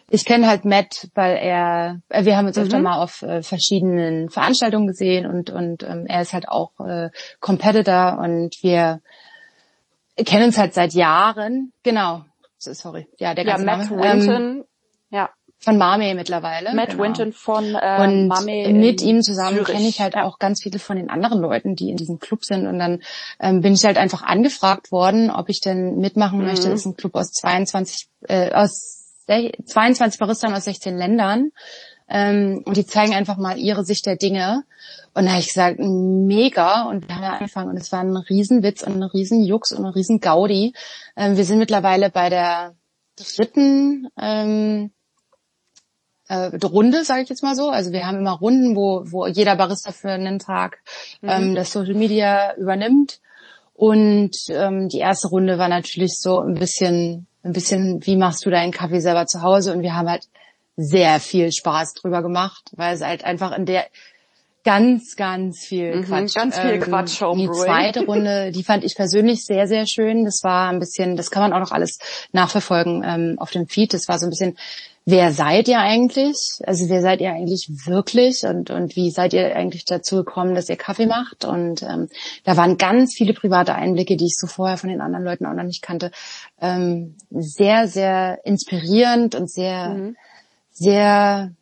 ich 0.08 0.24
kenne 0.24 0.46
halt 0.46 0.64
Matt, 0.64 1.08
weil 1.14 1.36
er, 1.36 2.00
äh, 2.10 2.24
wir 2.24 2.36
haben 2.36 2.46
uns 2.46 2.56
mhm. 2.56 2.62
öfter 2.62 2.78
mal 2.78 3.02
auf 3.02 3.22
äh, 3.22 3.42
verschiedenen 3.42 4.30
Veranstaltungen 4.30 4.86
gesehen 4.86 5.26
und 5.26 5.50
und 5.50 5.82
ähm, 5.82 6.06
er 6.06 6.22
ist 6.22 6.32
halt 6.32 6.48
auch 6.48 6.78
äh, 6.78 7.10
Competitor 7.40 8.18
und 8.20 8.62
wir 8.62 9.00
kennen 10.16 10.44
uns 10.44 10.58
halt 10.58 10.74
seit 10.74 10.92
Jahren. 10.92 11.72
Genau, 11.82 12.24
sorry, 12.58 13.06
ja, 13.18 13.34
der 13.34 13.44
ganze 13.44 13.66
ja, 13.66 13.76
Matt 13.76 13.90
Name. 13.90 14.02
Winton, 14.02 14.42
ähm, 14.42 14.64
ja. 15.10 15.30
Von 15.60 15.76
Mame 15.76 16.14
mittlerweile. 16.14 16.72
Matt 16.72 16.90
genau. 16.90 17.02
Winton 17.02 17.32
von 17.32 17.74
äh, 17.74 18.04
und 18.04 18.28
Mame 18.28 18.68
mit 18.72 19.02
ihm 19.02 19.22
zusammen 19.22 19.64
kenne 19.64 19.88
ich 19.88 20.00
halt 20.00 20.14
ja. 20.14 20.22
auch 20.22 20.38
ganz 20.38 20.62
viele 20.62 20.78
von 20.78 20.96
den 20.96 21.10
anderen 21.10 21.40
Leuten, 21.40 21.74
die 21.74 21.90
in 21.90 21.96
diesem 21.96 22.20
Club 22.20 22.44
sind. 22.44 22.68
Und 22.68 22.78
dann 22.78 23.02
ähm, 23.40 23.60
bin 23.60 23.72
ich 23.72 23.84
halt 23.84 23.98
einfach 23.98 24.22
angefragt 24.22 24.92
worden, 24.92 25.32
ob 25.32 25.48
ich 25.48 25.60
denn 25.60 25.96
mitmachen 25.96 26.38
mhm. 26.38 26.46
möchte. 26.46 26.70
Das 26.70 26.80
ist 26.80 26.86
ein 26.86 26.96
Club 26.96 27.16
aus 27.16 27.32
22, 27.32 28.08
äh, 28.28 28.52
aus 28.52 29.16
22 29.26 30.20
Baristern 30.20 30.54
aus 30.54 30.64
16 30.64 30.96
Ländern. 30.96 31.50
Ähm, 32.08 32.62
und 32.64 32.76
die 32.76 32.86
zeigen 32.86 33.14
einfach 33.14 33.36
mal 33.36 33.58
ihre 33.58 33.84
Sicht 33.84 34.06
der 34.06 34.16
Dinge. 34.16 34.64
Und 35.14 35.26
da 35.26 35.32
habe 35.32 35.40
ich 35.40 35.48
gesagt, 35.48 35.78
mega. 35.78 36.82
Und 36.82 37.08
wir 37.08 37.16
haben 37.16 37.24
angefangen 37.24 37.70
und 37.70 37.76
es 37.76 37.92
war 37.92 38.00
ein 38.00 38.16
Riesenwitz 38.16 38.82
und 38.82 38.96
ein 38.96 39.02
Riesenjux 39.02 39.72
und 39.72 39.84
ein 39.84 39.92
Riesengaudi. 39.92 40.72
Ähm, 41.16 41.36
wir 41.36 41.44
sind 41.44 41.58
mittlerweile 41.58 42.10
bei 42.10 42.30
der 42.30 42.74
dritten 43.16 44.08
ähm, 44.18 44.90
äh, 46.28 46.56
Runde, 46.64 47.04
sage 47.04 47.22
ich 47.22 47.28
jetzt 47.28 47.42
mal 47.42 47.54
so. 47.54 47.70
Also 47.70 47.92
wir 47.92 48.06
haben 48.06 48.18
immer 48.18 48.38
Runden, 48.38 48.76
wo, 48.76 49.02
wo 49.06 49.26
jeder 49.26 49.56
Barista 49.56 49.92
für 49.92 50.10
einen 50.10 50.38
Tag 50.38 50.78
mhm. 51.20 51.28
ähm, 51.28 51.54
das 51.54 51.72
Social 51.72 51.94
Media 51.94 52.54
übernimmt. 52.56 53.20
Und 53.74 54.36
ähm, 54.48 54.88
die 54.88 54.98
erste 54.98 55.28
Runde 55.28 55.58
war 55.58 55.68
natürlich 55.68 56.18
so 56.18 56.40
ein 56.40 56.54
bisschen, 56.54 57.26
ein 57.42 57.52
bisschen, 57.52 58.04
wie 58.06 58.16
machst 58.16 58.44
du 58.44 58.50
deinen 58.50 58.72
Kaffee 58.72 59.00
selber 59.00 59.26
zu 59.26 59.42
Hause? 59.42 59.72
Und 59.72 59.82
wir 59.82 59.94
haben 59.94 60.08
halt 60.08 60.24
sehr 60.78 61.18
viel 61.18 61.50
Spaß 61.50 61.94
drüber 61.94 62.22
gemacht, 62.22 62.70
weil 62.76 62.94
es 62.94 63.02
halt 63.02 63.24
einfach 63.24 63.56
in 63.56 63.66
der 63.66 63.84
ganz, 64.62 65.16
ganz 65.16 65.64
viel 65.64 65.96
mhm, 65.96 66.04
Quatsch. 66.04 66.34
Ganz 66.34 66.58
viel 66.58 66.74
ähm, 66.74 66.80
Quatsch. 66.80 67.20
Die 67.20 67.50
zweite 67.50 68.04
Runde, 68.06 68.52
die 68.52 68.62
fand 68.62 68.84
ich 68.84 68.94
persönlich 68.94 69.44
sehr, 69.44 69.66
sehr 69.66 69.86
schön. 69.86 70.24
Das 70.24 70.44
war 70.44 70.70
ein 70.70 70.78
bisschen, 70.78 71.16
das 71.16 71.30
kann 71.30 71.42
man 71.42 71.52
auch 71.52 71.60
noch 71.60 71.72
alles 71.72 71.98
nachverfolgen 72.32 73.02
ähm, 73.04 73.34
auf 73.38 73.50
dem 73.50 73.66
Feed. 73.66 73.92
Das 73.92 74.06
war 74.08 74.20
so 74.20 74.26
ein 74.26 74.30
bisschen, 74.30 74.56
wer 75.04 75.32
seid 75.32 75.66
ihr 75.66 75.80
eigentlich? 75.80 76.60
Also 76.64 76.88
wer 76.88 77.02
seid 77.02 77.20
ihr 77.20 77.30
eigentlich 77.30 77.68
wirklich? 77.86 78.44
Und, 78.44 78.70
und 78.70 78.94
wie 78.94 79.10
seid 79.10 79.32
ihr 79.32 79.56
eigentlich 79.56 79.84
dazu 79.84 80.16
gekommen, 80.16 80.54
dass 80.54 80.68
ihr 80.68 80.76
Kaffee 80.76 81.06
macht? 81.06 81.44
Und 81.44 81.82
ähm, 81.82 82.08
da 82.44 82.56
waren 82.56 82.76
ganz 82.78 83.14
viele 83.14 83.32
private 83.32 83.74
Einblicke, 83.74 84.16
die 84.16 84.26
ich 84.26 84.36
so 84.36 84.46
vorher 84.46 84.76
von 84.76 84.90
den 84.90 85.00
anderen 85.00 85.24
Leuten 85.24 85.46
auch 85.46 85.54
noch 85.54 85.64
nicht 85.64 85.82
kannte. 85.82 86.12
Ähm, 86.60 87.16
sehr, 87.30 87.88
sehr 87.88 88.40
inspirierend 88.44 89.34
und 89.34 89.50
sehr 89.50 89.88
mhm 89.88 90.16
sehr 90.78 91.52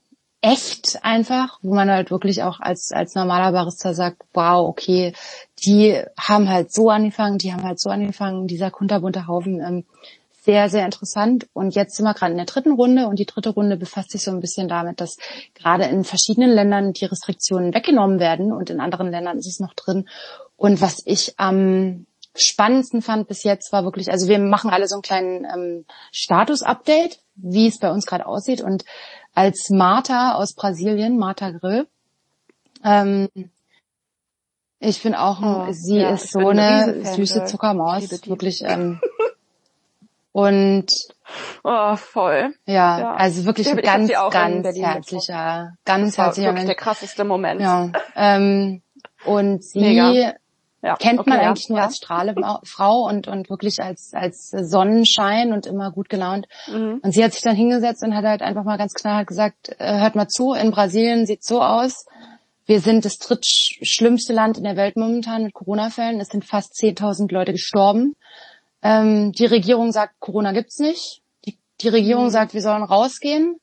echt 0.42 0.98
einfach, 1.02 1.58
wo 1.62 1.74
man 1.74 1.90
halt 1.90 2.10
wirklich 2.10 2.42
auch 2.42 2.60
als, 2.60 2.92
als 2.92 3.14
normaler 3.14 3.52
Barista 3.52 3.94
sagt, 3.94 4.22
wow, 4.32 4.68
okay, 4.68 5.12
die 5.64 6.00
haben 6.18 6.48
halt 6.48 6.72
so 6.72 6.90
angefangen, 6.90 7.38
die 7.38 7.52
haben 7.52 7.64
halt 7.64 7.80
so 7.80 7.90
angefangen, 7.90 8.46
dieser 8.46 8.70
kunterbunte 8.70 9.26
Haufen, 9.26 9.60
ähm, 9.60 9.84
sehr, 10.42 10.68
sehr 10.68 10.84
interessant. 10.84 11.48
Und 11.54 11.74
jetzt 11.74 11.96
sind 11.96 12.04
wir 12.04 12.14
gerade 12.14 12.30
in 12.30 12.36
der 12.36 12.46
dritten 12.46 12.72
Runde 12.72 13.08
und 13.08 13.18
die 13.18 13.26
dritte 13.26 13.50
Runde 13.50 13.76
befasst 13.76 14.12
sich 14.12 14.22
so 14.22 14.30
ein 14.30 14.40
bisschen 14.40 14.68
damit, 14.68 15.00
dass 15.00 15.16
gerade 15.54 15.84
in 15.84 16.04
verschiedenen 16.04 16.50
Ländern 16.50 16.92
die 16.92 17.06
Restriktionen 17.06 17.74
weggenommen 17.74 18.20
werden 18.20 18.52
und 18.52 18.70
in 18.70 18.78
anderen 18.78 19.10
Ländern 19.10 19.38
ist 19.38 19.48
es 19.48 19.58
noch 19.58 19.74
drin. 19.74 20.08
Und 20.56 20.80
was 20.80 21.02
ich 21.04 21.34
am 21.38 22.06
spannendsten 22.36 23.02
fand 23.02 23.28
bis 23.28 23.42
jetzt 23.42 23.72
war 23.72 23.84
wirklich, 23.84 24.10
also 24.10 24.28
wir 24.28 24.38
machen 24.38 24.70
alle 24.70 24.88
so 24.88 24.96
einen 24.96 25.02
kleinen 25.02 25.44
ähm, 25.44 25.84
Status-Update, 26.12 27.20
wie 27.34 27.66
es 27.66 27.78
bei 27.78 27.90
uns 27.90 28.06
gerade 28.06 28.26
aussieht. 28.26 28.60
Und 28.60 28.84
als 29.34 29.68
Martha 29.70 30.34
aus 30.34 30.54
Brasilien, 30.54 31.18
Martha 31.18 31.50
Grill, 31.50 31.86
ähm, 32.84 33.28
ich 34.78 35.02
bin 35.02 35.14
auch, 35.14 35.40
oh, 35.42 35.72
sie 35.72 35.98
ja, 35.98 36.10
ist 36.10 36.32
so 36.32 36.48
eine 36.48 37.04
süße 37.04 37.44
Zuckermaus, 37.46 38.10
wirklich. 38.26 38.62
Ähm, 38.62 39.00
und 40.32 40.86
oh, 41.64 41.96
voll. 41.96 42.54
Ja, 42.66 42.98
ja. 42.98 43.14
also 43.14 43.46
wirklich 43.46 43.68
ein 43.68 43.76
ganz, 43.78 44.12
ganz 44.30 44.76
herzlicher, 44.76 45.72
ganz 45.84 46.18
herzlicher 46.18 46.52
Mensch. 46.52 46.66
der 46.66 46.74
krasseste 46.74 47.24
Moment. 47.24 47.60
Ja. 47.60 47.90
Ähm, 48.14 48.82
und 49.24 49.64
sie 49.64 49.80
Mega. 49.80 50.34
Ja, 50.86 50.94
kennt 50.94 51.18
okay, 51.18 51.30
man 51.30 51.40
eigentlich 51.40 51.68
ja, 51.68 51.74
nur 51.74 51.82
als 51.82 51.96
Strahlefrau 51.96 53.08
und, 53.08 53.26
und 53.26 53.50
wirklich 53.50 53.82
als, 53.82 54.14
als 54.14 54.50
Sonnenschein 54.50 55.52
und 55.52 55.66
immer 55.66 55.90
gut 55.90 56.08
gelaunt. 56.08 56.46
Mhm. 56.68 57.00
Und 57.02 57.10
sie 57.10 57.24
hat 57.24 57.32
sich 57.32 57.42
dann 57.42 57.56
hingesetzt 57.56 58.04
und 58.04 58.14
hat 58.14 58.24
halt 58.24 58.40
einfach 58.40 58.62
mal 58.62 58.78
ganz 58.78 58.94
klar 58.94 59.24
gesagt, 59.24 59.74
äh, 59.80 59.98
hört 59.98 60.14
mal 60.14 60.28
zu, 60.28 60.52
in 60.52 60.70
Brasilien 60.70 61.26
sieht 61.26 61.42
so 61.42 61.60
aus. 61.60 62.06
Wir 62.66 62.80
sind 62.80 63.04
das 63.04 63.18
drittschlimmste 63.18 64.32
Land 64.32 64.58
in 64.58 64.62
der 64.62 64.76
Welt 64.76 64.96
momentan 64.96 65.42
mit 65.42 65.54
Corona-Fällen. 65.54 66.20
Es 66.20 66.28
sind 66.28 66.44
fast 66.44 66.74
10.000 66.74 67.32
Leute 67.32 67.50
gestorben. 67.50 68.14
Ähm, 68.80 69.32
die 69.32 69.46
Regierung 69.46 69.90
sagt, 69.90 70.20
Corona 70.20 70.52
gibt's 70.52 70.78
nicht. 70.78 71.20
Die, 71.46 71.58
die 71.80 71.88
Regierung 71.88 72.26
mhm. 72.26 72.30
sagt, 72.30 72.54
wir 72.54 72.62
sollen 72.62 72.84
rausgehen. 72.84 73.56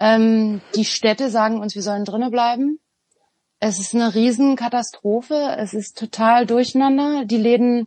Ähm, 0.00 0.62
die 0.74 0.84
Städte 0.84 1.30
sagen 1.30 1.60
uns, 1.60 1.76
wir 1.76 1.82
sollen 1.82 2.04
drinnen 2.04 2.32
bleiben. 2.32 2.80
Es 3.60 3.78
ist 3.78 3.94
eine 3.94 4.14
Riesenkatastrophe. 4.14 5.54
Es 5.58 5.74
ist 5.74 5.98
total 5.98 6.46
durcheinander. 6.46 7.24
Die 7.26 7.36
Läden 7.36 7.86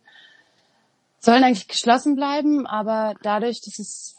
sollen 1.20 1.44
eigentlich 1.44 1.68
geschlossen 1.68 2.16
bleiben, 2.16 2.68
aber 2.68 3.16
dadurch, 3.24 3.62
dass 3.62 3.80
es 3.80 4.18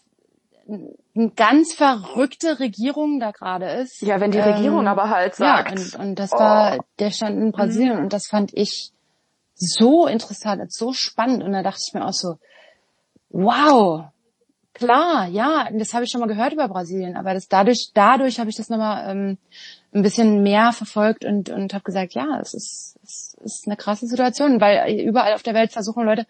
eine 0.66 1.30
ganz 1.36 1.74
verrückte 1.74 2.58
Regierung 2.58 3.20
da 3.20 3.30
gerade 3.30 3.66
ist. 3.70 4.00
Ja, 4.02 4.20
wenn 4.20 4.30
die 4.30 4.40
Regierung 4.40 4.80
ähm, 4.80 4.88
aber 4.88 5.10
halt 5.10 5.34
sagt. 5.34 5.78
Ja, 5.78 5.98
und, 5.98 6.08
und 6.08 6.14
das 6.18 6.32
oh. 6.32 6.38
war, 6.38 6.78
der 6.98 7.10
stand 7.10 7.40
in 7.40 7.52
Brasilien 7.52 7.96
mhm. 7.96 8.04
und 8.04 8.12
das 8.12 8.26
fand 8.26 8.52
ich 8.54 8.90
so 9.54 10.06
interessant, 10.06 10.72
so 10.72 10.92
spannend. 10.92 11.42
Und 11.42 11.52
da 11.52 11.62
dachte 11.62 11.82
ich 11.86 11.94
mir 11.94 12.04
auch 12.04 12.12
so, 12.12 12.38
wow, 13.28 14.06
klar, 14.72 15.28
ja, 15.28 15.68
das 15.72 15.94
habe 15.94 16.04
ich 16.04 16.10
schon 16.10 16.20
mal 16.20 16.26
gehört 16.26 16.52
über 16.52 16.68
Brasilien, 16.68 17.16
aber 17.16 17.34
das 17.34 17.48
dadurch, 17.48 17.90
dadurch 17.94 18.40
habe 18.40 18.50
ich 18.50 18.56
das 18.56 18.68
nochmal 18.68 19.10
ähm, 19.10 19.38
ein 19.94 20.02
bisschen 20.02 20.42
mehr 20.42 20.72
verfolgt 20.72 21.24
und, 21.24 21.50
und 21.50 21.72
habe 21.72 21.84
gesagt, 21.84 22.14
ja, 22.14 22.40
es 22.40 22.52
ist, 22.52 22.96
es 23.04 23.36
ist 23.42 23.66
eine 23.66 23.76
krasse 23.76 24.06
Situation, 24.06 24.60
weil 24.60 25.00
überall 25.00 25.34
auf 25.34 25.42
der 25.42 25.54
Welt 25.54 25.72
versuchen 25.72 26.04
Leute, 26.04 26.26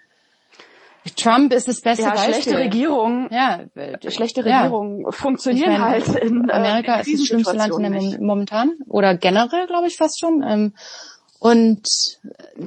Trump 1.17 1.53
ist 1.53 1.69
das 1.69 1.81
beste 1.81 2.05
ja, 2.05 2.11
Beispiel. 2.11 2.35
Schlechte 2.35 2.59
Regierung, 2.59 3.29
ja, 3.31 3.61
schlechte 4.09 4.45
Regierungen 4.45 5.03
ja. 5.03 5.11
funktionieren 5.11 5.73
meine, 5.73 5.85
halt 5.85 6.09
in 6.09 6.49
äh, 6.49 6.53
Amerika 6.53 6.97
ist 6.97 7.13
das 7.13 7.27
schlimmste 7.27 7.57
Land 7.57 7.75
in 7.79 7.93
der 7.93 8.21
momentan 8.21 8.73
oder 8.89 9.15
generell, 9.17 9.67
glaube 9.67 9.87
ich, 9.87 9.97
fast 9.97 10.19
schon. 10.19 10.43
Ähm, 10.43 10.75
und 11.41 11.87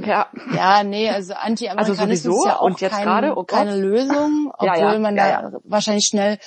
ja, 0.05 0.27
ja, 0.55 0.83
nee, 0.83 1.09
also 1.09 1.33
Anti-Amerikanismus 1.33 2.35
also 2.35 2.41
ist 2.41 2.45
ja 2.45 2.59
auch 2.59 2.61
und 2.61 2.81
jetzt 2.81 2.91
kein, 2.91 3.05
grade, 3.05 3.33
oh 3.35 3.43
keine 3.43 3.75
Lösung, 3.75 4.51
obwohl 4.53 4.67
ja, 4.67 4.93
ja, 4.93 4.99
man 4.99 5.15
da 5.15 5.53
wahrscheinlich 5.63 6.05
schnell 6.05 6.37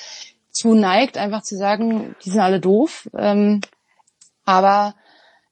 zu 0.52 0.74
neigt, 0.74 1.18
einfach 1.18 1.42
zu 1.42 1.56
sagen, 1.56 2.14
die 2.24 2.30
sind 2.30 2.40
alle 2.40 2.60
doof. 2.60 3.08
Ähm, 3.16 3.62
aber 4.50 4.96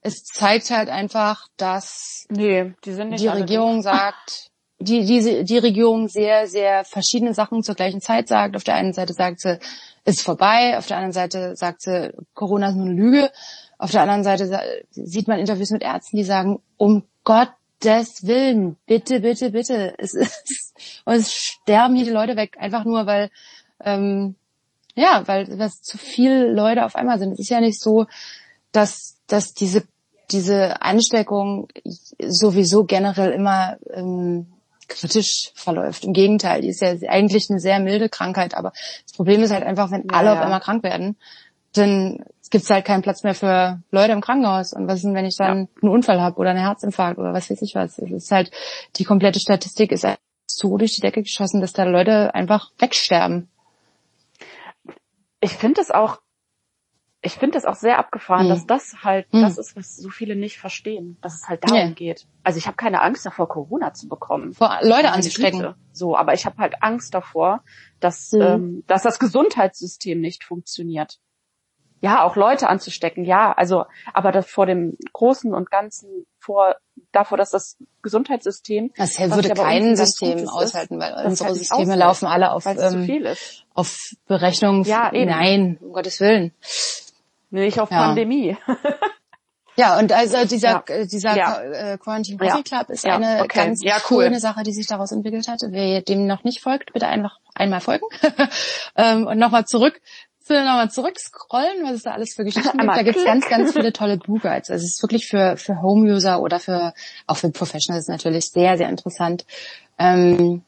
es 0.00 0.24
zeigt 0.24 0.70
halt 0.70 0.88
einfach, 0.88 1.46
dass 1.56 2.26
nee, 2.30 2.72
die, 2.84 3.16
die 3.16 3.28
Regierung 3.28 3.80
sagt, 3.82 4.50
die, 4.80 5.04
die, 5.04 5.44
die 5.44 5.58
Regierung 5.58 6.08
sehr, 6.08 6.48
sehr 6.48 6.84
verschiedene 6.84 7.32
Sachen 7.32 7.62
zur 7.62 7.76
gleichen 7.76 8.00
Zeit 8.00 8.26
sagt. 8.26 8.56
Auf 8.56 8.64
der 8.64 8.74
einen 8.74 8.92
Seite 8.92 9.12
sagt 9.12 9.40
sie, 9.40 9.58
ist 10.04 10.22
vorbei. 10.22 10.76
Auf 10.76 10.86
der 10.86 10.96
anderen 10.96 11.12
Seite 11.12 11.54
sagt 11.54 11.82
sie, 11.82 12.12
Corona 12.34 12.70
ist 12.70 12.74
nur 12.74 12.86
eine 12.86 12.94
Lüge. 12.94 13.30
Auf 13.78 13.92
der 13.92 14.02
anderen 14.02 14.24
Seite 14.24 14.84
sieht 14.90 15.28
man 15.28 15.38
Interviews 15.38 15.70
mit 15.70 15.82
Ärzten, 15.82 16.16
die 16.16 16.24
sagen, 16.24 16.60
um 16.76 17.04
Gottes 17.22 18.26
Willen, 18.26 18.76
bitte, 18.86 19.20
bitte, 19.20 19.50
bitte. 19.50 19.94
Es 19.98 20.14
ist, 20.14 20.74
und 21.04 21.14
es 21.14 21.32
sterben 21.32 21.94
hier 21.94 22.04
die 22.04 22.10
Leute 22.10 22.36
weg, 22.36 22.56
einfach 22.58 22.84
nur, 22.84 23.06
weil, 23.06 23.30
ähm, 23.84 24.34
ja, 24.96 25.22
weil 25.26 25.58
was 25.58 25.82
zu 25.82 25.98
viele 25.98 26.52
Leute 26.52 26.84
auf 26.84 26.96
einmal 26.96 27.20
sind. 27.20 27.32
Es 27.32 27.38
ist 27.40 27.50
ja 27.50 27.60
nicht 27.60 27.80
so, 27.80 28.06
dass, 28.72 29.18
dass 29.26 29.54
diese, 29.54 29.84
diese 30.30 30.82
Ansteckung 30.82 31.68
sowieso 32.20 32.84
generell 32.84 33.32
immer 33.32 33.76
ähm, 33.92 34.46
kritisch 34.88 35.52
verläuft. 35.54 36.04
Im 36.04 36.12
Gegenteil, 36.12 36.62
die 36.62 36.68
ist 36.68 36.80
ja 36.80 36.94
eigentlich 37.08 37.48
eine 37.50 37.60
sehr 37.60 37.78
milde 37.78 38.08
Krankheit, 38.08 38.54
aber 38.54 38.72
das 39.04 39.12
Problem 39.14 39.42
ist 39.42 39.52
halt 39.52 39.64
einfach, 39.64 39.90
wenn 39.90 40.04
Ja, 40.10 40.18
alle 40.18 40.32
auf 40.32 40.38
ja. 40.38 40.44
einmal 40.44 40.60
krank 40.60 40.82
werden, 40.82 41.16
dann 41.74 42.24
gibt's 42.50 42.70
halt 42.70 42.86
keinen 42.86 43.02
Platz 43.02 43.22
mehr 43.22 43.34
für 43.34 43.80
Leute 43.90 44.12
im 44.12 44.22
Krankenhaus. 44.22 44.72
Und 44.72 44.88
was 44.88 44.96
ist 44.96 45.04
denn, 45.04 45.14
wenn 45.14 45.26
ich 45.26 45.36
dann 45.36 45.68
einen 45.82 45.90
Unfall 45.92 46.20
habe 46.20 46.38
oder 46.38 46.50
einen 46.50 46.60
Herzinfarkt 46.60 47.18
oder 47.18 47.34
was 47.34 47.50
weiß 47.50 47.60
ich 47.62 47.74
was? 47.74 47.98
Es 47.98 48.10
ist 48.10 48.30
halt, 48.30 48.50
die 48.96 49.04
komplette 49.04 49.38
Statistik 49.38 49.92
ist 49.92 50.04
halt 50.04 50.18
so 50.46 50.78
durch 50.78 50.94
die 50.94 51.02
Decke 51.02 51.22
geschossen, 51.22 51.60
dass 51.60 51.74
da 51.74 51.84
Leute 51.84 52.34
einfach 52.34 52.70
wegsterben. 52.78 53.48
ich 55.40 55.52
finde 55.52 55.80
es 55.80 55.90
auch, 55.90 56.18
ich 57.20 57.32
finde 57.34 57.58
es 57.58 57.64
auch 57.64 57.74
sehr 57.74 57.98
abgefahren, 57.98 58.42
Hm. 58.42 58.48
dass 58.50 58.66
das 58.66 59.02
halt 59.02 59.26
Hm. 59.32 59.42
das 59.42 59.58
ist, 59.58 59.76
was 59.76 59.96
so 59.96 60.08
viele 60.08 60.36
nicht 60.36 60.58
verstehen, 60.58 61.16
dass 61.20 61.34
es 61.34 61.48
halt 61.48 61.64
darum 61.64 61.88
Nee. 61.88 61.94
geht. 61.94 62.26
Also 62.44 62.58
ich 62.58 62.66
habe 62.66 62.76
keine 62.76 63.02
Angst 63.02 63.26
davor, 63.26 63.48
Corona 63.48 63.92
zu 63.92 64.08
bekommen. 64.08 64.54
Vor 64.54 64.78
Leute 64.82 65.10
anzustecken. 65.10 65.74
So, 65.92 66.16
aber 66.16 66.34
ich 66.34 66.46
habe 66.46 66.56
halt 66.58 66.74
Angst 66.82 67.14
davor, 67.14 67.62
dass, 68.00 68.32
Mhm. 68.32 68.40
ähm, 68.42 68.84
dass 68.86 69.02
das 69.02 69.18
Gesundheitssystem 69.18 70.20
nicht 70.20 70.44
funktioniert. 70.44 71.18
Ja, 72.00 72.22
auch 72.22 72.36
Leute 72.36 72.68
anzustecken, 72.68 73.24
ja, 73.24 73.50
also, 73.52 73.84
aber 74.14 74.30
das 74.30 74.48
vor 74.48 74.66
dem 74.66 74.96
Großen 75.12 75.52
und 75.52 75.68
Ganzen, 75.68 76.08
vor, 76.38 76.76
davor, 77.10 77.36
dass 77.36 77.50
das 77.50 77.76
Gesundheitssystem, 78.02 78.92
Das 78.96 79.18
würde 79.18 79.48
kein 79.52 79.96
System 79.96 80.48
aushalten, 80.48 81.00
weil 81.00 81.10
das 81.10 81.24
unsere 81.26 81.48
halt 81.48 81.58
Systeme 81.58 81.96
laufen 81.96 82.26
alle 82.26 82.52
auf, 82.52 82.64
ähm, 82.66 83.26
auf 83.74 84.12
Berechnung. 84.28 84.84
Ja, 84.84 85.12
eben. 85.12 85.28
Nein, 85.28 85.78
um 85.80 85.92
Gottes 85.92 86.20
Willen. 86.20 86.52
Nicht 87.50 87.80
auf 87.80 87.90
Ja. 87.90 88.06
Pandemie. 88.06 88.56
Ja, 89.76 89.96
und 89.98 90.10
also 90.12 90.44
dieser, 90.44 90.82
Ja. 90.88 91.04
dieser 91.04 91.36
Ja. 91.36 91.60
Äh, 91.62 91.98
Quarantine. 91.98 92.36
Coffee 92.36 92.64
Club 92.64 92.90
ist 92.90 93.06
eine 93.06 93.44
okay. 93.44 93.66
ganz 93.66 93.82
Ja, 93.82 93.96
cool. 94.10 94.24
schöne 94.24 94.40
Sache, 94.40 94.64
die 94.64 94.72
sich 94.72 94.88
daraus 94.88 95.12
entwickelt 95.12 95.46
hat. 95.46 95.60
Wer 95.68 96.02
dem 96.02 96.26
noch 96.26 96.42
nicht 96.42 96.60
folgt, 96.60 96.92
bitte 96.92 97.06
einfach 97.06 97.38
einmal 97.54 97.80
folgen. 97.80 98.04
ähm, 98.96 99.26
und 99.28 99.38
nochmal 99.38 99.66
zurück 99.66 100.00
zu 100.42 100.54
nochmal 100.54 100.90
zurückscrollen, 100.90 101.84
was 101.84 101.92
es 101.92 102.02
da 102.04 102.12
alles 102.12 102.34
für 102.34 102.42
Geschichten 102.42 102.76
gibt. 102.78 102.90
Da 102.90 103.02
gibt's 103.02 103.20
klick. 103.20 103.26
ganz, 103.26 103.48
ganz 103.48 103.72
viele 103.72 103.92
tolle 103.92 104.16
Blue 104.16 104.40
Guides. 104.40 104.70
Also 104.70 104.82
es 104.84 104.94
ist 104.94 105.02
wirklich 105.02 105.28
für, 105.28 105.56
für 105.58 105.80
Home-User 105.82 106.40
oder 106.40 106.58
für 106.58 106.94
auch 107.26 107.36
für 107.36 107.50
Professionals 107.50 108.08
natürlich 108.08 108.46
sehr, 108.50 108.78
sehr 108.78 108.88
interessant. 108.88 109.44
Ähm, 109.98 110.62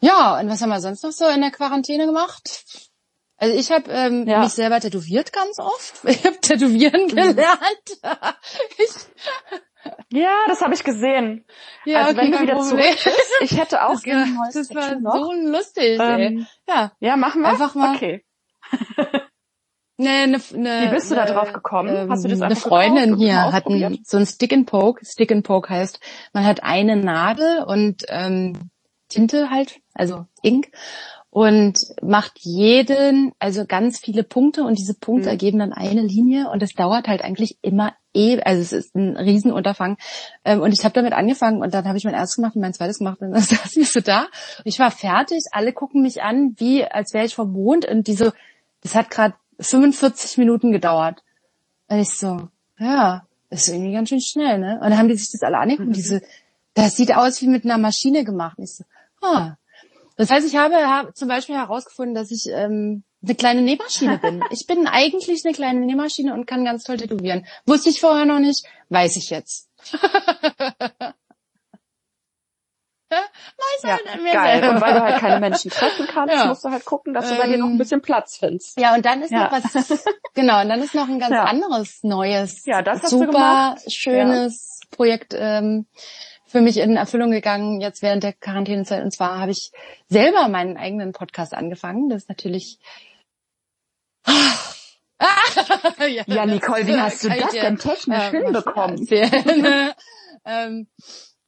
ja, 0.00 0.40
und 0.40 0.48
was 0.48 0.62
haben 0.62 0.70
wir 0.70 0.80
sonst 0.80 1.04
noch 1.04 1.12
so 1.12 1.28
in 1.28 1.42
der 1.42 1.50
Quarantäne 1.50 2.06
gemacht? 2.06 2.64
Also 3.42 3.56
ich 3.58 3.72
habe 3.72 3.90
ähm, 3.90 4.28
Ja. 4.28 4.38
mich 4.40 4.50
selber 4.52 4.78
tätowiert 4.78 5.32
ganz 5.32 5.58
oft. 5.58 5.94
Ich 6.04 6.24
habe 6.24 6.38
tätowieren 6.40 7.08
gelernt. 7.08 7.88
ich, 8.78 8.90
Ja, 10.10 10.30
das 10.46 10.60
habe 10.60 10.74
ich 10.74 10.84
gesehen. 10.84 11.44
ja, 11.84 12.04
also 12.04 12.16
wenn 12.18 12.30
du 12.30 12.40
wieder 12.40 12.54
Problem. 12.54 12.78
zurück 12.78 12.98
bist, 13.04 13.32
ich 13.40 13.58
hätte 13.58 13.82
auch 13.84 13.94
Das, 13.94 14.02
gerne 14.04 14.26
neues 14.32 14.54
das 14.54 14.72
war 14.74 14.94
noch. 15.00 15.16
so 15.16 15.32
lustig. 15.32 15.98
ey. 15.98 16.26
Ähm, 16.26 16.46
Ja, 16.68 16.92
ja, 17.00 17.16
machen 17.16 17.42
wir. 17.42 17.48
Einfach 17.48 17.74
mal- 17.74 17.96
Okay. 17.96 18.24
ne, 19.96 20.26
ne, 20.28 20.40
ne, 20.52 20.82
Wie 20.86 20.94
bist 20.94 21.10
du 21.10 21.16
da 21.16 21.24
ne, 21.24 21.32
drauf 21.32 21.52
gekommen? 21.52 21.94
ähm, 21.96 22.10
Hast 22.10 22.24
du 22.24 22.28
das 22.28 22.40
Eine 22.40 22.54
Freundin 22.56 23.16
hier 23.16 23.36
hat 23.52 23.66
ein, 23.66 23.74
ausprobiert? 23.82 24.06
so 24.06 24.18
ein 24.18 24.26
Stick 24.26 24.52
and 24.52 24.66
Poke. 24.66 25.04
Stick 25.04 25.32
and 25.32 25.44
Poke 25.44 25.68
heißt, 25.68 25.98
man 26.32 26.44
hat 26.44 26.62
eine 26.62 26.94
Nadel 26.94 27.64
und 27.64 28.04
ähm, 28.08 28.70
Tinte 29.08 29.50
halt, 29.50 29.80
also 29.94 30.26
Ink 30.42 30.70
und 31.32 31.78
macht 32.02 32.40
jeden, 32.40 33.32
also 33.38 33.64
ganz 33.64 33.98
viele 33.98 34.22
Punkte 34.22 34.64
und 34.64 34.78
diese 34.78 34.92
Punkte 34.92 35.28
Mhm. 35.28 35.32
ergeben 35.32 35.58
dann 35.60 35.72
eine 35.72 36.02
Linie 36.02 36.50
und 36.50 36.62
es 36.62 36.74
dauert 36.74 37.08
halt 37.08 37.22
eigentlich 37.22 37.56
immer 37.62 37.94
eh, 38.14 38.38
also 38.42 38.60
es 38.60 38.72
ist 38.72 38.94
ein 38.94 39.16
Riesenunterfangen. 39.16 39.96
Ähm, 40.44 40.60
und 40.60 40.72
ich 40.72 40.84
habe 40.84 40.92
damit 40.92 41.14
angefangen 41.14 41.62
und 41.62 41.72
dann 41.72 41.86
habe 41.86 41.96
ich 41.96 42.04
mein 42.04 42.12
erstes 42.12 42.36
gemacht 42.36 42.54
und 42.54 42.60
mein 42.60 42.74
zweites 42.74 42.98
gemacht 42.98 43.22
und 43.22 43.30
dann 43.30 43.40
saß 43.40 43.76
ich 43.76 43.90
so 43.90 44.00
da. 44.00 44.24
Und 44.58 44.66
ich 44.66 44.78
war 44.78 44.90
fertig, 44.90 45.44
alle 45.52 45.72
gucken 45.72 46.02
mich 46.02 46.22
an, 46.22 46.54
wie 46.58 46.84
als 46.84 47.14
wäre 47.14 47.24
ich 47.24 47.34
vom 47.34 47.50
Mond 47.50 47.86
und 47.86 48.08
diese, 48.08 48.34
das 48.82 48.94
hat 48.94 49.10
gerade 49.10 49.34
45 49.58 50.36
Minuten 50.36 50.70
gedauert. 50.70 51.22
Und 51.88 51.98
ich 51.98 52.10
so, 52.10 52.50
ja, 52.78 53.26
ist 53.48 53.68
irgendwie 53.68 53.94
ganz 53.94 54.10
schön 54.10 54.20
schnell, 54.20 54.58
ne? 54.58 54.74
Und 54.82 54.90
dann 54.90 54.98
haben 54.98 55.08
die 55.08 55.16
sich 55.16 55.30
das 55.32 55.42
alle 55.42 55.56
angeguckt 55.56 55.86
und 55.88 55.96
diese, 55.96 56.20
das 56.74 56.94
sieht 56.94 57.16
aus 57.16 57.40
wie 57.40 57.48
mit 57.48 57.64
einer 57.64 57.78
Maschine 57.78 58.22
gemacht. 58.22 58.58
Und 58.58 58.64
ich 58.64 58.76
so, 58.76 58.84
ah. 59.22 59.56
Das 60.16 60.30
heißt, 60.30 60.46
ich 60.46 60.56
habe, 60.56 60.76
habe 60.76 61.14
zum 61.14 61.28
Beispiel 61.28 61.56
herausgefunden, 61.56 62.14
dass 62.14 62.30
ich 62.30 62.46
ähm, 62.50 63.04
eine 63.22 63.34
kleine 63.34 63.62
Nähmaschine 63.62 64.18
bin. 64.18 64.42
Ich 64.50 64.66
bin 64.66 64.86
eigentlich 64.86 65.44
eine 65.44 65.54
kleine 65.54 65.80
Nähmaschine 65.80 66.34
und 66.34 66.46
kann 66.46 66.64
ganz 66.64 66.84
toll 66.84 66.96
tätowieren. 66.98 67.46
Wusste 67.66 67.88
ich 67.90 68.00
vorher 68.00 68.24
noch 68.26 68.38
nicht, 68.38 68.66
weiß 68.90 69.16
ich 69.16 69.30
jetzt. 69.30 69.68
weiß 73.10 73.82
Ja, 73.84 73.90
halt 73.90 74.32
geil. 74.32 74.70
Und 74.70 74.80
weil 74.80 74.94
du 74.94 75.02
halt 75.02 75.18
keine 75.20 75.38
Menschen 75.38 75.70
treffen 75.70 76.06
kannst, 76.06 76.34
Ja. 76.34 76.46
musst 76.46 76.64
du 76.64 76.70
halt 76.70 76.84
gucken, 76.84 77.14
dass 77.14 77.28
du 77.28 77.36
bei 77.36 77.46
dir 77.46 77.58
noch 77.58 77.66
ein 77.66 77.72
Ähm, 77.72 77.78
bisschen 77.78 78.02
Platz 78.02 78.36
findest. 78.38 78.78
Ja, 78.78 78.94
und 78.94 79.04
dann 79.04 79.22
ist 79.22 79.30
Ja. 79.30 79.44
noch 79.44 79.52
was, 79.52 80.04
genau, 80.34 80.60
und 80.62 80.68
dann 80.68 80.80
ist 80.82 80.94
noch 80.94 81.08
ein 81.08 81.18
ganz 81.18 81.32
Ja. 81.34 81.44
anderes, 81.44 82.02
neues, 82.02 82.64
Ja, 82.66 82.82
das 82.82 83.02
super 83.08 83.76
schönes 83.88 84.80
Projekt 84.90 85.34
ähm, 85.36 85.86
für 86.52 86.60
mich 86.60 86.76
in 86.76 86.96
Erfüllung 86.96 87.30
gegangen, 87.30 87.80
jetzt 87.80 88.02
während 88.02 88.22
der 88.22 88.34
Quarantänezeit. 88.34 89.02
Und 89.02 89.10
zwar 89.10 89.40
habe 89.40 89.50
ich 89.50 89.72
selber 90.08 90.48
meinen 90.48 90.76
eigenen 90.76 91.12
Podcast 91.12 91.54
angefangen. 91.54 92.08
Das 92.08 92.22
ist 92.22 92.28
natürlich... 92.28 92.78
Ja, 96.26 96.46
Nicole, 96.46 96.84
wie 96.88 96.96
hast 96.98 97.22
du 97.22 97.28
das 97.28 97.52
denn 97.52 97.78
technisch 97.78 98.08
äh, 98.08 98.30
hinbekommen? 98.42 99.06
ähm, 100.44 100.88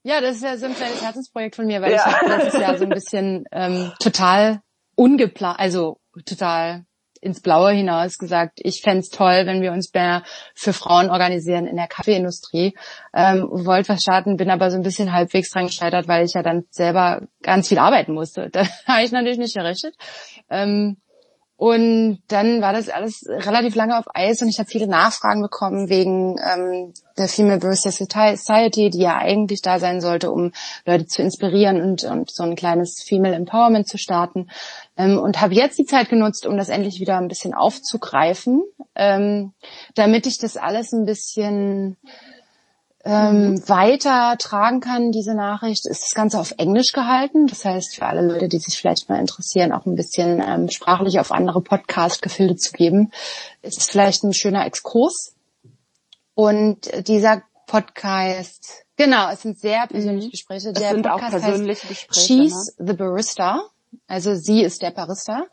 ja, 0.05 0.21
das 0.21 0.37
ist 0.37 0.43
ja 0.45 0.57
so 0.57 0.67
ein 0.67 0.77
kleines 0.77 1.03
Herzensprojekt 1.03 1.57
von 1.57 1.67
mir, 1.67 1.83
weil 1.83 1.91
Ja. 1.91 1.97
ich 1.97 2.05
habe 2.07 2.29
letztes 2.29 2.61
Jahr 2.61 2.79
so 2.79 2.85
ein 2.85 2.91
bisschen 2.91 3.45
ähm, 3.51 3.93
total 4.01 4.61
ungeplant, 4.95 5.59
also 5.59 5.99
total 6.25 6.85
ins 7.25 7.41
Blaue 7.41 7.73
hinaus 7.73 8.19
gesagt, 8.19 8.61
ich 8.63 8.83
fänd's 8.83 9.09
toll, 9.09 9.47
wenn 9.47 9.63
wir 9.63 9.73
uns 9.73 9.93
mehr 9.95 10.23
für 10.55 10.73
Frauen 10.73 11.11
organisieren 11.11 11.67
in 11.67 11.77
der 11.77 11.89
Kaffeeindustrie. 11.89 12.77
Ähm, 13.15 13.49
wollte 13.51 13.91
was 13.91 14.03
starten, 14.03 14.37
bin 14.37 14.51
aber 14.51 14.71
so 14.71 14.77
ein 14.77 14.83
bisschen 14.83 15.13
halbwegs 15.13 15.51
dran 15.51 15.67
gescheitert, 15.67 16.07
weil 16.07 16.25
ich 16.25 16.35
ja 16.35 16.43
dann 16.43 16.65
selber 16.71 17.23
ganz 17.43 17.69
viel 17.69 17.79
arbeiten 17.79 18.13
musste. 18.13 18.51
Da 18.55 18.65
habe 18.87 19.03
ich 19.03 19.11
natürlich 19.11 19.39
nicht 19.39 19.55
gerechnet. 19.55 19.95
Ähm, 20.49 20.97
und 21.57 22.19
dann 22.29 22.61
war 22.61 22.73
das 22.73 22.89
alles 22.89 23.25
relativ 23.29 23.77
lange 23.77 23.97
auf 23.97 24.07
Eis 24.13 24.43
und 24.43 24.49
ich 24.49 24.59
habe 24.59 24.69
viele 24.69 24.89
Nachfragen 24.89 25.41
bekommen 25.41 25.89
wegen 25.89 26.37
ähm, 26.39 26.93
der 27.17 27.29
Female 27.29 27.61
Barista 27.61 27.93
Society, 27.93 28.91
die 28.91 28.99
ja 28.99 29.19
eigentlich 29.19 29.63
da 29.63 29.79
sein 29.79 30.01
sollte, 30.01 30.33
um 30.33 30.51
Leute 30.85 31.07
zu 31.07 31.23
inspirieren 31.23 31.81
und, 31.81 32.03
und 32.05 32.31
so 32.31 32.43
ein 32.43 32.57
kleines 32.57 33.05
Female 33.07 33.37
Empowerment 33.37 33.87
zu 33.87 33.99
starten. 33.99 34.49
Ähm, 34.97 35.19
und 35.19 35.41
habe 35.41 35.55
jetzt 35.55 35.79
die 35.79 35.87
Zeit 35.87 36.09
genutzt, 36.09 36.47
um 36.47 36.57
das 36.57 36.69
endlich 36.69 37.01
wieder 37.01 37.19
ein 37.19 37.29
bisschen 37.29 37.55
aufzugreifen, 37.55 38.63
ähm, 38.95 39.53
damit 39.95 40.27
ich 40.27 40.39
das 40.39 40.57
alles 40.57 40.93
ein 40.93 41.05
bisschen 41.05 41.97
ähm, 43.05 43.61
weiter 43.69 44.37
tragen 44.39 44.81
kann, 44.81 45.13
diese 45.13 45.35
Nachricht, 45.35 45.87
ist 45.87 46.03
das 46.03 46.15
Ganze 46.15 46.39
auf 46.39 46.55
Englisch 46.57 46.93
gehalten. 46.93 47.47
Das 47.47 47.65
heißt, 47.65 47.97
für 47.97 48.07
alle 48.07 48.23
Leute, 48.23 48.49
die 48.49 48.59
sich 48.59 48.79
vielleicht 48.79 49.09
mal 49.09 49.21
interessieren, 49.21 49.73
auch 49.73 49.85
ein 49.85 49.95
bisschen 49.95 50.43
ähm, 50.47 50.71
sprachlich 50.71 51.21
auf 51.21 51.31
andere 51.31 51.61
Podcast-Gefilde 51.61 52.57
zu 52.57 52.73
geben, 52.73 53.11
ist 53.63 53.79
es 53.79 53.89
vielleicht 53.89 54.25
ein 54.25 54.33
schöner 54.33 54.65
Exkurs. 54.65 55.35
Und 56.35 57.07
dieser 57.07 57.43
Podcast, 57.67 58.85
genau, 58.97 59.31
es 59.31 59.43
sind 59.43 59.59
sehr 59.59 59.87
persönliche 59.87 60.31
Gespräche. 60.31 60.73
Das 60.73 60.83
der 60.83 60.93
sind 60.93 61.07
auch 61.07 61.21
Podcast 61.21 61.45
persönliche 61.45 61.89
heißt 61.89 62.09
Gespräche. 62.09 62.27
She's 62.27 62.75
the 62.79 62.95
Barista. 62.95 63.61
Also 64.07 64.35
sie 64.35 64.63
ist 64.63 64.83
der 64.83 64.91
Barista. 64.91 65.47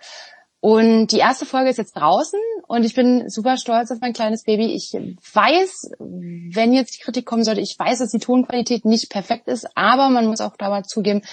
Und 0.64 1.08
die 1.08 1.18
erste 1.18 1.48
Folge 1.48 1.72
ist 1.72 1.78
jetzt 1.78 1.98
draußen 1.98 2.40
und 2.68 2.84
ich 2.84 2.94
bin 2.94 3.28
super 3.32 3.58
stolz 3.58 3.90
auf 3.90 3.98
mein 4.00 4.14
kleines 4.14 4.44
Baby. 4.44 4.76
Ich 4.76 4.94
weiß, 4.94 5.94
wenn 5.98 6.72
jetzt 6.72 6.96
die 6.96 7.02
Kritik 7.04 7.26
kommen 7.26 7.44
sollte, 7.44 7.62
ich 7.62 7.76
weiß, 7.80 7.98
dass 7.98 8.12
die 8.12 8.20
Tonqualität 8.20 8.86
nicht 8.86 9.10
perfekt 9.10 9.48
ist, 9.48 9.68
aber 9.76 10.10
man 10.10 10.28
muss 10.28 10.40
auch 10.40 10.56
dabei 10.56 10.84
zugeben, 10.84 11.24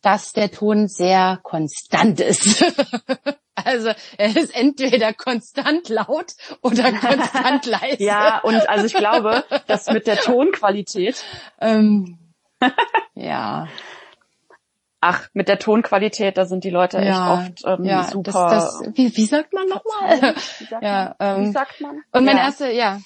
dass 0.00 0.32
der 0.32 0.50
Ton 0.50 0.88
sehr 0.88 1.38
konstant 1.42 2.20
ist. 2.20 2.64
also 3.54 3.90
er 4.16 4.34
ist 4.34 4.56
entweder 4.56 5.12
konstant 5.12 5.90
laut 5.90 6.32
oder 6.62 6.90
konstant 6.90 7.66
leise. 7.66 8.02
Ja, 8.02 8.40
und 8.40 8.70
also 8.70 8.86
ich 8.86 8.94
glaube, 8.94 9.44
dass 9.66 9.90
mit 9.90 10.06
der 10.06 10.16
Tonqualität, 10.22 11.22
Ähm, 11.60 12.18
ja. 13.14 13.68
Ach, 15.00 15.28
mit 15.32 15.48
der 15.48 15.58
Tonqualität, 15.58 16.36
da 16.36 16.44
sind 16.44 16.64
die 16.64 16.70
Leute 16.70 16.98
ja, 16.98 17.42
echt 17.44 17.64
oft 17.64 17.80
ähm, 17.80 17.84
ja, 17.84 18.04
super. 18.04 18.48
Das, 18.50 18.80
das, 18.80 18.96
wie, 18.96 19.16
wie 19.16 19.26
sagt 19.26 19.52
man 19.52 19.68
nochmal? 19.68 20.34
Ja, 20.80 21.14
man? 21.18 21.40
Wie 21.40 21.46
ähm, 21.46 21.52
sagt 21.52 21.80
man? 21.80 22.02
Und 22.12 22.24
mein 22.24 22.36
ja. 22.36 22.44
erste, 22.44 22.70
ja. 22.70 23.00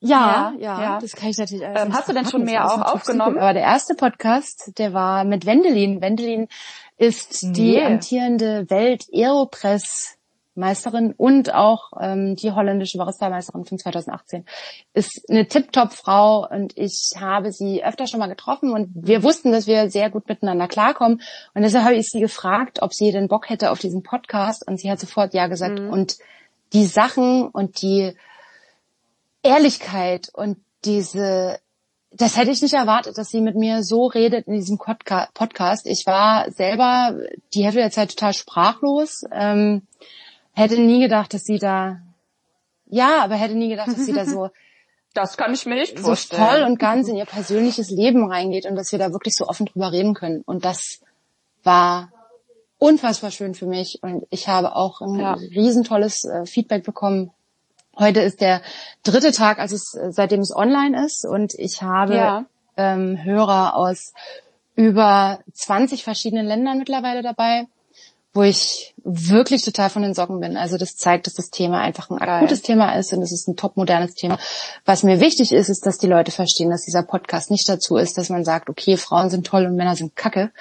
Ja, 0.00 0.52
ja, 0.58 0.82
ja, 0.82 0.98
das 1.00 1.12
kann 1.12 1.30
ich 1.30 1.38
natürlich 1.38 1.64
ähm, 1.64 1.92
Hast 1.92 2.08
du 2.08 2.12
denn 2.12 2.26
schon 2.26 2.44
mehr 2.44 2.66
auch 2.66 2.94
aufgenommen? 2.94 3.38
Aber 3.38 3.54
der 3.54 3.62
erste 3.62 3.94
Podcast, 3.94 4.72
der 4.78 4.92
war 4.92 5.24
mit 5.24 5.46
Wendelin. 5.46 6.02
Wendelin 6.02 6.48
ist 6.98 7.42
nee. 7.42 7.52
die 7.52 7.82
amtierende 7.82 8.68
Welt-Aeropress 8.68 10.15
Meisterin 10.56 11.12
und 11.16 11.52
auch 11.54 11.92
ähm, 12.00 12.36
die 12.36 12.52
holländische 12.52 12.98
Barista-Meisterin 12.98 13.64
von 13.64 13.78
2018. 13.78 14.44
Ist 14.94 15.24
eine 15.28 15.46
Tip-Top-Frau 15.46 16.48
und 16.48 16.76
ich 16.76 17.12
habe 17.18 17.52
sie 17.52 17.84
öfter 17.84 18.06
schon 18.06 18.20
mal 18.20 18.28
getroffen 18.28 18.70
und 18.70 18.90
wir 18.94 19.22
wussten, 19.22 19.52
dass 19.52 19.66
wir 19.66 19.90
sehr 19.90 20.10
gut 20.10 20.28
miteinander 20.28 20.68
klarkommen. 20.68 21.22
Und 21.54 21.62
deshalb 21.62 21.84
habe 21.84 21.96
ich 21.96 22.08
sie 22.08 22.20
gefragt, 22.20 22.82
ob 22.82 22.94
sie 22.94 23.12
den 23.12 23.28
Bock 23.28 23.48
hätte 23.48 23.70
auf 23.70 23.78
diesen 23.78 24.02
Podcast 24.02 24.66
und 24.66 24.80
sie 24.80 24.90
hat 24.90 25.00
sofort 25.00 25.34
ja 25.34 25.46
gesagt. 25.46 25.78
Mhm. 25.78 25.90
Und 25.90 26.16
die 26.72 26.86
Sachen 26.86 27.48
und 27.48 27.82
die 27.82 28.14
Ehrlichkeit 29.42 30.28
und 30.32 30.58
diese 30.84 31.58
das 32.16 32.36
hätte 32.36 32.50
ich 32.50 32.62
nicht 32.62 32.74
erwartet, 32.74 33.18
dass 33.18 33.28
sie 33.28 33.40
mit 33.40 33.56
mir 33.56 33.82
so 33.82 34.06
redet 34.06 34.46
in 34.46 34.54
diesem 34.54 34.78
Podcast. 34.78 35.86
Ich 35.86 36.06
war 36.06 36.50
selber 36.50 37.14
die 37.52 37.64
Hälfte 37.64 37.80
der 37.80 37.90
Zeit 37.90 38.10
total 38.10 38.32
sprachlos. 38.32 39.22
Ähm, 39.32 39.82
hätte 40.56 40.80
nie 40.80 41.00
gedacht, 41.00 41.32
dass 41.32 41.44
sie 41.44 41.58
da, 41.58 42.00
ja, 42.86 43.22
aber 43.22 43.36
hätte 43.36 43.54
nie 43.54 43.68
gedacht, 43.68 43.88
dass 43.88 44.06
sie 44.06 44.12
da 44.12 44.24
so, 44.24 44.50
das 45.14 45.36
kann 45.36 45.54
ich 45.54 45.66
mir 45.66 45.76
nicht 45.76 45.98
so 45.98 46.06
vorstellen. 46.06 46.42
voll 46.42 46.62
und 46.62 46.78
ganz 46.78 47.08
in 47.08 47.16
ihr 47.16 47.26
persönliches 47.26 47.90
Leben 47.90 48.30
reingeht 48.30 48.66
und 48.66 48.74
dass 48.74 48.90
wir 48.90 48.98
da 48.98 49.12
wirklich 49.12 49.34
so 49.34 49.46
offen 49.46 49.66
drüber 49.66 49.92
reden 49.92 50.14
können. 50.14 50.42
Und 50.42 50.64
das 50.64 51.00
war 51.62 52.10
unfassbar 52.78 53.30
schön 53.30 53.54
für 53.54 53.66
mich 53.66 54.00
und 54.02 54.26
ich 54.30 54.48
habe 54.48 54.74
auch 54.74 55.00
ein 55.00 55.18
ja. 55.18 55.32
riesentolles 55.34 56.24
äh, 56.24 56.44
Feedback 56.44 56.84
bekommen 56.84 57.30
Heute 57.98 58.20
ist 58.20 58.42
der 58.42 58.60
dritte 59.04 59.32
Tag, 59.32 59.58
als 59.58 59.72
es, 59.72 59.98
seitdem 60.10 60.40
es 60.40 60.54
online 60.54 61.06
ist 61.06 61.24
und 61.24 61.54
ich 61.54 61.80
habe 61.80 62.14
ja. 62.14 62.44
ähm, 62.76 63.24
Hörer 63.24 63.74
aus 63.74 64.12
über 64.74 65.40
20 65.54 66.04
verschiedenen 66.04 66.44
Ländern 66.44 66.76
mittlerweile 66.76 67.22
dabei, 67.22 67.66
wo 68.36 68.42
ich 68.42 68.94
wirklich 69.02 69.64
total 69.64 69.88
von 69.88 70.02
den 70.02 70.14
Socken 70.14 70.40
bin. 70.40 70.56
Also 70.56 70.76
das 70.76 70.96
zeigt, 70.96 71.26
dass 71.26 71.34
das 71.34 71.50
Thema 71.50 71.80
einfach 71.80 72.10
ein 72.10 72.18
Geil. 72.18 72.46
Thema 72.58 72.94
ist 72.96 73.12
und 73.12 73.22
es 73.22 73.32
ist 73.32 73.48
ein 73.48 73.56
top 73.56 73.76
modernes 73.76 74.14
Thema. 74.14 74.38
Was 74.84 75.02
mir 75.02 75.20
wichtig 75.20 75.52
ist, 75.52 75.70
ist, 75.70 75.86
dass 75.86 75.98
die 75.98 76.06
Leute 76.06 76.30
verstehen, 76.30 76.70
dass 76.70 76.84
dieser 76.84 77.02
Podcast 77.02 77.50
nicht 77.50 77.68
dazu 77.68 77.96
ist, 77.96 78.18
dass 78.18 78.28
man 78.28 78.44
sagt, 78.44 78.68
okay, 78.68 78.96
Frauen 78.96 79.30
sind 79.30 79.46
toll 79.46 79.64
und 79.64 79.74
Männer 79.74 79.96
sind 79.96 80.14
kacke, 80.14 80.52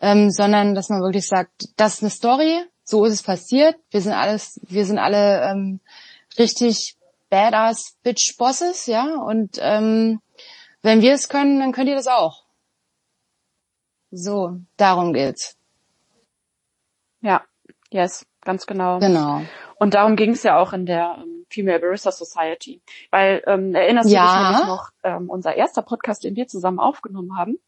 ähm, 0.00 0.30
sondern 0.30 0.74
dass 0.74 0.88
man 0.88 1.02
wirklich 1.02 1.28
sagt, 1.28 1.68
das 1.76 1.94
ist 1.94 2.02
eine 2.02 2.10
Story, 2.10 2.60
so 2.82 3.04
ist 3.04 3.12
es 3.12 3.22
passiert, 3.22 3.76
wir 3.90 4.00
sind 4.00 4.12
alles, 4.12 4.58
wir 4.66 4.86
sind 4.86 4.98
alle 4.98 5.42
ähm, 5.42 5.80
richtig 6.38 6.96
badass 7.28 7.96
Bitch 8.02 8.38
Bosses, 8.38 8.86
ja. 8.86 9.16
Und 9.16 9.58
ähm, 9.60 10.20
wenn 10.80 11.02
wir 11.02 11.12
es 11.12 11.28
können, 11.28 11.60
dann 11.60 11.72
könnt 11.72 11.90
ihr 11.90 11.96
das 11.96 12.06
auch. 12.06 12.44
So, 14.10 14.56
darum 14.78 15.12
geht's. 15.12 15.57
Ja, 17.20 17.42
yes, 17.90 18.26
ganz 18.42 18.66
genau. 18.66 18.98
Genau. 18.98 19.42
Und 19.78 19.94
darum 19.94 20.16
ging 20.16 20.32
es 20.32 20.42
ja 20.42 20.58
auch 20.58 20.72
in 20.72 20.86
der 20.86 21.18
ähm, 21.18 21.46
Female 21.50 21.80
Barista 21.80 22.10
Society. 22.10 22.82
Weil, 23.10 23.42
ähm, 23.46 23.74
erinnerst 23.74 24.10
ja. 24.10 24.52
du 24.52 24.58
dich 24.58 24.66
noch, 24.66 24.90
ähm, 25.02 25.30
unser 25.30 25.54
erster 25.54 25.82
Podcast, 25.82 26.24
den 26.24 26.36
wir 26.36 26.46
zusammen 26.46 26.78
aufgenommen 26.78 27.36
haben? 27.36 27.58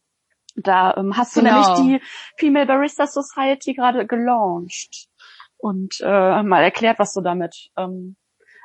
Da 0.55 0.95
ähm, 0.97 1.15
hast 1.15 1.35
du 1.35 1.41
genau. 1.41 1.77
nämlich 1.77 2.01
die 2.01 2.07
Female 2.37 2.65
Barista 2.65 3.07
Society 3.07 3.73
gerade 3.73 4.05
gelauncht 4.05 5.07
und 5.57 6.01
äh, 6.01 6.43
mal 6.43 6.63
erklärt, 6.63 6.99
was 6.99 7.13
du 7.13 7.21
damit 7.21 7.69
ähm, 7.77 8.17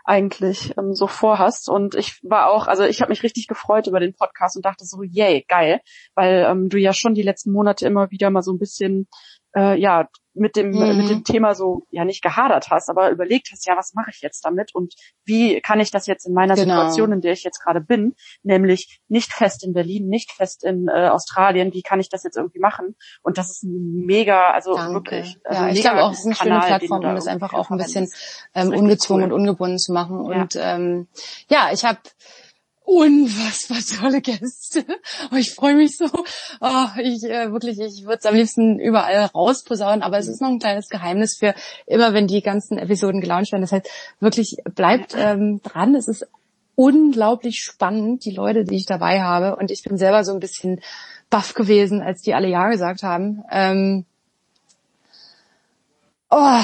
eigentlich 0.05 0.77
ähm, 0.79 0.95
so 0.95 1.07
vorhast. 1.07 1.69
Und 1.69 1.95
ich 1.95 2.19
war 2.23 2.51
auch, 2.51 2.67
also 2.67 2.85
ich 2.85 3.03
habe 3.03 3.11
mich 3.11 3.23
richtig 3.23 3.47
gefreut 3.47 3.87
über 3.87 4.01
den 4.01 4.15
Podcast 4.15 4.57
und 4.57 4.65
dachte 4.65 4.85
so, 4.85 5.03
yay, 5.03 5.45
geil, 5.47 5.81
weil 6.15 6.47
ähm, 6.49 6.69
du 6.69 6.79
ja 6.79 6.93
schon 6.93 7.15
die 7.15 7.23
letzten 7.23 7.53
Monate 7.53 7.87
immer 7.87 8.11
wieder 8.11 8.31
mal 8.31 8.43
so 8.43 8.53
ein 8.53 8.59
bisschen 8.59 9.09
äh, 9.57 9.81
ja 9.81 10.09
mit 10.37 10.55
dem 10.55 10.71
mhm. 10.71 10.99
mit 10.99 11.09
dem 11.09 11.25
Thema 11.25 11.55
so 11.55 11.87
ja 11.91 12.05
nicht 12.05 12.23
gehadert 12.23 12.69
hast, 12.71 12.91
aber 12.91 13.11
überlegt 13.11 13.49
hast, 13.51 13.67
ja, 13.67 13.77
was 13.77 13.95
mache 13.95 14.11
ich 14.11 14.21
jetzt 14.21 14.45
damit 14.45 14.75
und 14.75 14.95
wie 15.25 15.61
kann 15.61 15.81
ich 15.81 15.91
das 15.91 16.07
jetzt 16.07 16.27
in 16.27 16.35
meiner 16.35 16.55
genau. 16.55 16.75
Situation, 16.75 17.13
in 17.13 17.21
der 17.23 17.33
ich 17.33 17.43
jetzt 17.43 17.61
gerade 17.61 17.81
bin, 17.81 18.15
nämlich 18.43 19.01
nicht 19.09 19.33
fest 19.33 19.65
in 19.65 19.73
Berlin, 19.73 20.09
nicht 20.09 20.33
fest 20.33 20.63
in 20.63 20.89
äh, 20.89 21.09
Australien, 21.09 21.73
wie 21.73 21.83
kann 21.83 22.01
ich 22.01 22.11
das 22.11 22.23
jetzt 22.23 22.37
irgendwie 22.37 22.59
machen? 22.59 22.97
Und 23.23 23.39
das 23.39 23.51
ist 23.51 23.63
ein 23.65 24.05
mega, 24.05 24.51
also 24.51 24.75
Danke. 24.75 24.93
wirklich. 24.93 25.39
Also 25.45 25.63
ja, 25.63 25.69
ich 25.71 25.81
glaube 25.81 26.05
auch, 26.05 26.13
es 26.13 26.21
ist 26.21 26.27
eine 26.27 26.35
Kanal, 26.35 26.63
schöne 26.63 26.79
Plattform, 26.79 27.05
um 27.05 27.15
das 27.15 27.27
einfach 27.27 27.55
auch 27.55 27.71
ein 27.71 27.79
bisschen 27.79 28.11
ähm, 28.55 28.69
ungezwungen 28.69 29.31
cool. 29.31 29.33
und 29.33 29.41
ungebunden 29.41 29.79
zu 29.79 29.93
machen. 29.93 30.31
Ja. 30.31 30.43
Und 30.43 30.57
ähm, 30.57 31.09
ja, 31.49 31.71
ich 31.73 31.85
habe 31.85 31.99
unfassbar 32.87 33.79
tolle 34.01 34.21
Gäste. 34.21 34.85
Ich 35.33 35.55
freue 35.55 35.75
mich 35.75 35.97
so. 35.97 36.07
Oh, 36.61 36.87
ich 37.03 37.25
äh, 37.25 37.53
wirklich, 37.53 37.79
ich 37.81 38.05
würde 38.05 38.19
es 38.19 38.27
am 38.27 38.35
liebsten 38.35 38.79
überall 38.79 39.27
rausposaunen, 39.27 40.03
aber 40.03 40.19
es 40.19 40.29
ist 40.29 40.41
noch 40.41 40.49
ein 40.49 40.61
kleines 40.61 40.89
Geheimnis 40.89 41.37
für 41.37 41.55
immer, 41.87 42.15
wenn 42.15 42.27
die 42.27 42.43
ganzen 42.43 42.79
Episoden 42.79 43.21
gelauncht 43.21 43.53
werden. 43.53 43.63
Das 43.63 43.73
heißt, 43.73 43.91
wirklich 44.21 44.59
bleibt 44.75 45.15
ähm, 45.17 45.61
dran. 45.63 45.95
Es 45.95 46.07
ist 46.09 46.27
unglaublich 46.77 47.59
spannend, 47.61 48.25
die 48.25 48.31
Leute, 48.31 48.65
die 48.65 48.77
ich 48.77 48.87
dabei 48.87 49.21
habe. 49.21 49.57
Und 49.57 49.71
ich 49.71 49.83
bin 49.83 49.99
selber 49.99 50.25
so 50.25 50.33
ein 50.33 50.41
bisschen 50.41 50.81
baff 51.29 51.55
gewesen, 51.55 52.01
als 52.01 52.23
die 52.23 52.35
alle 52.35 52.49
Ja 52.49 52.69
gesagt 52.69 53.03
haben. 53.03 53.43
Ähm, 53.51 54.05
oh, 56.31 56.61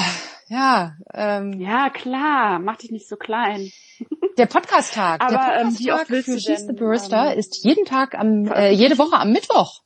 ja. 0.53 0.93
Ähm, 1.13 1.59
ja, 1.59 1.89
klar. 1.89 2.59
Mach 2.59 2.77
dich 2.77 2.91
nicht 2.91 3.07
so 3.07 3.15
klein. 3.15 3.71
Der 4.37 4.45
Podcast-Tag. 4.45 5.27
Der 5.27 5.37
Podcast 5.37 5.81
ähm, 5.81 5.93
oft 5.93 6.09
willst 6.09 6.29
für 6.29 6.39
She's 6.39 6.65
the 6.65 6.73
Barista 6.73 7.31
ähm, 7.31 7.39
ist 7.39 7.63
jeden 7.63 7.85
Tag 7.85 8.15
am, 8.15 8.47
äh, 8.47 8.71
jede 8.71 8.97
Woche 8.97 9.17
am 9.17 9.31
Mittwoch. 9.31 9.81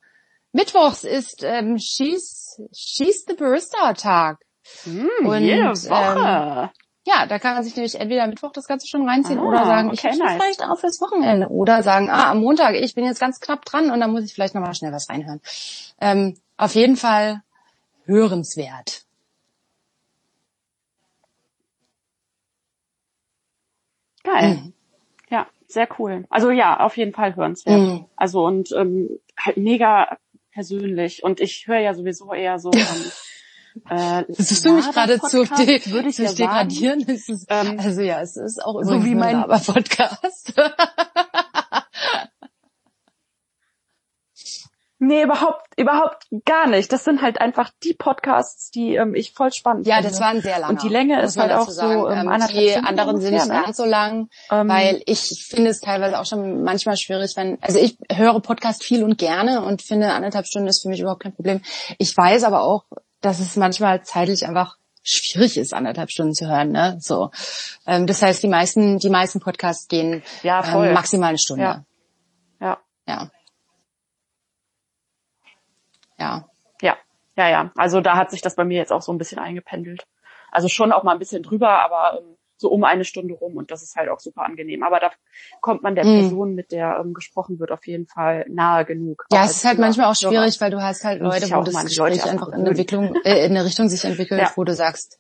Mittwochs 0.52 1.04
ist 1.04 1.44
ähm, 1.44 1.78
She's, 1.78 2.62
She's 2.74 3.26
the 3.28 3.34
Barista 3.34 3.94
Tag. 3.94 4.40
Mm, 4.86 5.26
Und, 5.26 5.44
jede 5.44 5.70
Woche. 5.70 6.20
Ähm, 6.20 6.70
ja, 7.06 7.26
da 7.26 7.40
kann 7.40 7.56
man 7.56 7.64
sich 7.64 7.76
nämlich 7.76 7.96
entweder 7.96 8.28
Mittwoch 8.28 8.52
das 8.52 8.68
Ganze 8.68 8.88
schon 8.88 9.08
reinziehen 9.08 9.40
ah, 9.40 9.44
oder 9.44 9.66
sagen, 9.66 9.90
okay, 9.90 10.10
ich 10.12 10.20
nice. 10.20 10.34
vielleicht 10.34 10.64
auch 10.64 10.78
fürs 10.78 11.00
Wochenende. 11.00 11.48
Oder 11.48 11.82
sagen, 11.82 12.10
ah, 12.10 12.32
am 12.32 12.42
Montag, 12.42 12.76
ich 12.76 12.96
bin 12.96 13.06
jetzt 13.06 13.22
ganz 13.22 13.40
knapp 13.40 13.64
dran 13.64 13.92
und 13.92 14.02
dann 14.02 14.12
muss 14.12 14.26
ich 14.26 14.34
vielleicht 14.34 14.56
nochmal 14.56 14.76
schnell 14.76 14.92
was 14.92 15.10
reinhören. 15.10 15.40
Ähm, 16.02 16.38
auf 16.58 16.76
jeden 16.76 16.98
Fall 16.98 17.44
hörenswert. 18.06 19.07
Geil. 24.28 24.56
Mhm. 24.56 24.74
Ja, 25.30 25.48
sehr 25.68 25.88
cool. 26.00 26.26
Also 26.30 26.52
ja, 26.52 26.80
auf 26.80 26.98
jeden 26.98 27.14
Fall 27.14 27.36
hörenswert. 27.36 27.80
Mhm. 27.80 28.06
Also 28.16 28.46
und 28.46 28.72
ähm, 28.74 29.10
halt 29.38 29.58
mega 29.58 30.18
persönlich. 30.52 31.24
Und 31.24 31.40
ich 31.40 31.68
höre 31.68 31.80
ja 31.80 31.94
sowieso 31.94 32.34
eher 32.34 32.60
so. 32.60 32.72
Ähm, 33.92 34.26
äh, 34.26 34.34
Versuchst 34.34 34.66
du 34.66 34.74
mich 34.74 34.90
gerade 34.90 35.20
zu, 35.20 35.44
de 35.44 35.92
würde 35.92 36.10
ich 36.10 36.16
zu 36.16 36.24
ja 36.24 36.34
degradieren? 36.34 37.02
Ist, 37.02 37.46
ähm, 37.48 37.78
also 37.80 38.02
ja, 38.02 38.22
es 38.22 38.36
ist 38.36 38.60
auch 38.66 38.82
so 38.82 39.06
wie 39.06 39.14
mein 39.14 39.44
Podcast. 39.44 40.54
Nee, 45.00 45.24
überhaupt, 45.24 45.68
überhaupt 45.78 46.28
gar 46.46 46.68
nicht. 46.68 46.92
Das 46.92 47.04
sind 47.04 47.22
halt 47.22 47.40
einfach 47.40 47.70
die 47.84 47.94
Podcasts, 47.94 48.72
die 48.72 48.96
ähm, 48.96 49.14
ich 49.14 49.34
voll 49.34 49.54
spannend 49.54 49.86
ja, 49.86 49.96
finde. 49.96 50.08
Ja, 50.08 50.12
das 50.12 50.20
waren 50.20 50.42
sehr 50.42 50.60
lang. 50.60 50.72
Und 50.72 50.82
die 50.82 50.90
Länge 50.90 51.22
ist 51.22 51.38
halt 51.38 51.52
auch 51.52 51.70
sagen. 51.70 52.02
so 52.02 52.10
ähm, 52.10 52.32
ähm 52.32 52.48
Die 52.50 52.76
anderen 52.76 53.22
sind 53.22 53.34
nicht 53.36 53.48
ne? 53.48 53.62
ganz 53.64 53.78
so 53.78 53.86
lang, 53.86 54.30
ähm, 54.50 54.68
weil 54.68 55.04
ich 55.06 55.46
finde 55.48 55.70
es 55.70 55.82
teilweise 55.82 56.20
auch 56.20 56.26
schon 56.26 56.64
manchmal 56.64 56.98
schwierig, 56.98 57.34
wenn, 57.36 57.60
also 57.62 57.78
ich 57.78 57.98
höre 58.12 58.40
Podcast 58.40 58.84
viel 58.84 59.04
und 59.04 59.20
gerne 59.20 59.64
und 59.64 59.84
finde 59.84 60.14
anderthalb 60.14 60.48
Stunden 60.48 60.68
ist 60.68 60.82
für 60.82 60.90
mich 60.90 61.00
überhaupt 61.00 61.22
kein 61.22 61.36
Problem. 61.36 61.62
Ich 62.00 62.18
weiß 62.18 62.44
aber 62.44 62.64
auch, 62.64 62.86
dass 63.22 63.40
es 63.40 63.56
manchmal 63.56 64.02
zeitlich 64.02 64.48
einfach 64.48 64.78
schwierig 65.04 65.58
ist, 65.58 65.76
anderthalb 65.76 66.10
Stunden 66.10 66.34
zu 66.34 66.48
hören. 66.48 66.72
Ne? 66.72 66.98
So, 67.02 67.30
ähm, 67.86 68.08
das 68.08 68.24
heißt, 68.24 68.42
die 68.42 68.48
meisten, 68.48 68.98
die 68.98 69.12
meisten 69.12 69.42
Podcasts 69.42 69.88
gehen 69.88 70.24
ja. 70.42 70.86
Ähm, 70.86 70.94
maximal 70.94 71.30
eine 71.30 71.38
Stunde. 71.38 71.64
Ja. 71.64 71.86
Ja. 72.60 72.78
ja 73.08 73.32
ja. 76.20 76.48
Ja, 76.82 76.98
ja, 77.36 77.50
ja. 77.50 77.72
Also 77.76 78.02
da 78.02 78.18
hat 78.18 78.32
sich 78.32 78.42
das 78.42 78.56
bei 78.56 78.66
mir 78.66 78.78
jetzt 78.78 78.92
auch 78.92 79.02
so 79.02 79.12
ein 79.12 79.18
bisschen 79.18 79.40
eingependelt. 79.40 80.06
Also 80.52 80.70
schon 80.70 80.92
auch 80.92 81.04
mal 81.04 81.14
ein 81.14 81.20
bisschen 81.20 81.44
drüber, 81.44 81.70
aber 81.70 82.20
ähm, 82.20 82.38
so 82.58 82.70
um 82.70 82.84
eine 82.84 83.06
Stunde 83.06 83.36
rum 83.36 83.56
und 83.56 83.72
das 83.72 83.84
ist 83.84 83.96
halt 83.96 84.10
auch 84.10 84.20
super 84.20 84.44
angenehm. 84.44 84.84
Aber 84.84 85.00
da 85.00 85.12
kommt 85.62 85.84
man 85.84 85.96
der 85.96 86.06
mm. 86.06 86.20
Person, 86.20 86.56
mit 86.56 86.72
der 86.72 87.00
ähm, 87.00 87.14
gesprochen 87.14 87.60
wird, 87.60 87.72
auf 87.72 87.86
jeden 87.86 88.08
Fall 88.08 88.46
nahe 88.50 88.86
genug. 88.86 89.26
Ja, 89.32 89.46
es 89.46 89.58
ist 89.58 89.66
halt 89.66 89.80
manchmal 89.80 90.08
auch 90.08 90.16
schwierig, 90.16 90.60
weil 90.60 90.72
du 90.72 90.82
hast 90.82 91.04
halt 91.04 91.22
Leute, 91.22 91.50
wo 91.52 91.62
das 91.62 91.84
Gespräch 91.84 92.26
einfach 92.26 92.50
in, 92.50 92.66
Entwicklung, 92.66 93.16
äh, 93.24 93.46
in 93.46 93.52
eine 93.52 93.64
Richtung 93.64 93.88
sich 93.90 94.04
entwickelt, 94.04 94.42
ja. 94.42 94.52
wo 94.56 94.64
du 94.64 94.74
sagst, 94.74 95.20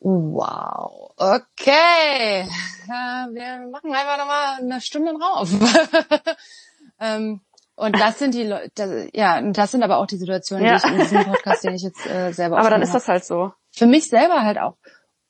wow, 0.00 1.12
okay, 1.16 2.40
äh, 2.42 3.26
wir 3.32 3.68
machen 3.70 3.94
einfach 3.94 4.18
nochmal 4.18 4.58
eine 4.60 4.80
Stunde 4.80 5.14
drauf. 5.14 5.48
ähm, 7.00 7.40
und 7.74 7.98
das 7.98 8.18
sind 8.18 8.34
die 8.34 8.44
Leute, 8.44 9.08
ja, 9.12 9.40
das 9.40 9.70
sind 9.70 9.82
aber 9.82 9.98
auch 9.98 10.06
die 10.06 10.16
Situationen, 10.16 10.66
ja. 10.66 10.78
die 10.78 10.86
ich 10.86 10.92
in 10.92 10.98
diesem 11.00 11.24
Podcast, 11.24 11.64
den 11.64 11.74
ich 11.74 11.82
jetzt 11.82 12.06
äh, 12.06 12.32
selber 12.32 12.58
Aber 12.58 12.70
dann 12.70 12.82
ist 12.82 12.94
das 12.94 13.08
halt 13.08 13.24
so. 13.24 13.52
Für 13.70 13.86
mich 13.86 14.08
selber 14.08 14.42
halt 14.42 14.58
auch 14.58 14.76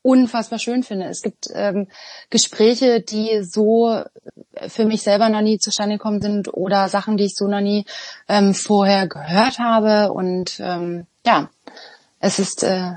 unfassbar 0.02 0.58
schön 0.58 0.82
finde. 0.82 1.06
Es 1.06 1.22
gibt 1.22 1.48
ähm, 1.54 1.88
Gespräche, 2.30 3.00
die 3.00 3.42
so 3.42 4.02
für 4.68 4.84
mich 4.84 5.02
selber 5.02 5.28
noch 5.28 5.40
nie 5.40 5.58
zustande 5.58 5.96
gekommen 5.96 6.20
sind 6.20 6.52
oder 6.52 6.88
Sachen, 6.88 7.16
die 7.16 7.24
ich 7.24 7.36
so 7.36 7.46
noch 7.46 7.60
nie 7.60 7.86
ähm, 8.28 8.54
vorher 8.54 9.06
gehört 9.06 9.58
habe. 9.58 10.12
Und 10.12 10.58
ähm, 10.60 11.06
ja, 11.24 11.48
es 12.18 12.38
ist 12.38 12.64
äh, 12.64 12.94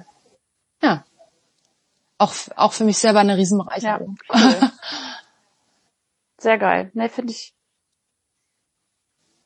ja 0.82 1.06
auch 2.18 2.34
auch 2.56 2.74
für 2.74 2.84
mich 2.84 2.98
selber 2.98 3.20
eine 3.20 3.38
Riesenbereicherung. 3.38 4.18
Ja, 4.34 4.40
cool. 4.40 4.72
Sehr 6.38 6.58
geil. 6.58 6.92
Ne, 6.94 7.10
finde 7.10 7.32
ich. 7.32 7.55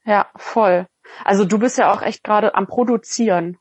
Ja, 0.09 0.27
voll. 0.35 0.87
Also 1.23 1.45
du 1.45 1.59
bist 1.59 1.77
ja 1.77 1.91
auch 1.91 2.01
echt 2.01 2.23
gerade 2.23 2.55
am 2.55 2.67
Produzieren, 2.67 3.57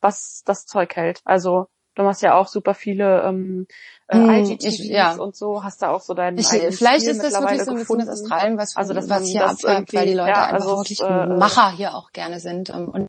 was 0.00 0.42
das 0.44 0.66
Zeug 0.66 0.96
hält. 0.96 1.20
Also 1.24 1.68
Du 1.96 2.04
machst 2.04 2.22
ja 2.22 2.34
auch 2.34 2.46
super 2.46 2.72
viele 2.72 3.22
ähm, 3.24 3.66
äh, 4.06 4.16
hm, 4.16 4.30
IGTVs 4.30 4.88
ja. 4.88 5.16
und 5.16 5.36
so, 5.36 5.64
hast 5.64 5.82
da 5.82 5.90
auch 5.90 6.00
so 6.00 6.14
deinen 6.14 6.38
ich, 6.38 6.46
Vielleicht 6.46 7.02
Stil 7.02 7.10
ist 7.10 7.22
das 7.22 7.40
wirklich 7.40 7.62
so 7.62 7.72
ein 7.72 7.76
bisschen 7.76 7.98
das 7.98 8.08
Australien, 8.08 8.56
was, 8.56 8.76
also 8.76 8.94
das, 8.94 9.08
was 9.10 9.26
hier 9.26 9.40
das 9.40 9.64
abfällt, 9.64 9.92
weil 9.92 10.06
die 10.06 10.14
Leute 10.14 10.30
ja, 10.30 10.44
einfach 10.44 10.66
also 10.66 10.76
wirklich 10.78 11.00
äh, 11.00 11.26
Macher 11.26 11.72
hier 11.72 11.94
auch 11.94 12.12
gerne 12.12 12.38
sind 12.38 12.70
ähm, 12.70 12.88
und 12.88 13.08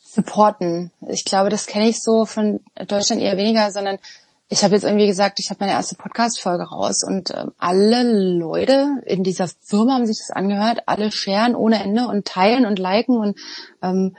supporten. 0.00 0.92
Ich 1.08 1.24
glaube, 1.24 1.48
das 1.48 1.66
kenne 1.66 1.88
ich 1.88 2.02
so 2.02 2.26
von 2.26 2.60
Deutschland 2.86 3.22
eher 3.22 3.38
weniger, 3.38 3.72
sondern 3.72 3.98
ich 4.52 4.64
habe 4.64 4.74
jetzt 4.74 4.82
irgendwie 4.82 5.06
gesagt, 5.06 5.38
ich 5.38 5.48
habe 5.50 5.60
meine 5.60 5.72
erste 5.72 5.94
Podcast-Folge 5.94 6.64
raus 6.64 7.04
und 7.06 7.30
ähm, 7.30 7.52
alle 7.56 8.02
Leute 8.36 9.00
in 9.06 9.22
dieser 9.22 9.48
Firma 9.60 9.94
haben 9.94 10.06
sich 10.06 10.18
das 10.18 10.32
angehört, 10.32 10.80
alle 10.86 11.12
sharen 11.12 11.54
ohne 11.54 11.80
Ende 11.82 12.08
und 12.08 12.26
teilen 12.26 12.66
und 12.66 12.80
liken 12.80 13.16
und 13.16 13.38
ähm, 13.80 14.16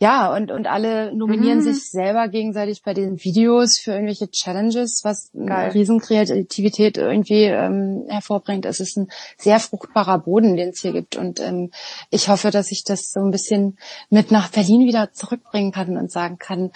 ja, 0.00 0.32
und, 0.34 0.52
und 0.52 0.68
alle 0.68 1.14
nominieren 1.14 1.58
mhm. 1.58 1.62
sich 1.62 1.90
selber 1.90 2.28
gegenseitig 2.28 2.82
bei 2.84 2.94
den 2.94 3.22
Videos 3.22 3.78
für 3.82 3.92
irgendwelche 3.92 4.30
Challenges, 4.30 5.00
was 5.02 5.30
Geil. 5.32 5.50
eine 5.50 5.74
Riesenkreativität 5.74 6.98
irgendwie 6.98 7.44
ähm, 7.44 8.04
hervorbringt. 8.08 8.64
Es 8.64 8.78
ist 8.78 8.96
ein 8.96 9.08
sehr 9.36 9.58
fruchtbarer 9.58 10.20
Boden, 10.20 10.56
den 10.56 10.68
es 10.68 10.80
hier 10.80 10.92
gibt. 10.92 11.16
Und 11.16 11.40
ähm, 11.40 11.72
ich 12.10 12.28
hoffe, 12.28 12.52
dass 12.52 12.70
ich 12.70 12.84
das 12.84 13.10
so 13.10 13.18
ein 13.20 13.32
bisschen 13.32 13.76
mit 14.08 14.30
nach 14.30 14.50
Berlin 14.50 14.86
wieder 14.86 15.12
zurückbringen 15.12 15.72
kann 15.72 15.96
und 15.96 16.12
sagen 16.12 16.38
kann, 16.38 16.70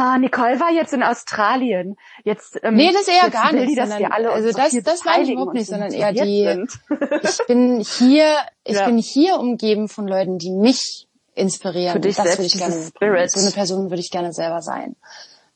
Ah, 0.00 0.16
Nicole 0.16 0.60
war 0.60 0.70
jetzt 0.70 0.92
in 0.92 1.02
Australien. 1.02 1.96
Jetzt 2.22 2.60
ähm, 2.62 2.76
Nee, 2.76 2.92
das 2.92 3.08
eher 3.08 3.30
gar 3.30 3.52
nicht, 3.52 3.70
die, 3.70 3.74
sondern, 3.74 4.12
alle 4.12 4.30
also 4.30 4.52
das 4.52 4.70
so 4.70 4.80
das 4.80 5.04
meine 5.04 5.24
ich 5.24 5.30
überhaupt 5.30 5.54
nicht, 5.54 5.66
sondern 5.66 5.92
eher 5.92 6.12
die 6.12 6.66
ich 7.22 7.46
bin 7.48 7.80
hier 7.80 8.32
ich 8.62 8.76
ja. 8.76 8.86
bin 8.86 8.98
hier 8.98 9.40
umgeben 9.40 9.88
von 9.88 10.06
Leuten, 10.06 10.38
die 10.38 10.52
mich 10.52 11.08
inspirieren. 11.34 11.94
Für 11.94 11.98
dich 11.98 12.14
das 12.14 12.26
würde 12.26 12.44
ich 12.44 12.56
gerne 12.56 12.76
Spirit. 12.80 13.32
so 13.32 13.40
eine 13.40 13.50
Person 13.50 13.90
würde 13.90 14.00
ich 14.00 14.12
gerne 14.12 14.32
selber 14.32 14.62
sein. 14.62 14.94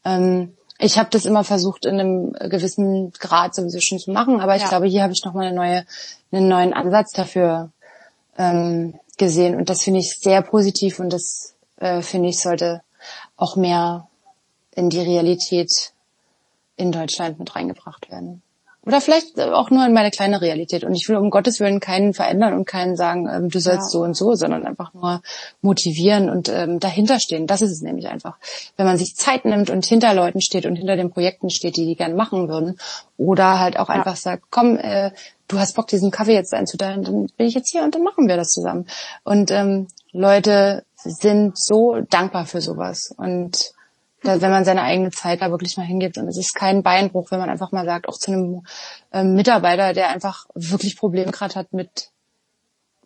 Ähm, 0.04 0.56
ich 0.80 0.98
habe 0.98 1.10
das 1.10 1.24
immer 1.24 1.44
versucht 1.44 1.86
in 1.86 2.00
einem 2.00 2.32
gewissen 2.32 3.12
Grad 3.12 3.54
sowieso 3.54 3.78
schon 3.80 4.00
zu 4.00 4.10
machen, 4.10 4.40
aber 4.40 4.56
ich 4.56 4.62
ja. 4.62 4.68
glaube, 4.68 4.88
hier 4.88 5.04
habe 5.04 5.12
ich 5.12 5.24
noch 5.24 5.34
mal 5.34 5.46
eine 5.46 5.54
neue 5.54 5.86
einen 6.32 6.48
neuen 6.48 6.72
Ansatz 6.72 7.12
dafür 7.12 7.70
ähm, 8.36 8.98
gesehen 9.18 9.54
und 9.54 9.70
das 9.70 9.82
finde 9.82 10.00
ich 10.00 10.18
sehr 10.18 10.42
positiv 10.42 10.98
und 10.98 11.12
das 11.12 11.54
äh, 11.76 12.02
finde 12.02 12.28
ich 12.28 12.40
sollte 12.40 12.82
auch 13.36 13.54
mehr 13.54 14.08
in 14.74 14.90
die 14.90 15.00
Realität 15.00 15.92
in 16.76 16.92
Deutschland 16.92 17.38
mit 17.38 17.54
reingebracht 17.54 18.10
werden. 18.10 18.42
Oder 18.84 19.00
vielleicht 19.00 19.38
auch 19.40 19.70
nur 19.70 19.86
in 19.86 19.92
meine 19.92 20.10
kleine 20.10 20.40
Realität. 20.40 20.82
Und 20.82 20.94
ich 20.96 21.08
will 21.08 21.16
um 21.16 21.30
Gottes 21.30 21.60
Willen 21.60 21.78
keinen 21.78 22.14
verändern 22.14 22.52
und 22.54 22.64
keinen 22.64 22.96
sagen, 22.96 23.28
ähm, 23.32 23.48
du 23.48 23.60
sollst 23.60 23.86
ja. 23.86 23.88
so 23.90 24.00
und 24.00 24.16
so, 24.16 24.34
sondern 24.34 24.66
einfach 24.66 24.92
nur 24.92 25.22
motivieren 25.60 26.28
und 26.28 26.48
ähm, 26.48 26.80
dahinter 26.80 27.20
stehen. 27.20 27.46
Das 27.46 27.62
ist 27.62 27.70
es 27.70 27.80
nämlich 27.80 28.08
einfach. 28.08 28.38
Wenn 28.76 28.86
man 28.86 28.98
sich 28.98 29.14
Zeit 29.14 29.44
nimmt 29.44 29.70
und 29.70 29.86
hinter 29.86 30.14
Leuten 30.14 30.40
steht 30.40 30.66
und 30.66 30.74
hinter 30.74 30.96
den 30.96 31.10
Projekten 31.10 31.48
steht, 31.48 31.76
die 31.76 31.86
die 31.86 31.94
gern 31.94 32.16
machen 32.16 32.48
würden. 32.48 32.76
Oder 33.16 33.60
halt 33.60 33.78
auch 33.78 33.88
ja. 33.88 33.94
einfach 33.94 34.16
sagt, 34.16 34.46
komm, 34.50 34.76
äh, 34.76 35.12
du 35.46 35.60
hast 35.60 35.76
Bock, 35.76 35.86
diesen 35.86 36.10
Kaffee 36.10 36.34
jetzt 36.34 36.52
einzuteilen, 36.52 37.04
dann 37.04 37.26
bin 37.36 37.46
ich 37.46 37.54
jetzt 37.54 37.70
hier 37.70 37.84
und 37.84 37.94
dann 37.94 38.02
machen 38.02 38.26
wir 38.26 38.36
das 38.36 38.48
zusammen. 38.48 38.86
Und 39.22 39.52
ähm, 39.52 39.86
Leute 40.10 40.82
sind 40.96 41.56
so 41.56 42.00
dankbar 42.10 42.46
für 42.46 42.60
sowas. 42.60 43.14
Und 43.16 43.74
wenn 44.22 44.50
man 44.50 44.64
seine 44.64 44.82
eigene 44.82 45.10
Zeit 45.10 45.42
da 45.42 45.50
wirklich 45.50 45.76
mal 45.76 45.86
hingibt. 45.86 46.18
Und 46.18 46.28
es 46.28 46.36
ist 46.36 46.54
kein 46.54 46.82
Beinbruch, 46.82 47.30
wenn 47.30 47.40
man 47.40 47.50
einfach 47.50 47.72
mal 47.72 47.84
sagt, 47.84 48.08
auch 48.08 48.18
zu 48.18 48.32
einem 48.32 48.66
ähm, 49.12 49.34
Mitarbeiter, 49.34 49.92
der 49.92 50.10
einfach 50.10 50.46
wirklich 50.54 50.96
Probleme 50.96 51.32
gerade 51.32 51.54
hat 51.54 51.72
mit 51.72 52.12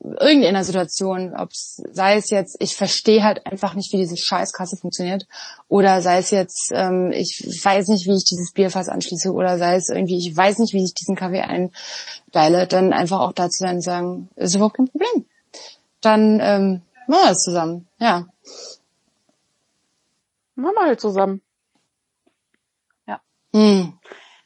irgendeiner 0.01 0.63
Situation, 0.63 1.35
ob 1.35 1.51
es 1.51 1.83
sei 1.93 2.17
es 2.17 2.31
jetzt, 2.31 2.57
ich 2.61 2.77
verstehe 2.77 3.25
halt 3.25 3.47
einfach 3.47 3.75
nicht, 3.75 3.93
wie 3.93 3.97
diese 3.97 4.17
Scheißkasse 4.17 4.77
funktioniert, 4.77 5.27
oder 5.69 6.03
sei 6.03 6.19
es 6.19 6.31
jetzt, 6.31 6.71
ähm, 6.73 7.13
ich 7.13 7.41
weiß 7.41 7.89
nicht, 7.89 8.07
wie 8.07 8.15
ich 8.15 8.25
dieses 8.25 8.53
Bierfass 8.53 8.89
anschließe, 8.89 9.33
oder 9.33 9.59
sei 9.59 9.77
es 9.77 9.89
irgendwie, 9.89 10.19
ich 10.19 10.37
weiß 10.37 10.59
nicht, 10.59 10.75
wie 10.75 10.85
ich 10.85 10.95
diesen 10.95 11.17
Kaffee 11.17 11.41
einteile, 11.41 12.67
dann 12.67 12.93
einfach 12.93 13.21
auch 13.21 13.33
dazu 13.33 13.59
sein 13.59 13.77
und 13.77 13.83
sagen, 13.83 14.29
ist 14.37 14.55
überhaupt 14.55 14.77
kein 14.77 14.89
Problem. 14.89 15.25
Dann 16.01 16.41
ähm, 16.41 16.83
machen 17.07 17.23
wir 17.23 17.29
das 17.29 17.43
zusammen, 17.43 17.89
ja. 17.99 18.27
Machen 20.57 20.75
wir 20.75 20.87
halt 20.87 21.01
zusammen. 21.01 21.43
Ja. 23.07 23.21
Hm. 23.53 23.99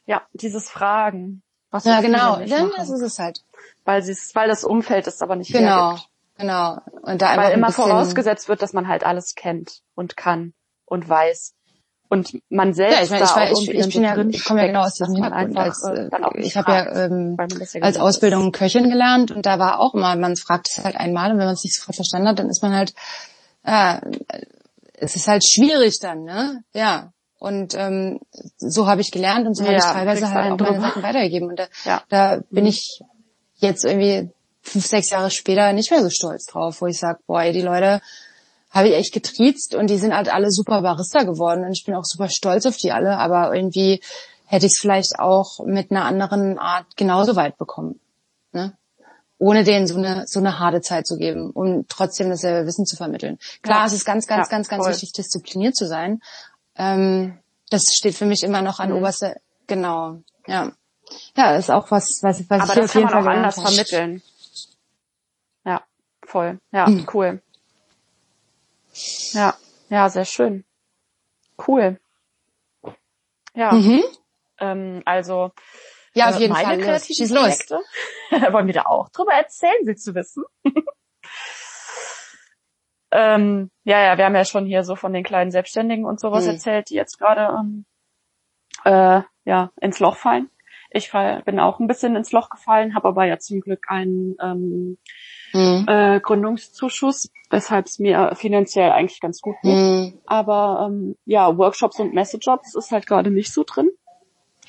Ja, 0.06 0.22
dieses 0.32 0.68
Fragen. 0.68 1.42
Was 1.70 1.84
ja, 1.84 2.00
genau. 2.00 2.36
Dann 2.44 2.72
das 2.76 2.90
ist 2.90 3.00
es 3.00 3.18
halt. 3.18 3.44
Weil 3.84 4.02
sie 4.02 4.14
weil 4.34 4.48
das 4.48 4.64
Umfeld 4.64 5.06
ist 5.06 5.22
aber 5.22 5.36
nicht 5.36 5.52
Genau. 5.52 5.90
Hergibt. 5.90 6.08
Genau. 6.36 6.78
Und 7.02 7.22
da 7.22 7.30
einfach 7.30 7.44
weil 7.44 7.52
immer 7.52 7.70
vorausgesetzt 7.70 8.48
wird, 8.48 8.62
dass 8.62 8.72
man 8.72 8.88
halt 8.88 9.04
alles 9.04 9.34
kennt 9.34 9.82
und 9.94 10.16
kann 10.16 10.52
und 10.84 11.08
weiß. 11.08 11.54
Und 12.08 12.40
man 12.48 12.74
selbst 12.74 12.96
ja, 12.96 13.04
ich 13.04 13.10
meine, 13.10 13.52
ich, 13.52 13.60
ich, 13.60 13.68
ich, 13.68 13.86
ich 13.86 13.94
bin 13.94 14.02
ja, 14.02 14.16
ich 14.16 14.44
komme 14.44 14.62
ja 14.62 14.66
genau 14.66 14.82
aus 14.82 14.94
diesem 14.94 15.14
Hintergrund. 15.14 15.56
Als, 15.56 15.84
äh, 15.84 16.08
ich 16.38 16.56
habe 16.56 16.72
ja 16.72 17.04
ähm, 17.04 17.36
ja 17.38 17.82
als 17.82 17.98
Ausbildung 17.98 18.50
Köchin 18.50 18.90
gelernt 18.90 19.30
und 19.30 19.46
da 19.46 19.60
war 19.60 19.78
auch 19.78 19.94
immer, 19.94 20.16
man 20.16 20.34
fragt 20.34 20.68
es 20.68 20.84
halt 20.84 20.96
einmal 20.96 21.30
und 21.30 21.38
wenn 21.38 21.44
man 21.44 21.54
es 21.54 21.62
nicht 21.62 21.76
sofort 21.76 21.94
verstanden 21.94 22.26
hat, 22.26 22.40
dann 22.40 22.50
ist 22.50 22.64
man 22.64 22.74
halt 22.74 22.94
äh, 23.62 24.00
es 25.00 25.16
ist 25.16 25.28
halt 25.28 25.44
schwierig 25.44 25.98
dann, 26.00 26.24
ne? 26.24 26.62
Ja. 26.72 27.12
Und 27.38 27.74
ähm, 27.74 28.20
so 28.58 28.86
habe 28.86 29.00
ich 29.00 29.10
gelernt 29.10 29.46
und 29.46 29.54
so 29.54 29.64
ja, 29.64 29.70
habe 29.70 29.78
ich 29.78 29.84
teilweise 29.84 30.30
halt 30.30 30.52
auch 30.52 30.58
meine 30.58 30.80
Sachen 30.80 31.02
weitergegeben. 31.02 31.48
Und 31.48 31.58
da, 31.58 31.66
ja. 31.84 32.02
da 32.10 32.40
bin 32.50 32.66
ich 32.66 33.00
jetzt 33.56 33.84
irgendwie 33.84 34.30
fünf, 34.62 34.86
sechs 34.86 35.10
Jahre 35.10 35.30
später 35.30 35.72
nicht 35.72 35.90
mehr 35.90 36.02
so 36.02 36.10
stolz 36.10 36.46
drauf, 36.46 36.82
wo 36.82 36.86
ich 36.86 36.98
sage, 36.98 37.20
boah, 37.26 37.42
die 37.50 37.62
Leute 37.62 38.02
habe 38.70 38.88
ich 38.88 38.94
echt 38.94 39.12
getriezt 39.12 39.74
und 39.74 39.88
die 39.88 39.96
sind 39.96 40.14
halt 40.14 40.32
alle 40.32 40.50
super 40.50 40.82
Barista 40.82 41.24
geworden 41.24 41.64
und 41.64 41.72
ich 41.72 41.84
bin 41.84 41.94
auch 41.94 42.04
super 42.04 42.28
stolz 42.28 42.66
auf 42.66 42.76
die 42.76 42.92
alle, 42.92 43.16
aber 43.16 43.54
irgendwie 43.54 44.00
hätte 44.44 44.66
ich 44.66 44.72
es 44.72 44.80
vielleicht 44.80 45.18
auch 45.18 45.60
mit 45.64 45.90
einer 45.90 46.04
anderen 46.04 46.58
Art 46.58 46.96
genauso 46.96 47.36
weit 47.36 47.56
bekommen. 47.56 48.00
Ne? 48.52 48.76
Ohne 49.40 49.64
denen 49.64 49.86
so 49.86 49.96
eine, 49.96 50.26
so 50.26 50.38
eine 50.38 50.58
harte 50.58 50.82
Zeit 50.82 51.06
zu 51.06 51.16
geben, 51.16 51.50
um 51.50 51.86
trotzdem 51.88 52.28
dasselbe 52.28 52.66
Wissen 52.66 52.84
zu 52.84 52.96
vermitteln. 52.96 53.38
Klar, 53.62 53.80
ja. 53.80 53.86
es 53.86 53.94
ist 53.94 54.04
ganz, 54.04 54.26
ganz, 54.26 54.48
ja, 54.48 54.50
ganz, 54.50 54.68
ganz 54.68 54.84
voll. 54.84 54.92
wichtig, 54.92 55.12
diszipliniert 55.14 55.74
zu 55.74 55.86
sein. 55.86 56.20
Ähm, 56.76 57.38
das 57.70 57.94
steht 57.94 58.14
für 58.14 58.26
mich 58.26 58.42
immer 58.42 58.60
noch 58.60 58.80
an 58.80 58.90
mhm. 58.90 58.96
oberster, 58.96 59.36
genau, 59.66 60.20
ja. 60.46 60.72
Ja, 61.36 61.56
ist 61.56 61.70
auch 61.70 61.90
was, 61.90 62.22
was, 62.22 62.48
was 62.50 62.60
Aber 62.60 62.72
ich 62.74 62.80
das 62.80 62.90
auf 62.90 62.94
jeden 62.94 63.08
kann 63.08 63.24
man 63.24 63.24
Fall 63.24 63.32
auch 63.32 63.36
anders 63.38 63.60
vermitteln. 63.60 64.22
Ja, 65.64 65.82
voll. 66.22 66.60
Ja, 66.70 66.86
mhm. 66.86 67.06
cool. 67.14 67.42
Ja, 69.32 69.54
ja, 69.88 70.10
sehr 70.10 70.26
schön. 70.26 70.64
Cool. 71.66 71.98
Ja. 73.54 73.72
Mhm. 73.72 74.04
Ähm, 74.58 75.02
also, 75.06 75.50
ja, 76.14 76.28
auf 76.28 76.36
äh, 76.36 76.40
jeden 76.40 76.52
meine 76.52 76.82
Fall. 76.82 77.00
Schieß 77.00 77.30
los. 77.30 77.66
Wollen 78.52 78.66
wir 78.66 78.74
da 78.74 78.86
auch 78.86 79.08
drüber 79.10 79.32
erzählen? 79.32 79.76
Willst 79.84 80.06
du 80.06 80.14
wissen? 80.14 80.44
ähm, 83.12 83.70
ja, 83.84 84.02
ja, 84.02 84.18
wir 84.18 84.24
haben 84.24 84.34
ja 84.34 84.44
schon 84.44 84.66
hier 84.66 84.84
so 84.84 84.96
von 84.96 85.12
den 85.12 85.24
kleinen 85.24 85.50
Selbstständigen 85.50 86.04
und 86.04 86.20
sowas 86.20 86.44
hm. 86.44 86.52
erzählt, 86.52 86.90
die 86.90 86.94
jetzt 86.94 87.18
gerade 87.18 87.56
ähm, 87.58 87.84
äh, 88.84 89.22
ja 89.44 89.70
ins 89.80 90.00
Loch 90.00 90.16
fallen. 90.16 90.50
Ich 90.92 91.08
fall, 91.08 91.42
bin 91.44 91.60
auch 91.60 91.78
ein 91.78 91.86
bisschen 91.86 92.16
ins 92.16 92.32
Loch 92.32 92.50
gefallen, 92.50 92.96
habe 92.96 93.08
aber 93.08 93.24
ja 93.24 93.38
zum 93.38 93.60
Glück 93.60 93.84
einen 93.88 94.34
ähm, 94.42 94.98
hm. 95.52 95.86
äh, 95.88 96.20
Gründungszuschuss, 96.20 97.30
weshalb 97.48 97.86
es 97.86 98.00
mir 98.00 98.32
finanziell 98.34 98.90
eigentlich 98.90 99.20
ganz 99.20 99.40
gut 99.40 99.54
geht. 99.62 99.76
Hm. 99.76 100.20
Aber 100.26 100.88
ähm, 100.88 101.16
ja, 101.24 101.56
Workshops 101.56 102.00
und 102.00 102.12
Messejobs 102.12 102.74
ist 102.74 102.90
halt 102.90 103.06
gerade 103.06 103.30
nicht 103.30 103.52
so 103.52 103.62
drin. 103.64 103.90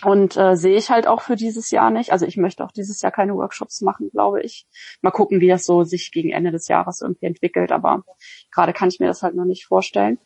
Und 0.03 0.35
äh, 0.35 0.55
sehe 0.55 0.77
ich 0.77 0.89
halt 0.89 1.07
auch 1.07 1.21
für 1.21 1.35
dieses 1.35 1.69
Jahr 1.69 1.91
nicht. 1.91 2.11
Also 2.11 2.25
ich 2.25 2.37
möchte 2.37 2.63
auch 2.63 2.71
dieses 2.71 3.01
Jahr 3.01 3.11
keine 3.11 3.35
Workshops 3.35 3.81
machen, 3.81 4.09
glaube 4.11 4.41
ich. 4.41 4.65
Mal 5.01 5.11
gucken, 5.11 5.41
wie 5.41 5.47
das 5.47 5.65
so 5.65 5.83
sich 5.83 6.11
gegen 6.11 6.31
Ende 6.31 6.51
des 6.51 6.67
Jahres 6.67 7.01
irgendwie 7.01 7.27
entwickelt. 7.27 7.71
Aber 7.71 8.03
gerade 8.51 8.73
kann 8.73 8.89
ich 8.89 8.99
mir 8.99 9.07
das 9.07 9.21
halt 9.21 9.35
noch 9.35 9.45
nicht 9.45 9.65
vorstellen. 9.65 10.17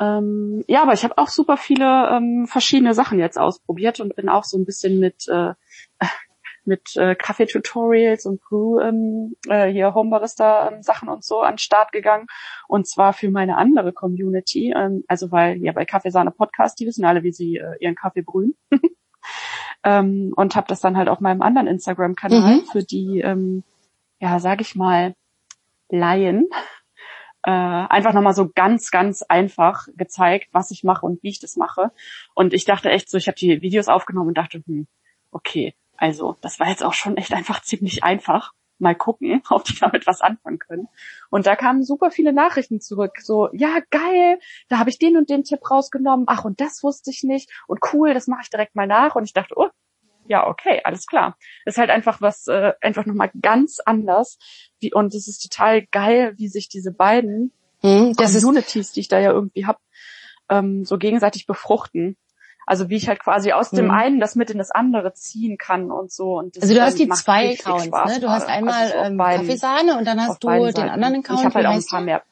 Ähm, 0.00 0.64
ja, 0.66 0.82
aber 0.82 0.92
ich 0.92 1.04
habe 1.04 1.18
auch 1.18 1.28
super 1.28 1.56
viele 1.56 2.08
ähm, 2.10 2.46
verschiedene 2.48 2.94
Sachen 2.94 3.18
jetzt 3.18 3.38
ausprobiert 3.38 4.00
und 4.00 4.16
bin 4.16 4.28
auch 4.28 4.44
so 4.44 4.58
ein 4.58 4.64
bisschen 4.64 4.98
mit 4.98 5.28
äh, 5.28 5.52
mit 6.66 6.96
äh, 6.96 7.14
Kaffee-Tutorials 7.14 8.26
und 8.26 8.40
Brew, 8.40 8.80
ähm, 8.80 9.36
äh, 9.48 9.70
hier 9.70 9.94
Homebarista-Sachen 9.94 11.08
und 11.08 11.24
so 11.24 11.40
an 11.40 11.58
Start 11.58 11.92
gegangen. 11.92 12.26
Und 12.68 12.86
zwar 12.86 13.12
für 13.12 13.30
meine 13.30 13.56
andere 13.56 13.92
Community. 13.92 14.72
Ähm, 14.76 15.04
also 15.08 15.30
weil 15.30 15.62
ja 15.62 15.72
bei 15.72 15.84
Kaffeesahne 15.84 16.30
Podcast, 16.30 16.78
die 16.80 16.86
wissen 16.86 17.04
alle, 17.04 17.22
wie 17.22 17.32
sie 17.32 17.56
äh, 17.56 17.76
ihren 17.80 17.94
Kaffee 17.94 18.22
brühen. 18.22 18.54
ähm, 19.84 20.32
und 20.36 20.56
habe 20.56 20.66
das 20.68 20.80
dann 20.80 20.96
halt 20.96 21.08
auf 21.08 21.20
meinem 21.20 21.42
anderen 21.42 21.66
Instagram-Kanal 21.66 22.56
mhm. 22.56 22.64
für 22.72 22.82
die, 22.82 23.20
ähm, 23.20 23.62
ja, 24.20 24.38
sag 24.38 24.60
ich 24.60 24.74
mal, 24.74 25.14
Laien 25.90 26.48
äh, 27.44 27.50
einfach 27.50 28.14
nochmal 28.14 28.34
so 28.34 28.50
ganz, 28.54 28.90
ganz 28.90 29.22
einfach 29.22 29.86
gezeigt, 29.96 30.48
was 30.52 30.70
ich 30.70 30.82
mache 30.82 31.04
und 31.04 31.22
wie 31.22 31.28
ich 31.28 31.40
das 31.40 31.56
mache. 31.56 31.92
Und 32.34 32.54
ich 32.54 32.64
dachte 32.64 32.90
echt 32.90 33.10
so, 33.10 33.18
ich 33.18 33.28
habe 33.28 33.36
die 33.36 33.60
Videos 33.60 33.88
aufgenommen 33.88 34.28
und 34.28 34.38
dachte, 34.38 34.62
hm, 34.66 34.86
okay, 35.30 35.74
also 35.96 36.36
das 36.40 36.60
war 36.60 36.68
jetzt 36.68 36.84
auch 36.84 36.94
schon 36.94 37.16
echt 37.16 37.32
einfach 37.32 37.62
ziemlich 37.62 38.04
einfach. 38.04 38.52
Mal 38.78 38.96
gucken, 38.96 39.40
ob 39.50 39.64
die 39.64 39.78
damit 39.78 40.06
was 40.06 40.20
anfangen 40.20 40.58
können. 40.58 40.88
Und 41.30 41.46
da 41.46 41.54
kamen 41.54 41.84
super 41.84 42.10
viele 42.10 42.32
Nachrichten 42.32 42.80
zurück. 42.80 43.18
So, 43.20 43.48
ja, 43.52 43.78
geil, 43.90 44.38
da 44.68 44.78
habe 44.78 44.90
ich 44.90 44.98
den 44.98 45.16
und 45.16 45.30
den 45.30 45.44
Tipp 45.44 45.70
rausgenommen. 45.70 46.26
Ach, 46.28 46.44
und 46.44 46.60
das 46.60 46.82
wusste 46.82 47.10
ich 47.10 47.22
nicht. 47.22 47.50
Und 47.68 47.80
cool, 47.92 48.14
das 48.14 48.26
mache 48.26 48.42
ich 48.42 48.50
direkt 48.50 48.74
mal 48.74 48.88
nach. 48.88 49.14
Und 49.14 49.24
ich 49.24 49.32
dachte, 49.32 49.54
oh, 49.56 49.68
ja, 50.26 50.46
okay, 50.46 50.80
alles 50.84 51.06
klar. 51.06 51.36
ist 51.64 51.78
halt 51.78 51.90
einfach 51.90 52.20
was, 52.20 52.46
äh, 52.48 52.72
einfach 52.80 53.06
nochmal 53.06 53.30
ganz 53.40 53.80
anders. 53.80 54.38
Wie, 54.80 54.92
und 54.92 55.14
es 55.14 55.28
ist 55.28 55.40
total 55.40 55.86
geil, 55.86 56.34
wie 56.36 56.48
sich 56.48 56.68
diese 56.68 56.92
beiden 56.92 57.52
mhm, 57.82 58.14
Communities, 58.16 58.92
die 58.92 59.00
ich 59.00 59.08
da 59.08 59.18
ja 59.20 59.32
irgendwie 59.32 59.66
hab, 59.66 59.80
ähm, 60.48 60.84
so 60.84 60.98
gegenseitig 60.98 61.46
befruchten. 61.46 62.16
Also 62.66 62.88
wie 62.88 62.96
ich 62.96 63.08
halt 63.08 63.20
quasi 63.20 63.52
aus 63.52 63.70
dem 63.70 63.86
mhm. 63.86 63.90
einen 63.90 64.20
das 64.20 64.34
mit 64.34 64.50
in 64.50 64.58
das 64.58 64.70
andere 64.70 65.12
ziehen 65.12 65.58
kann 65.58 65.90
und 65.90 66.12
so. 66.12 66.38
Und 66.38 66.60
also 66.60 66.74
du 66.74 66.82
hast 66.82 66.98
die 66.98 67.08
zwei 67.08 67.52
Accounts, 67.52 67.86
ne? 67.86 68.20
Du 68.20 68.30
hast 68.30 68.48
einmal 68.48 68.92
also 68.92 68.96
ähm, 68.96 69.16
beiden, 69.16 69.46
Kaffeesahne 69.46 69.98
und 69.98 70.06
dann 70.06 70.20
hast 70.20 70.42
du 70.42 70.48
den 70.48 70.72
Seiten. 70.72 70.88
anderen 70.88 71.16
Account. 71.16 71.40
Ich 71.40 71.44
habe 71.44 71.54
halt 71.54 71.66
auch 71.66 71.72
ein 71.72 71.84
paar 71.84 72.00
mehr. 72.00 72.22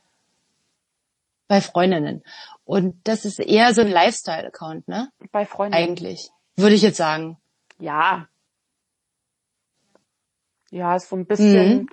Bei 1.49 1.61
Freundinnen. 1.61 2.23
Und 2.65 2.97
das 3.05 3.25
ist 3.25 3.41
eher 3.41 3.75
so 3.75 3.83
ein 3.83 3.91
Lifestyle-Account, 3.91 4.89
ne? 4.89 5.11
Bei 5.33 5.45
Freundinnen. 5.45 5.85
Eigentlich. 5.85 6.31
Würde 6.57 6.75
ich 6.75 6.83
jetzt 6.83 6.97
sagen 6.97 7.37
ja, 7.83 8.29
ja, 10.71 10.97
ist 10.97 11.09
so 11.09 11.17
ein 11.17 11.27
bisschen, 11.27 11.81
mhm. 11.81 11.89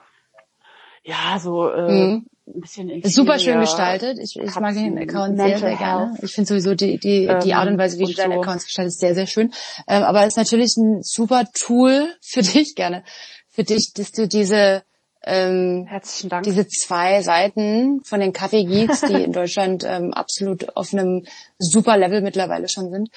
Ja, 1.04 1.39
so 1.39 1.70
äh, 1.70 1.91
mhm. 1.91 2.26
ein 2.47 2.62
bisschen 2.62 2.89
Ist 2.89 3.16
super 3.16 3.39
schön 3.39 3.60
gestaltet. 3.60 4.20
Ich, 4.20 4.36
ich 4.36 4.60
mag 4.60 4.74
den 4.74 4.97
Account 4.97 5.38
sehr, 5.38 5.58
sehr 5.58 5.76
gerne. 5.76 6.18
Ich 6.22 6.34
finde 6.34 6.47
sowieso 6.47 6.76
die, 6.76 7.00
die, 7.00 7.30
die 7.43 7.54
Art 7.54 7.68
und 7.68 7.78
Weise, 7.78 8.00
wie 8.00 8.06
du 8.06 8.14
deine 8.14 8.36
so. 8.36 8.41
Accounts 8.41 8.66
gestaltest, 8.66 9.00
sehr, 9.00 9.16
sehr 9.16 9.28
schön. 9.28 9.52
Ähm, 9.88 10.04
aber 10.04 10.22
es 10.22 10.30
ist 10.30 10.38
natürlich 10.38 10.76
ein 10.78 11.02
super 11.02 11.45
Tool 11.54 12.14
für 12.22 12.41
dich 12.43 12.76
gerne. 12.76 13.04
Für 13.50 13.64
dich, 13.64 13.93
dass 13.93 14.12
du 14.12 14.28
diese 14.28 14.84
ähm, 15.24 15.86
Herzlichen 15.88 16.30
Dank. 16.30 16.43
diese 16.43 16.68
zwei 16.68 17.22
Seiten 17.22 18.02
von 18.04 18.20
den 18.20 18.32
Kaffee-Geeks, 18.32 19.02
die 19.02 19.24
in 19.24 19.34
Deutschland 19.34 19.84
ähm, 19.86 20.14
absolut 20.14 20.78
auf 20.78 20.93
einem 20.93 21.26
super 21.58 21.97
Level 21.97 22.22
mittlerweile 22.22 22.70
schon 22.70 22.89
sind, 22.89 23.10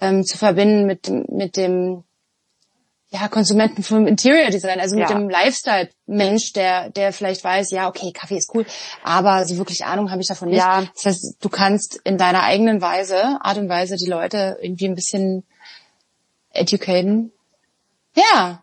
ähm, 0.00 0.22
zu 0.24 0.36
verbinden 0.36 0.86
mit, 0.86 1.08
mit 1.30 1.56
dem 1.56 2.04
ja, 3.10 3.28
Konsumenten 3.28 3.82
vom 3.82 4.06
Interior 4.06 4.50
Design, 4.50 4.80
also 4.80 4.96
mit 4.96 5.08
ja. 5.08 5.16
dem 5.16 5.28
Lifestyle-Mensch, 5.28 6.52
der, 6.52 6.90
der 6.90 7.12
vielleicht 7.12 7.44
weiß, 7.44 7.70
ja, 7.70 7.88
okay, 7.88 8.12
Kaffee 8.12 8.36
ist 8.36 8.52
cool, 8.54 8.66
aber 9.04 9.46
so 9.46 9.56
wirklich 9.58 9.84
Ahnung 9.84 10.10
habe 10.10 10.20
ich 10.20 10.28
davon 10.28 10.48
nicht. 10.48 10.58
Ja. 10.58 10.84
Das 10.94 11.06
heißt, 11.06 11.36
du 11.40 11.48
kannst 11.48 12.00
in 12.02 12.18
deiner 12.18 12.42
eigenen 12.42 12.80
Weise, 12.80 13.38
Art 13.40 13.58
und 13.58 13.68
Weise, 13.68 13.96
die 13.96 14.10
Leute 14.10 14.58
irgendwie 14.60 14.88
ein 14.88 14.96
bisschen 14.96 15.44
educaten. 16.50 17.32
Ja. 18.14 18.62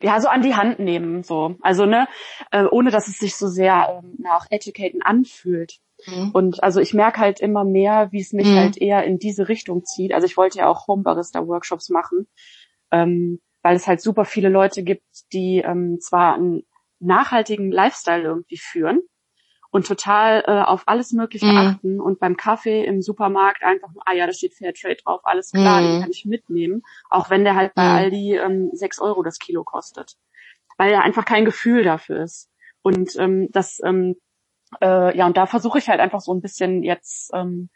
Ja, 0.00 0.20
so 0.20 0.28
an 0.28 0.42
die 0.42 0.54
Hand 0.54 0.78
nehmen, 0.78 1.22
so. 1.22 1.56
Also, 1.60 1.84
ne, 1.84 2.08
äh, 2.50 2.64
ohne 2.64 2.90
dass 2.90 3.06
es 3.06 3.18
sich 3.18 3.36
so 3.36 3.48
sehr 3.48 4.00
ähm, 4.02 4.16
nach 4.18 4.46
educaten 4.50 5.02
anfühlt. 5.02 5.78
Mhm. 6.06 6.30
Und 6.32 6.62
also 6.62 6.80
ich 6.80 6.94
merke 6.94 7.20
halt 7.20 7.40
immer 7.40 7.64
mehr, 7.64 8.08
wie 8.12 8.20
es 8.20 8.32
mich 8.32 8.48
mhm. 8.48 8.56
halt 8.56 8.76
eher 8.76 9.04
in 9.04 9.18
diese 9.18 9.48
Richtung 9.48 9.84
zieht. 9.84 10.12
Also 10.12 10.26
ich 10.26 10.36
wollte 10.36 10.58
ja 10.58 10.68
auch 10.68 10.86
Homebarista-Workshops 10.86 11.88
machen, 11.90 12.26
ähm, 12.90 13.40
weil 13.62 13.76
es 13.76 13.86
halt 13.86 14.00
super 14.00 14.24
viele 14.24 14.48
Leute 14.48 14.82
gibt, 14.82 15.04
die 15.32 15.58
ähm, 15.58 15.98
zwar 16.00 16.34
einen 16.34 16.64
nachhaltigen 17.00 17.70
Lifestyle 17.70 18.22
irgendwie 18.22 18.58
führen 18.58 19.00
und 19.72 19.86
total 19.86 20.44
äh, 20.46 20.62
auf 20.62 20.82
alles 20.86 21.12
Mögliche 21.12 21.46
mhm. 21.46 21.56
achten 21.56 22.00
und 22.00 22.20
beim 22.20 22.36
Kaffee 22.36 22.84
im 22.84 23.00
Supermarkt 23.00 23.62
einfach, 23.62 23.88
ah 24.04 24.12
ja, 24.12 24.26
da 24.26 24.32
steht 24.32 24.54
Fairtrade 24.54 24.96
drauf, 25.02 25.22
alles 25.24 25.50
klar, 25.50 25.80
den 25.80 25.96
mhm. 25.96 26.00
kann 26.02 26.10
ich 26.10 26.26
mitnehmen, 26.26 26.82
auch 27.08 27.30
wenn 27.30 27.44
der 27.44 27.56
halt 27.56 27.74
bei 27.74 27.82
mhm. 27.84 27.96
Aldi 27.96 28.36
ähm, 28.36 28.70
6 28.72 29.00
Euro 29.00 29.22
das 29.22 29.38
Kilo 29.38 29.64
kostet, 29.64 30.16
weil 30.76 30.92
er 30.92 31.02
einfach 31.02 31.24
kein 31.24 31.44
Gefühl 31.44 31.82
dafür 31.82 32.22
ist. 32.22 32.50
Und 32.82 33.16
ähm, 33.16 33.48
das 33.52 33.80
ähm, 33.84 34.16
äh, 34.80 35.16
ja, 35.16 35.26
und 35.26 35.36
da 35.36 35.46
versuche 35.46 35.78
ich 35.78 35.88
halt 35.88 36.00
einfach 36.00 36.20
so 36.20 36.32
ein 36.32 36.40
bisschen 36.40 36.82
jetzt 36.82 37.30
ähm, 37.34 37.70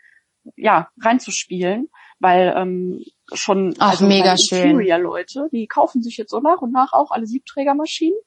ja 0.57 0.89
reinzuspielen, 1.01 1.89
weil 2.19 2.55
ähm, 2.57 3.05
schon 3.33 3.75
Ach, 3.79 3.91
also 3.91 4.07
mega 4.07 4.37
schön. 4.37 4.79
Leute, 4.79 5.49
die 5.53 5.67
kaufen 5.67 6.03
sich 6.03 6.17
jetzt 6.17 6.31
so 6.31 6.41
nach 6.41 6.61
und 6.63 6.73
nach 6.73 6.93
auch 6.93 7.11
alle 7.11 7.27
Siebträgermaschinen, 7.27 8.19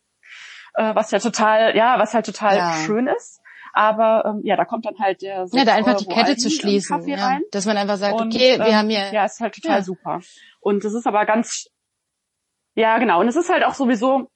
äh, 0.76 0.96
was 0.96 1.12
ja 1.12 1.20
total, 1.20 1.76
ja, 1.76 1.98
was 2.00 2.14
halt 2.14 2.26
total 2.26 2.58
ja. 2.58 2.74
schön 2.86 3.08
ist. 3.08 3.42
Aber 3.72 4.26
ähm, 4.26 4.42
ja, 4.44 4.56
da 4.56 4.66
kommt 4.66 4.86
dann 4.86 4.98
halt 5.00 5.22
der 5.22 5.46
ja, 5.52 5.64
da 5.64 5.74
einfach 5.74 5.94
Euro 5.94 6.04
die 6.04 6.14
Kette 6.14 6.36
zu 6.36 6.50
schließen, 6.50 7.08
ja. 7.08 7.40
dass 7.52 7.66
man 7.66 7.78
einfach 7.78 7.98
sagt, 7.98 8.20
und, 8.20 8.34
okay, 8.34 8.58
wir 8.58 8.66
ähm, 8.66 8.76
haben 8.76 8.90
hier 8.90 9.14
ja, 9.14 9.26
ist 9.26 9.40
halt 9.40 9.54
total 9.54 9.78
ja. 9.78 9.84
super. 9.84 10.22
Und 10.60 10.84
es 10.84 10.94
ist 10.94 11.06
aber 11.06 11.26
ganz 11.26 11.68
ja 12.76 12.98
genau 12.98 13.20
und 13.20 13.28
es 13.28 13.36
ist 13.36 13.50
halt 13.50 13.64
auch 13.64 13.76
sowieso 13.76 14.30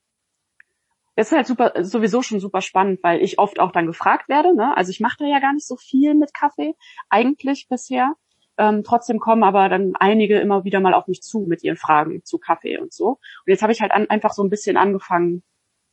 es 1.16 1.28
ist 1.28 1.34
halt 1.34 1.48
super, 1.48 1.74
sowieso 1.84 2.22
schon 2.22 2.40
super 2.40 2.62
spannend, 2.62 3.00
weil 3.04 3.22
ich 3.22 3.40
oft 3.40 3.60
auch 3.60 3.72
dann 3.72 3.86
gefragt 3.86 4.30
werde. 4.30 4.56
Ne? 4.56 4.76
Also 4.76 4.90
ich 4.90 5.00
mache 5.00 5.18
da 5.20 5.26
ja 5.26 5.40
gar 5.40 5.54
nicht 5.54 5.68
so 5.68 5.76
viel 5.76 6.16
mit 6.16 6.34
Kaffee, 6.34 6.74
eigentlich 7.10 7.68
bisher. 7.70 8.14
Ähm, 8.58 8.84
trotzdem 8.84 9.20
kommen 9.20 9.44
aber 9.44 9.70
dann 9.70 9.94
einige 9.96 10.40
immer 10.40 10.64
wieder 10.64 10.80
mal 10.80 10.94
auf 10.94 11.08
mich 11.08 11.22
zu 11.22 11.46
mit 11.48 11.64
ihren 11.64 11.78
Fragen 11.78 12.24
zu 12.24 12.38
Kaffee 12.38 12.78
und 12.78 12.94
so. 12.94 13.08
Und 13.08 13.48
jetzt 13.48 13.62
habe 13.62 13.72
ich 13.72 13.82
halt 13.82 13.92
an, 13.92 14.10
einfach 14.10 14.34
so 14.34 14.44
ein 14.44 14.50
bisschen 14.50 14.78
angefangen, 14.78 15.44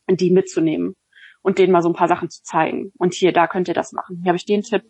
die 0.09 0.31
mitzunehmen 0.31 0.95
und 1.41 1.57
denen 1.57 1.71
mal 1.71 1.81
so 1.81 1.89
ein 1.89 1.95
paar 1.95 2.07
Sachen 2.07 2.29
zu 2.29 2.43
zeigen. 2.43 2.91
Und 2.97 3.13
hier, 3.13 3.31
da 3.31 3.47
könnt 3.47 3.67
ihr 3.67 3.73
das 3.73 3.93
machen. 3.93 4.19
Hier 4.21 4.29
habe 4.29 4.37
ich 4.37 4.45
den 4.45 4.61
Tipp 4.61 4.83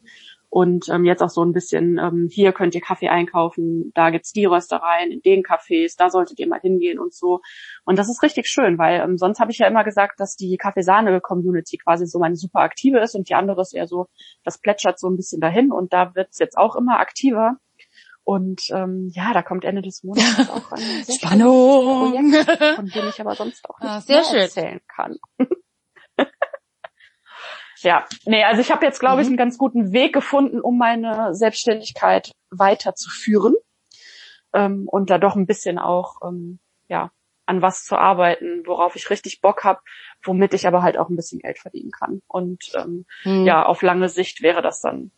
und 0.51 0.89
ähm, 0.89 1.05
jetzt 1.05 1.23
auch 1.23 1.29
so 1.29 1.45
ein 1.45 1.53
bisschen, 1.53 1.97
ähm, 1.97 2.27
hier 2.29 2.51
könnt 2.51 2.75
ihr 2.75 2.81
Kaffee 2.81 3.07
einkaufen, 3.07 3.93
da 3.95 4.09
gibt's 4.09 4.33
die 4.33 4.43
Röstereien, 4.43 5.09
in 5.09 5.21
den 5.21 5.43
Cafés, 5.43 5.95
da 5.97 6.09
solltet 6.09 6.39
ihr 6.39 6.47
mal 6.47 6.59
hingehen 6.59 6.99
und 6.99 7.13
so. 7.13 7.39
Und 7.85 7.97
das 7.97 8.09
ist 8.09 8.21
richtig 8.21 8.47
schön, 8.47 8.77
weil 8.77 8.99
ähm, 8.99 9.17
sonst 9.17 9.39
habe 9.39 9.51
ich 9.51 9.59
ja 9.59 9.67
immer 9.67 9.85
gesagt, 9.85 10.19
dass 10.19 10.35
die 10.35 10.57
Kaffeesahne-Community 10.57 11.77
quasi 11.77 12.05
so 12.05 12.19
meine 12.19 12.35
super 12.35 12.59
aktive 12.59 12.99
ist 12.99 13.15
und 13.15 13.29
die 13.29 13.33
andere 13.33 13.61
ist 13.61 13.73
eher 13.73 13.87
so, 13.87 14.07
das 14.43 14.57
plätschert 14.57 14.99
so 14.99 15.09
ein 15.09 15.15
bisschen 15.15 15.39
dahin 15.39 15.71
und 15.71 15.93
da 15.93 16.15
wird's 16.15 16.37
jetzt 16.37 16.57
auch 16.57 16.75
immer 16.75 16.99
aktiver. 16.99 17.55
Und 18.25 18.63
ähm, 18.71 19.09
ja, 19.13 19.31
da 19.33 19.43
kommt 19.43 19.63
Ende 19.63 19.81
des 19.81 20.03
Monats 20.03 20.37
auch 20.49 20.69
ein 20.73 21.05
Spannung, 21.09 22.11
Projekt, 22.11 22.75
von 22.75 22.87
dem 22.87 23.07
ich 23.07 23.21
aber 23.21 23.35
sonst 23.35 23.69
auch 23.69 23.79
nicht 23.79 23.89
ah, 23.89 24.01
sehr 24.01 24.41
erzählen 24.41 24.81
kann. 24.93 25.17
Ja, 27.84 28.05
nee, 28.25 28.43
also 28.43 28.61
ich 28.61 28.71
habe 28.71 28.86
jetzt, 28.86 28.99
glaube 28.99 29.21
ich, 29.21 29.27
mhm. 29.27 29.32
einen 29.32 29.38
ganz 29.38 29.57
guten 29.57 29.91
Weg 29.91 30.13
gefunden, 30.13 30.61
um 30.61 30.77
meine 30.77 31.34
Selbstständigkeit 31.34 32.32
weiterzuführen 32.49 33.55
ähm, 34.53 34.88
und 34.88 35.09
da 35.09 35.17
doch 35.17 35.36
ein 35.36 35.47
bisschen 35.47 35.79
auch 35.79 36.17
ähm, 36.23 36.59
ja 36.88 37.11
an 37.45 37.61
was 37.61 37.84
zu 37.84 37.97
arbeiten, 37.97 38.63
worauf 38.65 38.95
ich 38.95 39.09
richtig 39.09 39.41
Bock 39.41 39.63
habe, 39.63 39.82
womit 40.23 40.53
ich 40.53 40.67
aber 40.67 40.84
halt 40.84 40.97
auch 40.97 41.09
ein 41.09 41.15
bisschen 41.15 41.39
Geld 41.39 41.59
verdienen 41.59 41.91
kann. 41.91 42.21
Und 42.27 42.71
ähm, 42.75 43.05
mhm. 43.25 43.45
ja, 43.45 43.65
auf 43.65 43.82
lange 43.82 44.09
Sicht 44.09 44.41
wäre 44.41 44.61
das 44.61 44.79
dann 44.79 45.11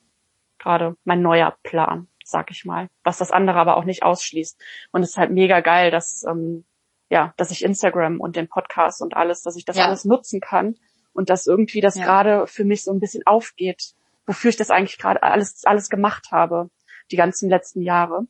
gerade 0.57 0.95
mein 1.03 1.21
neuer 1.21 1.55
Plan, 1.63 2.07
sag 2.23 2.49
ich 2.49 2.63
mal, 2.63 2.87
was 3.03 3.17
das 3.17 3.31
andere 3.31 3.59
aber 3.59 3.75
auch 3.75 3.83
nicht 3.83 4.03
ausschließt. 4.03 4.59
Und 4.91 5.03
es 5.03 5.11
ist 5.11 5.17
halt 5.17 5.31
mega 5.31 5.59
geil, 5.59 5.91
dass 5.91 6.23
ähm, 6.23 6.65
ja, 7.09 7.33
dass 7.37 7.51
ich 7.51 7.63
Instagram 7.63 8.19
und 8.19 8.35
den 8.35 8.47
Podcast 8.47 9.01
und 9.01 9.15
alles, 9.15 9.43
dass 9.43 9.57
ich 9.57 9.65
das 9.65 9.77
ja. 9.77 9.85
alles 9.85 10.05
nutzen 10.05 10.39
kann 10.39 10.75
und 11.13 11.29
dass 11.29 11.47
irgendwie 11.47 11.81
das 11.81 11.95
ja. 11.95 12.05
gerade 12.05 12.47
für 12.47 12.63
mich 12.63 12.83
so 12.83 12.91
ein 12.91 12.99
bisschen 12.99 13.25
aufgeht, 13.25 13.93
wofür 14.25 14.49
ich 14.49 14.57
das 14.57 14.71
eigentlich 14.71 14.97
gerade 14.97 15.23
alles 15.23 15.63
alles 15.65 15.89
gemacht 15.89 16.27
habe, 16.31 16.69
die 17.11 17.15
ganzen 17.15 17.49
letzten 17.49 17.81
Jahre. 17.81 18.25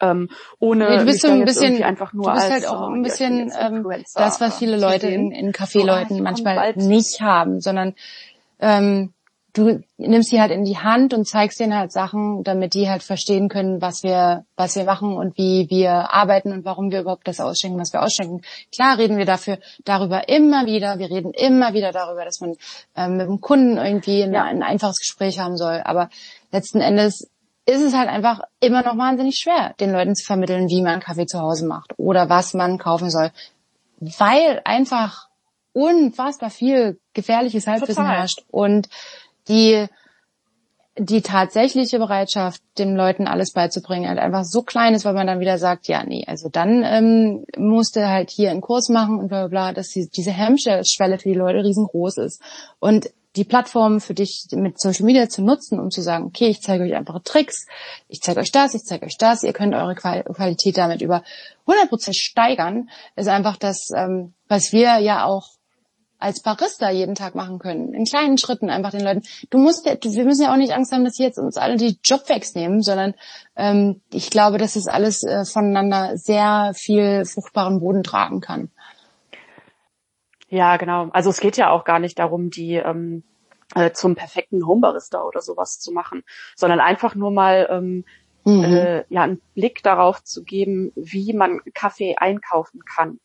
Ähm, 0.00 0.30
ohne 0.58 0.88
nee, 0.88 0.98
du 0.98 1.04
bist 1.04 1.20
so 1.20 1.28
ein 1.28 1.44
bisschen 1.44 1.82
einfach 1.82 2.12
nur 2.12 2.24
du 2.24 2.32
bist 2.32 2.44
als, 2.44 2.52
halt 2.52 2.66
auch 2.66 2.88
ein 2.88 3.02
bisschen 3.02 3.52
ähm, 3.58 3.86
das, 4.14 4.40
was 4.40 4.58
viele 4.58 4.78
Leute 4.78 5.08
in, 5.08 5.32
in 5.32 5.52
Kaffeeleuten 5.52 6.22
manchmal 6.22 6.74
nicht 6.76 7.20
haben, 7.20 7.60
sondern 7.60 7.94
ähm, 8.60 9.12
du 9.52 9.82
nimmst 9.98 10.30
sie 10.30 10.40
halt 10.40 10.50
in 10.50 10.64
die 10.64 10.78
Hand 10.78 11.12
und 11.12 11.26
zeigst 11.26 11.60
denen 11.60 11.76
halt 11.76 11.92
Sachen, 11.92 12.42
damit 12.42 12.74
die 12.74 12.88
halt 12.88 13.02
verstehen 13.02 13.48
können, 13.48 13.82
was 13.82 14.02
wir, 14.02 14.46
was 14.56 14.76
wir 14.76 14.84
machen 14.84 15.14
und 15.16 15.36
wie 15.36 15.68
wir 15.68 16.12
arbeiten 16.12 16.52
und 16.52 16.64
warum 16.64 16.90
wir 16.90 17.00
überhaupt 17.00 17.28
das 17.28 17.40
ausschenken, 17.40 17.78
was 17.78 17.92
wir 17.92 18.02
ausschenken. 18.02 18.42
Klar 18.74 18.96
reden 18.96 19.18
wir 19.18 19.26
dafür 19.26 19.58
darüber 19.84 20.28
immer 20.28 20.64
wieder. 20.64 20.98
Wir 20.98 21.10
reden 21.10 21.32
immer 21.32 21.74
wieder 21.74 21.92
darüber, 21.92 22.24
dass 22.24 22.40
man 22.40 22.56
ähm, 22.96 23.18
mit 23.18 23.28
dem 23.28 23.40
Kunden 23.40 23.76
irgendwie 23.76 24.22
ein, 24.22 24.32
ja. 24.32 24.44
ein 24.44 24.62
einfaches 24.62 24.98
Gespräch 24.98 25.38
haben 25.38 25.58
soll. 25.58 25.82
Aber 25.84 26.08
letzten 26.50 26.80
Endes 26.80 27.28
ist 27.66 27.82
es 27.82 27.94
halt 27.94 28.08
einfach 28.08 28.40
immer 28.58 28.82
noch 28.82 28.96
wahnsinnig 28.96 29.38
schwer, 29.38 29.74
den 29.80 29.92
Leuten 29.92 30.14
zu 30.14 30.24
vermitteln, 30.24 30.68
wie 30.68 30.82
man 30.82 31.00
Kaffee 31.00 31.26
zu 31.26 31.40
Hause 31.40 31.66
macht 31.66 31.92
oder 31.98 32.28
was 32.28 32.54
man 32.54 32.78
kaufen 32.78 33.10
soll, 33.10 33.30
weil 34.00 34.62
einfach 34.64 35.28
unfassbar 35.72 36.50
viel 36.50 36.98
gefährliches 37.14 37.66
Halbwissen 37.66 38.06
herrscht 38.06 38.42
und 38.50 38.88
die 39.48 39.86
die 40.98 41.22
tatsächliche 41.22 41.98
Bereitschaft, 41.98 42.62
den 42.76 42.94
Leuten 42.94 43.26
alles 43.26 43.52
beizubringen, 43.52 44.08
halt 44.08 44.18
einfach 44.18 44.44
so 44.44 44.62
klein 44.62 44.94
ist, 44.94 45.06
weil 45.06 45.14
man 45.14 45.26
dann 45.26 45.40
wieder 45.40 45.56
sagt, 45.56 45.88
ja, 45.88 46.04
nee, 46.04 46.24
also 46.26 46.50
dann 46.50 46.84
ähm, 46.84 47.46
musste 47.56 48.08
halt 48.08 48.30
hier 48.30 48.50
einen 48.50 48.60
Kurs 48.60 48.90
machen 48.90 49.18
und 49.18 49.28
bla 49.28 49.46
bla 49.46 49.48
bla, 49.48 49.72
dass 49.72 49.88
die, 49.88 50.08
diese 50.14 50.32
Hemmschwelle 50.32 51.18
für 51.18 51.30
die 51.30 51.34
Leute 51.34 51.64
riesengroß 51.64 52.18
ist. 52.18 52.42
Und 52.78 53.08
die 53.36 53.44
Plattform 53.44 54.02
für 54.02 54.12
dich 54.12 54.46
mit 54.52 54.78
Social 54.78 55.06
Media 55.06 55.26
zu 55.30 55.42
nutzen, 55.42 55.80
um 55.80 55.90
zu 55.90 56.02
sagen, 56.02 56.26
okay, 56.26 56.48
ich 56.48 56.60
zeige 56.60 56.84
euch 56.84 56.94
einfache 56.94 57.22
Tricks, 57.22 57.66
ich 58.08 58.20
zeige 58.20 58.40
euch 58.40 58.52
das, 58.52 58.74
ich 58.74 58.82
zeige 58.84 59.06
euch 59.06 59.16
das, 59.16 59.42
ihr 59.42 59.54
könnt 59.54 59.74
eure 59.74 59.94
Qual 59.94 60.22
Qualität 60.24 60.76
damit 60.76 61.00
über 61.00 61.24
100% 61.66 62.12
steigern, 62.12 62.90
ist 63.16 63.28
einfach 63.28 63.56
das, 63.56 63.88
ähm, 63.96 64.34
was 64.48 64.72
wir 64.72 64.98
ja 64.98 65.24
auch 65.24 65.48
als 66.22 66.40
Barista 66.40 66.90
jeden 66.90 67.14
Tag 67.14 67.34
machen 67.34 67.58
können. 67.58 67.92
In 67.92 68.04
kleinen 68.04 68.38
Schritten 68.38 68.70
einfach 68.70 68.90
den 68.90 69.02
Leuten. 69.02 69.22
Du 69.50 69.58
musst, 69.58 69.84
wir 69.84 70.24
müssen 70.24 70.44
ja 70.44 70.52
auch 70.52 70.56
nicht 70.56 70.72
Angst 70.72 70.92
haben, 70.92 71.04
dass 71.04 71.14
sie 71.14 71.24
jetzt 71.24 71.38
uns 71.38 71.56
alle 71.56 71.76
die 71.76 71.98
Job 72.04 72.28
wegnehmen, 72.28 72.82
sondern 72.82 73.14
ähm, 73.56 74.00
ich 74.12 74.30
glaube, 74.30 74.58
dass 74.58 74.76
es 74.76 74.86
alles 74.86 75.22
äh, 75.24 75.44
voneinander 75.44 76.16
sehr 76.16 76.72
viel 76.74 77.24
fruchtbaren 77.24 77.80
Boden 77.80 78.02
tragen 78.02 78.40
kann. 78.40 78.70
Ja, 80.48 80.76
genau. 80.76 81.08
Also 81.12 81.30
es 81.30 81.40
geht 81.40 81.56
ja 81.56 81.70
auch 81.70 81.84
gar 81.84 81.98
nicht 81.98 82.18
darum, 82.18 82.50
die 82.50 82.74
ähm, 82.74 83.24
äh, 83.74 83.92
zum 83.92 84.14
perfekten 84.14 84.66
Homebarista 84.66 85.22
oder 85.22 85.40
sowas 85.40 85.80
zu 85.80 85.92
machen, 85.92 86.22
sondern 86.56 86.80
einfach 86.80 87.14
nur 87.14 87.30
mal 87.30 87.68
ähm, 87.70 88.04
Mhm. 88.44 88.64
äh, 88.64 89.04
ja 89.08 89.22
einen 89.22 89.40
Blick 89.54 89.82
darauf 89.82 90.24
zu 90.24 90.42
geben, 90.42 90.92
wie 90.96 91.32
man 91.32 91.60
Kaffee 91.74 92.16
einkaufen 92.16 92.84
kann. 92.84 93.20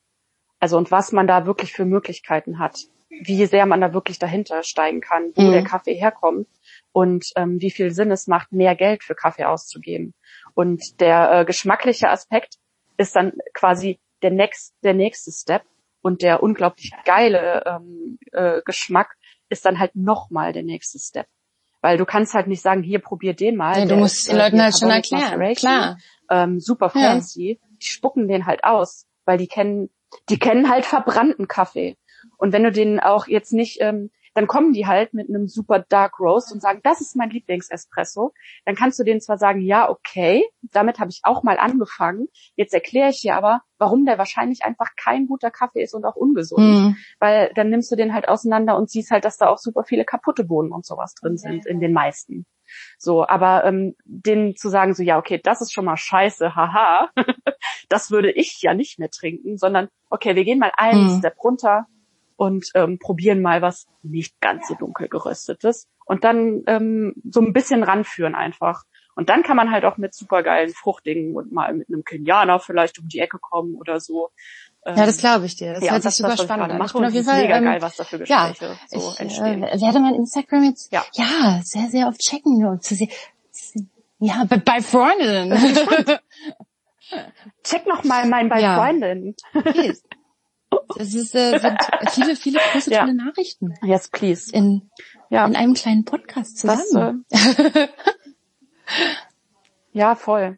Also 0.59 0.77
und 0.77 0.91
was 0.91 1.11
man 1.11 1.27
da 1.27 1.45
wirklich 1.45 1.73
für 1.73 1.85
Möglichkeiten 1.85 2.59
hat, 2.59 2.79
wie 3.09 3.45
sehr 3.45 3.65
man 3.65 3.81
da 3.81 3.93
wirklich 3.93 4.19
dahinter 4.19 4.63
steigen 4.63 5.01
kann, 5.01 5.31
wo 5.35 5.43
Mhm. 5.43 5.51
der 5.51 5.63
Kaffee 5.63 5.93
herkommt 5.95 6.47
und 6.91 7.31
ähm, 7.35 7.61
wie 7.61 7.71
viel 7.71 7.91
Sinn 7.91 8.11
es 8.11 8.27
macht, 8.27 8.51
mehr 8.51 8.75
Geld 8.75 9.03
für 9.03 9.15
Kaffee 9.15 9.45
auszugeben. 9.45 10.13
Und 10.55 10.99
der 10.99 11.31
äh, 11.41 11.45
geschmackliche 11.45 12.09
Aspekt 12.09 12.55
ist 12.97 13.15
dann 13.15 13.33
quasi 13.53 13.99
der 14.23 14.31
next, 14.31 14.73
der 14.83 14.93
nächste 14.93 15.31
Step 15.31 15.63
und 16.01 16.21
der 16.21 16.41
unglaublich 16.43 16.91
geile 17.05 17.63
ähm, 17.65 18.17
äh, 18.31 18.61
Geschmack 18.65 19.15
ist 19.49 19.65
dann 19.65 19.79
halt 19.79 19.95
nochmal 19.95 20.53
der 20.53 20.63
nächste 20.63 20.99
Step. 20.99 21.27
Weil 21.81 21.97
du 21.97 22.05
kannst 22.05 22.33
halt 22.33 22.47
nicht 22.47 22.61
sagen, 22.61 22.81
hier 22.83 22.99
probier 22.99 23.33
den 23.33 23.55
mal. 23.55 23.79
Ja, 23.79 23.85
du 23.85 23.95
musst 23.95 24.17
ist, 24.17 24.27
den 24.27 24.37
äh, 24.37 24.43
Leuten 24.43 24.61
halt 24.61 24.75
schon 24.75 24.89
erklären. 24.89 25.55
Klar. 25.55 25.97
ähm, 26.29 26.59
super 26.59 26.91
Ja. 26.95 27.11
fancy. 27.11 27.59
Die 27.79 27.85
spucken 27.85 28.27
den 28.27 28.45
halt 28.47 28.63
aus, 28.63 29.05
weil 29.25 29.37
die 29.37 29.47
kennen, 29.47 29.89
die 30.29 30.39
kennen 30.39 30.69
halt 30.69 30.85
verbrannten 30.85 31.47
Kaffee. 31.47 31.97
Und 32.37 32.53
wenn 32.53 32.63
du 32.63 32.71
den 32.71 32.99
auch 32.99 33.27
jetzt 33.27 33.53
nicht, 33.53 33.79
ähm, 33.81 34.09
dann 34.37 34.45
kommen 34.45 34.71
die 34.71 34.85
halt 34.85 35.15
mit 35.15 35.29
einem 35.29 35.47
super 35.47 35.79
Dark 35.79 36.19
Roast 36.19 36.51
und 36.53 36.61
sagen, 36.61 36.81
das 36.83 37.01
ist 37.01 37.15
mein 37.15 37.31
Lieblingsespresso. 37.31 38.33
Dann 38.65 38.75
kannst 38.75 38.99
du 38.99 39.03
denen 39.03 39.19
zwar 39.19 39.39
sagen, 39.39 39.61
ja, 39.61 39.89
okay, 39.89 40.45
damit 40.61 40.99
habe 40.99 41.09
ich 41.09 41.21
auch 41.23 41.41
mal 41.41 41.57
angefangen. 41.57 42.27
Jetzt 42.55 42.71
erkläre 42.71 43.09
ich 43.09 43.21
dir 43.21 43.35
aber, 43.35 43.61
warum 43.79 44.05
der 44.05 44.19
wahrscheinlich 44.19 44.63
einfach 44.63 44.91
kein 44.95 45.25
guter 45.25 45.49
Kaffee 45.49 45.81
ist 45.81 45.95
und 45.95 46.05
auch 46.05 46.15
ungesund. 46.15 46.63
Mhm. 46.63 46.97
Weil 47.19 47.51
dann 47.55 47.71
nimmst 47.71 47.91
du 47.91 47.95
den 47.95 48.13
halt 48.13 48.27
auseinander 48.27 48.77
und 48.77 48.91
siehst 48.91 49.09
halt, 49.09 49.25
dass 49.25 49.37
da 49.37 49.47
auch 49.47 49.57
super 49.57 49.83
viele 49.83 50.05
kaputte 50.05 50.43
Bohnen 50.43 50.71
und 50.71 50.85
sowas 50.85 51.15
drin 51.15 51.37
sind 51.37 51.65
in 51.65 51.79
den 51.79 51.93
meisten. 51.93 52.45
So, 52.97 53.27
aber 53.27 53.65
ähm, 53.65 53.95
denen 54.05 54.55
zu 54.55 54.69
sagen, 54.69 54.93
so 54.93 55.03
ja, 55.03 55.17
okay, 55.17 55.39
das 55.43 55.61
ist 55.61 55.73
schon 55.73 55.85
mal 55.85 55.97
scheiße, 55.97 56.55
haha, 56.55 57.09
das 57.89 58.11
würde 58.11 58.31
ich 58.31 58.61
ja 58.61 58.73
nicht 58.73 58.99
mehr 58.99 59.09
trinken, 59.09 59.57
sondern 59.57 59.89
okay, 60.09 60.35
wir 60.35 60.43
gehen 60.43 60.59
mal 60.59 60.71
einen 60.77 61.05
Mhm. 61.05 61.17
Step 61.19 61.35
runter 61.43 61.87
und 62.35 62.69
ähm, 62.75 62.99
probieren 62.99 63.41
mal 63.41 63.61
was 63.61 63.87
nicht 64.03 64.39
ganz 64.41 64.67
so 64.67 64.75
dunkel 64.75 65.07
geröstetes 65.09 65.87
und 66.05 66.23
dann 66.23 66.63
ähm, 66.67 67.15
so 67.29 67.41
ein 67.41 67.53
bisschen 67.53 67.83
ranführen 67.83 68.35
einfach. 68.35 68.83
Und 69.15 69.29
dann 69.29 69.41
kann 69.41 69.57
man 69.57 69.71
halt 69.71 69.83
auch 69.83 69.97
mit 69.97 70.13
supergeilen 70.13 70.69
Fruchtdingen 70.73 71.35
und 71.35 71.51
mal 71.51 71.73
mit 71.73 71.89
einem 71.89 72.03
Kenianer 72.03 72.59
vielleicht 72.59 72.99
um 72.99 73.07
die 73.07 73.19
Ecke 73.19 73.39
kommen 73.39 73.73
oder 73.75 73.99
so. 73.99 74.29
Ja, 74.87 75.05
das 75.05 75.15
Ähm, 75.15 75.19
glaube 75.21 75.45
ich 75.45 75.55
dir. 75.57 75.73
Das 75.73 75.83
ja, 75.83 75.91
hört 75.91 76.03
sich 76.03 76.15
das, 76.15 76.17
super 76.17 76.37
spannend 76.37 76.71
an. 76.71 76.85
Ich 76.85 76.93
bin 76.93 77.03
auf 77.05 77.11
jeden 77.13 77.25
Fall 77.25 77.41
mega 77.41 77.57
ähm, 77.57 77.65
geil, 77.65 77.81
was 77.81 77.97
da 77.97 78.03
für 78.05 78.23
ja, 78.25 78.49
Gespräche 78.49 78.77
so 78.87 79.11
ich 79.13 79.19
entstehen. 79.19 79.63
äh, 79.63 79.81
werde 79.81 79.99
mein 79.99 80.15
Instagram 80.15 80.63
jetzt 80.63 80.93
Ja. 80.93 81.03
ja 81.13 81.59
sehr 81.63 81.89
sehr 81.89 82.07
oft 82.07 82.19
checken 82.21 82.65
um 82.65 82.79
zu 82.79 82.95
sehen. 82.95 83.09
Ja, 84.19 84.45
bei, 84.45 84.57
bei 84.57 84.81
Freundinnen. 84.81 85.51
Check 87.63 87.85
noch 87.85 88.03
mal 88.03 88.27
mein 88.27 88.49
bei 88.49 88.61
Ja. 88.61 88.77
Freundin. 88.77 89.35
Okay. 89.53 89.93
Das 90.97 91.13
ist, 91.13 91.33
äh, 91.35 91.57
sind 91.59 91.77
viele, 92.11 92.35
viele 92.35 92.59
große 92.71 92.91
Ja. 92.91 93.01
tolle 93.01 93.13
Nachrichten 93.15 93.73
Yes, 93.83 94.09
please. 94.09 94.51
in, 94.53 94.89
Ja, 95.29 95.45
in 95.45 95.55
einem 95.55 95.73
kleinen 95.73 96.05
Podcast 96.05 96.63
das, 96.63 96.87
zusammen. 96.89 97.25
äh, 97.29 97.87
ja, 99.93 100.15
voll. 100.15 100.57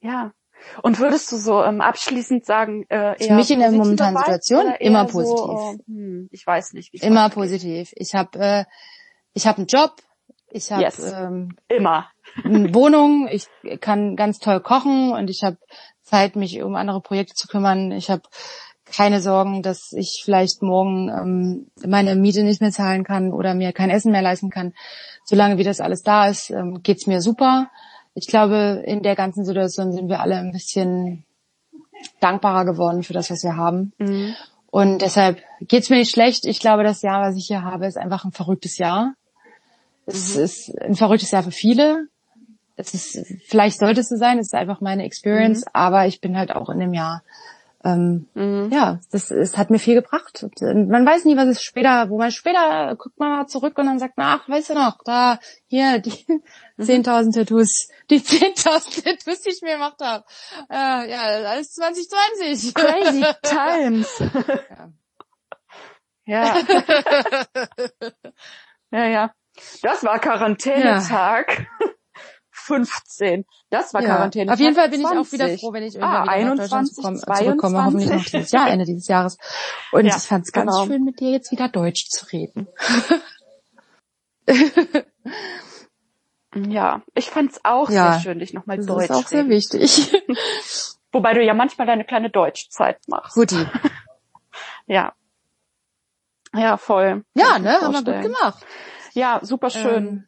Ja. 0.00 0.32
Und 0.82 0.98
würdest 0.98 1.30
du 1.32 1.36
so 1.36 1.62
ähm, 1.62 1.80
abschließend 1.80 2.44
sagen, 2.44 2.84
äh, 2.88 3.16
Für 3.16 3.24
eher 3.24 3.36
mich 3.36 3.50
in 3.50 3.60
der 3.60 3.72
momentanen 3.72 4.16
Situation 4.18 4.66
immer 4.80 5.02
eher 5.02 5.08
so, 5.08 5.12
positiv. 5.12 5.80
äh, 5.80 5.92
hm, 5.92 6.28
ich 6.30 6.46
weiß 6.46 6.72
nicht. 6.74 6.92
wie 6.92 6.98
Immer 6.98 7.28
positiv. 7.30 7.92
Ich 7.96 8.14
habe 8.14 8.38
äh, 8.38 8.64
ich 9.34 9.46
habe 9.46 9.58
einen 9.58 9.66
Job, 9.66 9.92
ich 10.50 10.72
habe 10.72 10.82
Yes. 10.82 10.98
ähm, 11.12 11.56
Immer. 11.68 12.08
eine 12.44 12.74
Wohnung, 12.74 13.28
ich 13.30 13.46
kann 13.80 14.16
ganz 14.16 14.38
toll 14.38 14.60
kochen 14.60 15.12
und 15.12 15.30
ich 15.30 15.42
habe 15.44 15.58
Zeit, 16.02 16.36
mich 16.36 16.62
um 16.62 16.74
andere 16.74 17.00
Projekte 17.00 17.34
zu 17.34 17.46
kümmern. 17.48 17.92
Ich 17.92 18.10
habe 18.10 18.22
keine 18.90 19.20
Sorgen, 19.20 19.62
dass 19.62 19.92
ich 19.92 20.22
vielleicht 20.24 20.62
morgen 20.62 21.10
ähm, 21.10 21.70
meine 21.86 22.14
Miete 22.14 22.42
nicht 22.42 22.60
mehr 22.62 22.70
zahlen 22.70 23.04
kann 23.04 23.32
oder 23.32 23.54
mir 23.54 23.72
kein 23.72 23.90
Essen 23.90 24.12
mehr 24.12 24.22
leisten 24.22 24.50
kann. 24.50 24.72
Solange 25.24 25.58
wie 25.58 25.64
das 25.64 25.80
alles 25.80 26.02
da 26.02 26.26
ist, 26.28 26.50
ähm, 26.50 26.80
geht's 26.82 27.06
mir 27.06 27.20
super. 27.20 27.70
Ich 28.18 28.26
glaube, 28.26 28.82
in 28.84 29.02
der 29.02 29.14
ganzen 29.14 29.44
Situation 29.44 29.92
sind 29.92 30.08
wir 30.08 30.20
alle 30.20 30.36
ein 30.36 30.50
bisschen 30.50 31.24
dankbarer 32.20 32.64
geworden 32.64 33.04
für 33.04 33.12
das, 33.12 33.30
was 33.30 33.44
wir 33.44 33.56
haben. 33.56 33.92
Mhm. 33.98 34.34
Und 34.70 35.02
deshalb 35.02 35.40
geht's 35.60 35.88
mir 35.88 35.96
nicht 35.96 36.10
schlecht. 36.10 36.44
Ich 36.44 36.58
glaube, 36.58 36.82
das 36.82 37.02
Jahr, 37.02 37.22
was 37.22 37.36
ich 37.36 37.46
hier 37.46 37.62
habe, 37.62 37.86
ist 37.86 37.96
einfach 37.96 38.24
ein 38.24 38.32
verrücktes 38.32 38.76
Jahr. 38.76 39.14
Es 40.04 40.34
ist 40.34 40.76
ein 40.80 40.96
verrücktes 40.96 41.30
Jahr 41.30 41.44
für 41.44 41.52
viele. 41.52 42.08
Es 42.74 42.92
ist, 42.92 43.24
vielleicht 43.46 43.78
sollte 43.78 44.00
es 44.00 44.08
so 44.08 44.16
sein, 44.16 44.38
es 44.38 44.48
ist 44.48 44.54
einfach 44.54 44.80
meine 44.80 45.04
Experience, 45.04 45.64
aber 45.72 46.06
ich 46.06 46.20
bin 46.20 46.36
halt 46.36 46.50
auch 46.50 46.68
in 46.70 46.80
dem 46.80 46.94
Jahr, 46.94 47.22
ähm, 47.94 48.28
Mhm. 48.34 48.70
ja, 48.72 49.00
das, 49.10 49.30
es 49.30 49.56
hat 49.56 49.70
mir 49.70 49.78
viel 49.78 49.94
gebracht. 49.94 50.44
Und, 50.60 50.88
man 50.88 51.06
weiß 51.06 51.24
nie, 51.24 51.36
was 51.36 51.48
es 51.48 51.62
später, 51.62 52.10
wo 52.10 52.18
man 52.18 52.30
später 52.30 52.94
guckt 52.96 53.18
man 53.18 53.30
mal 53.30 53.46
zurück 53.46 53.76
und 53.78 53.86
dann 53.86 53.98
sagt, 53.98 54.14
na, 54.16 54.40
ach, 54.40 54.48
weißt 54.48 54.70
du 54.70 54.74
noch, 54.74 54.98
da, 55.04 55.38
hier, 55.66 55.98
die 55.98 56.12
10.000 56.78 57.34
Tattoos, 57.34 57.88
die 58.10 58.20
10.000 58.20 59.04
Tattoos, 59.04 59.40
die 59.42 59.50
ich 59.50 59.62
mir 59.62 59.74
gemacht 59.74 60.00
habe. 60.02 60.24
Äh, 60.70 61.10
ja, 61.10 61.20
alles 61.50 61.72
2020. 61.72 62.74
Crazy 62.74 63.24
times. 63.42 64.18
ja. 66.26 66.56
ja, 68.90 69.06
ja. 69.06 69.32
Das 69.82 70.04
war 70.04 70.20
Quarantänetag 70.20 71.66
15. 72.68 73.44
Das 73.70 73.92
war 73.94 74.02
Ja. 74.02 74.08
Quarantänetag 74.08 74.54
Auf 74.54 74.60
jeden 74.60 74.74
Fall 74.76 74.88
bin 74.88 75.00
ich 75.00 75.06
auch 75.06 75.12
20. 75.26 75.32
wieder 75.32 75.58
froh, 75.58 75.72
wenn 75.72 75.82
ich 75.82 75.94
irgendwann 75.96 76.16
Ah, 76.16 76.22
wieder 76.22 76.26
nach 76.26 76.32
21, 76.32 76.70
Deutschland 76.70 76.88
zurückkomme, 76.94 77.38
zurückkomme, 77.38 77.84
hoffentlich 77.84 78.08
noch 78.10 78.14
22. 78.24 78.32
dieses 78.32 78.50
Jahr, 78.52 78.70
Ende 78.70 78.84
dieses 78.84 79.08
Jahres. 79.08 79.38
Und 79.92 80.06
Ja, 80.06 80.16
ich 80.16 80.22
fand 80.22 80.46
es 80.46 80.52
ganz 80.52 80.70
genau. 80.70 80.86
schön, 80.86 81.04
mit 81.04 81.20
dir 81.20 81.30
jetzt 81.30 81.50
wieder 81.50 81.68
Deutsch 81.68 82.08
zu 82.08 82.26
reden. 82.26 82.68
Ja, 86.54 87.02
ich 87.14 87.28
fand's 87.30 87.60
auch 87.62 87.90
Ja, 87.90 88.12
sehr 88.14 88.20
schön, 88.20 88.38
dich 88.38 88.54
nochmal 88.54 88.78
Das 88.78 88.86
Deutsch 88.86 89.04
ist 89.04 89.10
auch 89.10 89.26
sehr 89.26 89.40
reden. 89.40 89.50
wichtig. 89.50 90.12
Wobei 91.12 91.34
du 91.34 91.42
ja 91.44 91.52
manchmal 91.54 91.86
deine 91.86 92.04
kleine 92.04 92.30
Deutschzeit 92.30 92.98
machst. 93.06 93.34
Guti. 93.34 93.56
Ja. 94.86 95.12
Ja, 96.54 96.78
voll. 96.78 97.22
Ja, 97.34 97.58
ne, 97.58 97.74
haben 97.82 97.92
wir 97.92 98.02
gut 98.02 98.22
gemacht. 98.22 98.64
Ja, 99.12 99.38
super 99.42 99.68
schön. 99.68 100.06
Ähm, 100.06 100.27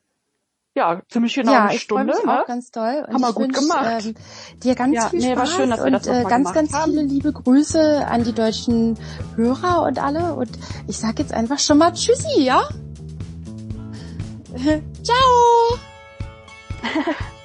ja, 0.74 1.02
ziemlich 1.08 1.34
genau 1.34 1.52
ja, 1.52 1.64
eine 1.64 1.74
ich 1.74 1.82
Stunde. 1.82 2.14
mich 2.14 2.24
ne? 2.24 2.42
auch 2.42 2.46
ganz 2.46 2.70
toll. 2.70 3.04
Und 3.06 3.14
Haben 3.14 3.20
wir 3.22 3.28
ich 3.30 3.34
gut 3.34 3.44
wünsch, 3.48 3.58
gemacht. 3.58 4.04
Ähm, 4.06 4.14
dir 4.62 4.74
ganz 4.74 4.94
Ja, 4.94 5.08
viel 5.08 5.18
nee, 5.18 5.32
Spaß 5.32 5.38
war 5.38 5.46
schön, 5.46 5.70
dass 5.70 5.78
wir 5.80 5.86
und 5.86 5.92
das 5.92 6.06
noch 6.06 6.14
äh, 6.14 6.24
ganz, 6.24 6.52
ganz 6.52 6.72
haben. 6.72 6.92
viele 6.92 7.02
liebe 7.02 7.32
Grüße 7.32 8.06
an 8.06 8.24
die 8.24 8.32
deutschen 8.32 8.98
Hörer 9.36 9.82
und 9.82 9.98
alle. 9.98 10.34
Und 10.34 10.50
ich 10.86 10.98
sag 10.98 11.18
jetzt 11.18 11.32
einfach 11.32 11.58
schon 11.58 11.78
mal 11.78 11.92
Tschüssi, 11.92 12.42
ja? 12.42 12.68
Ciao! 15.02 15.78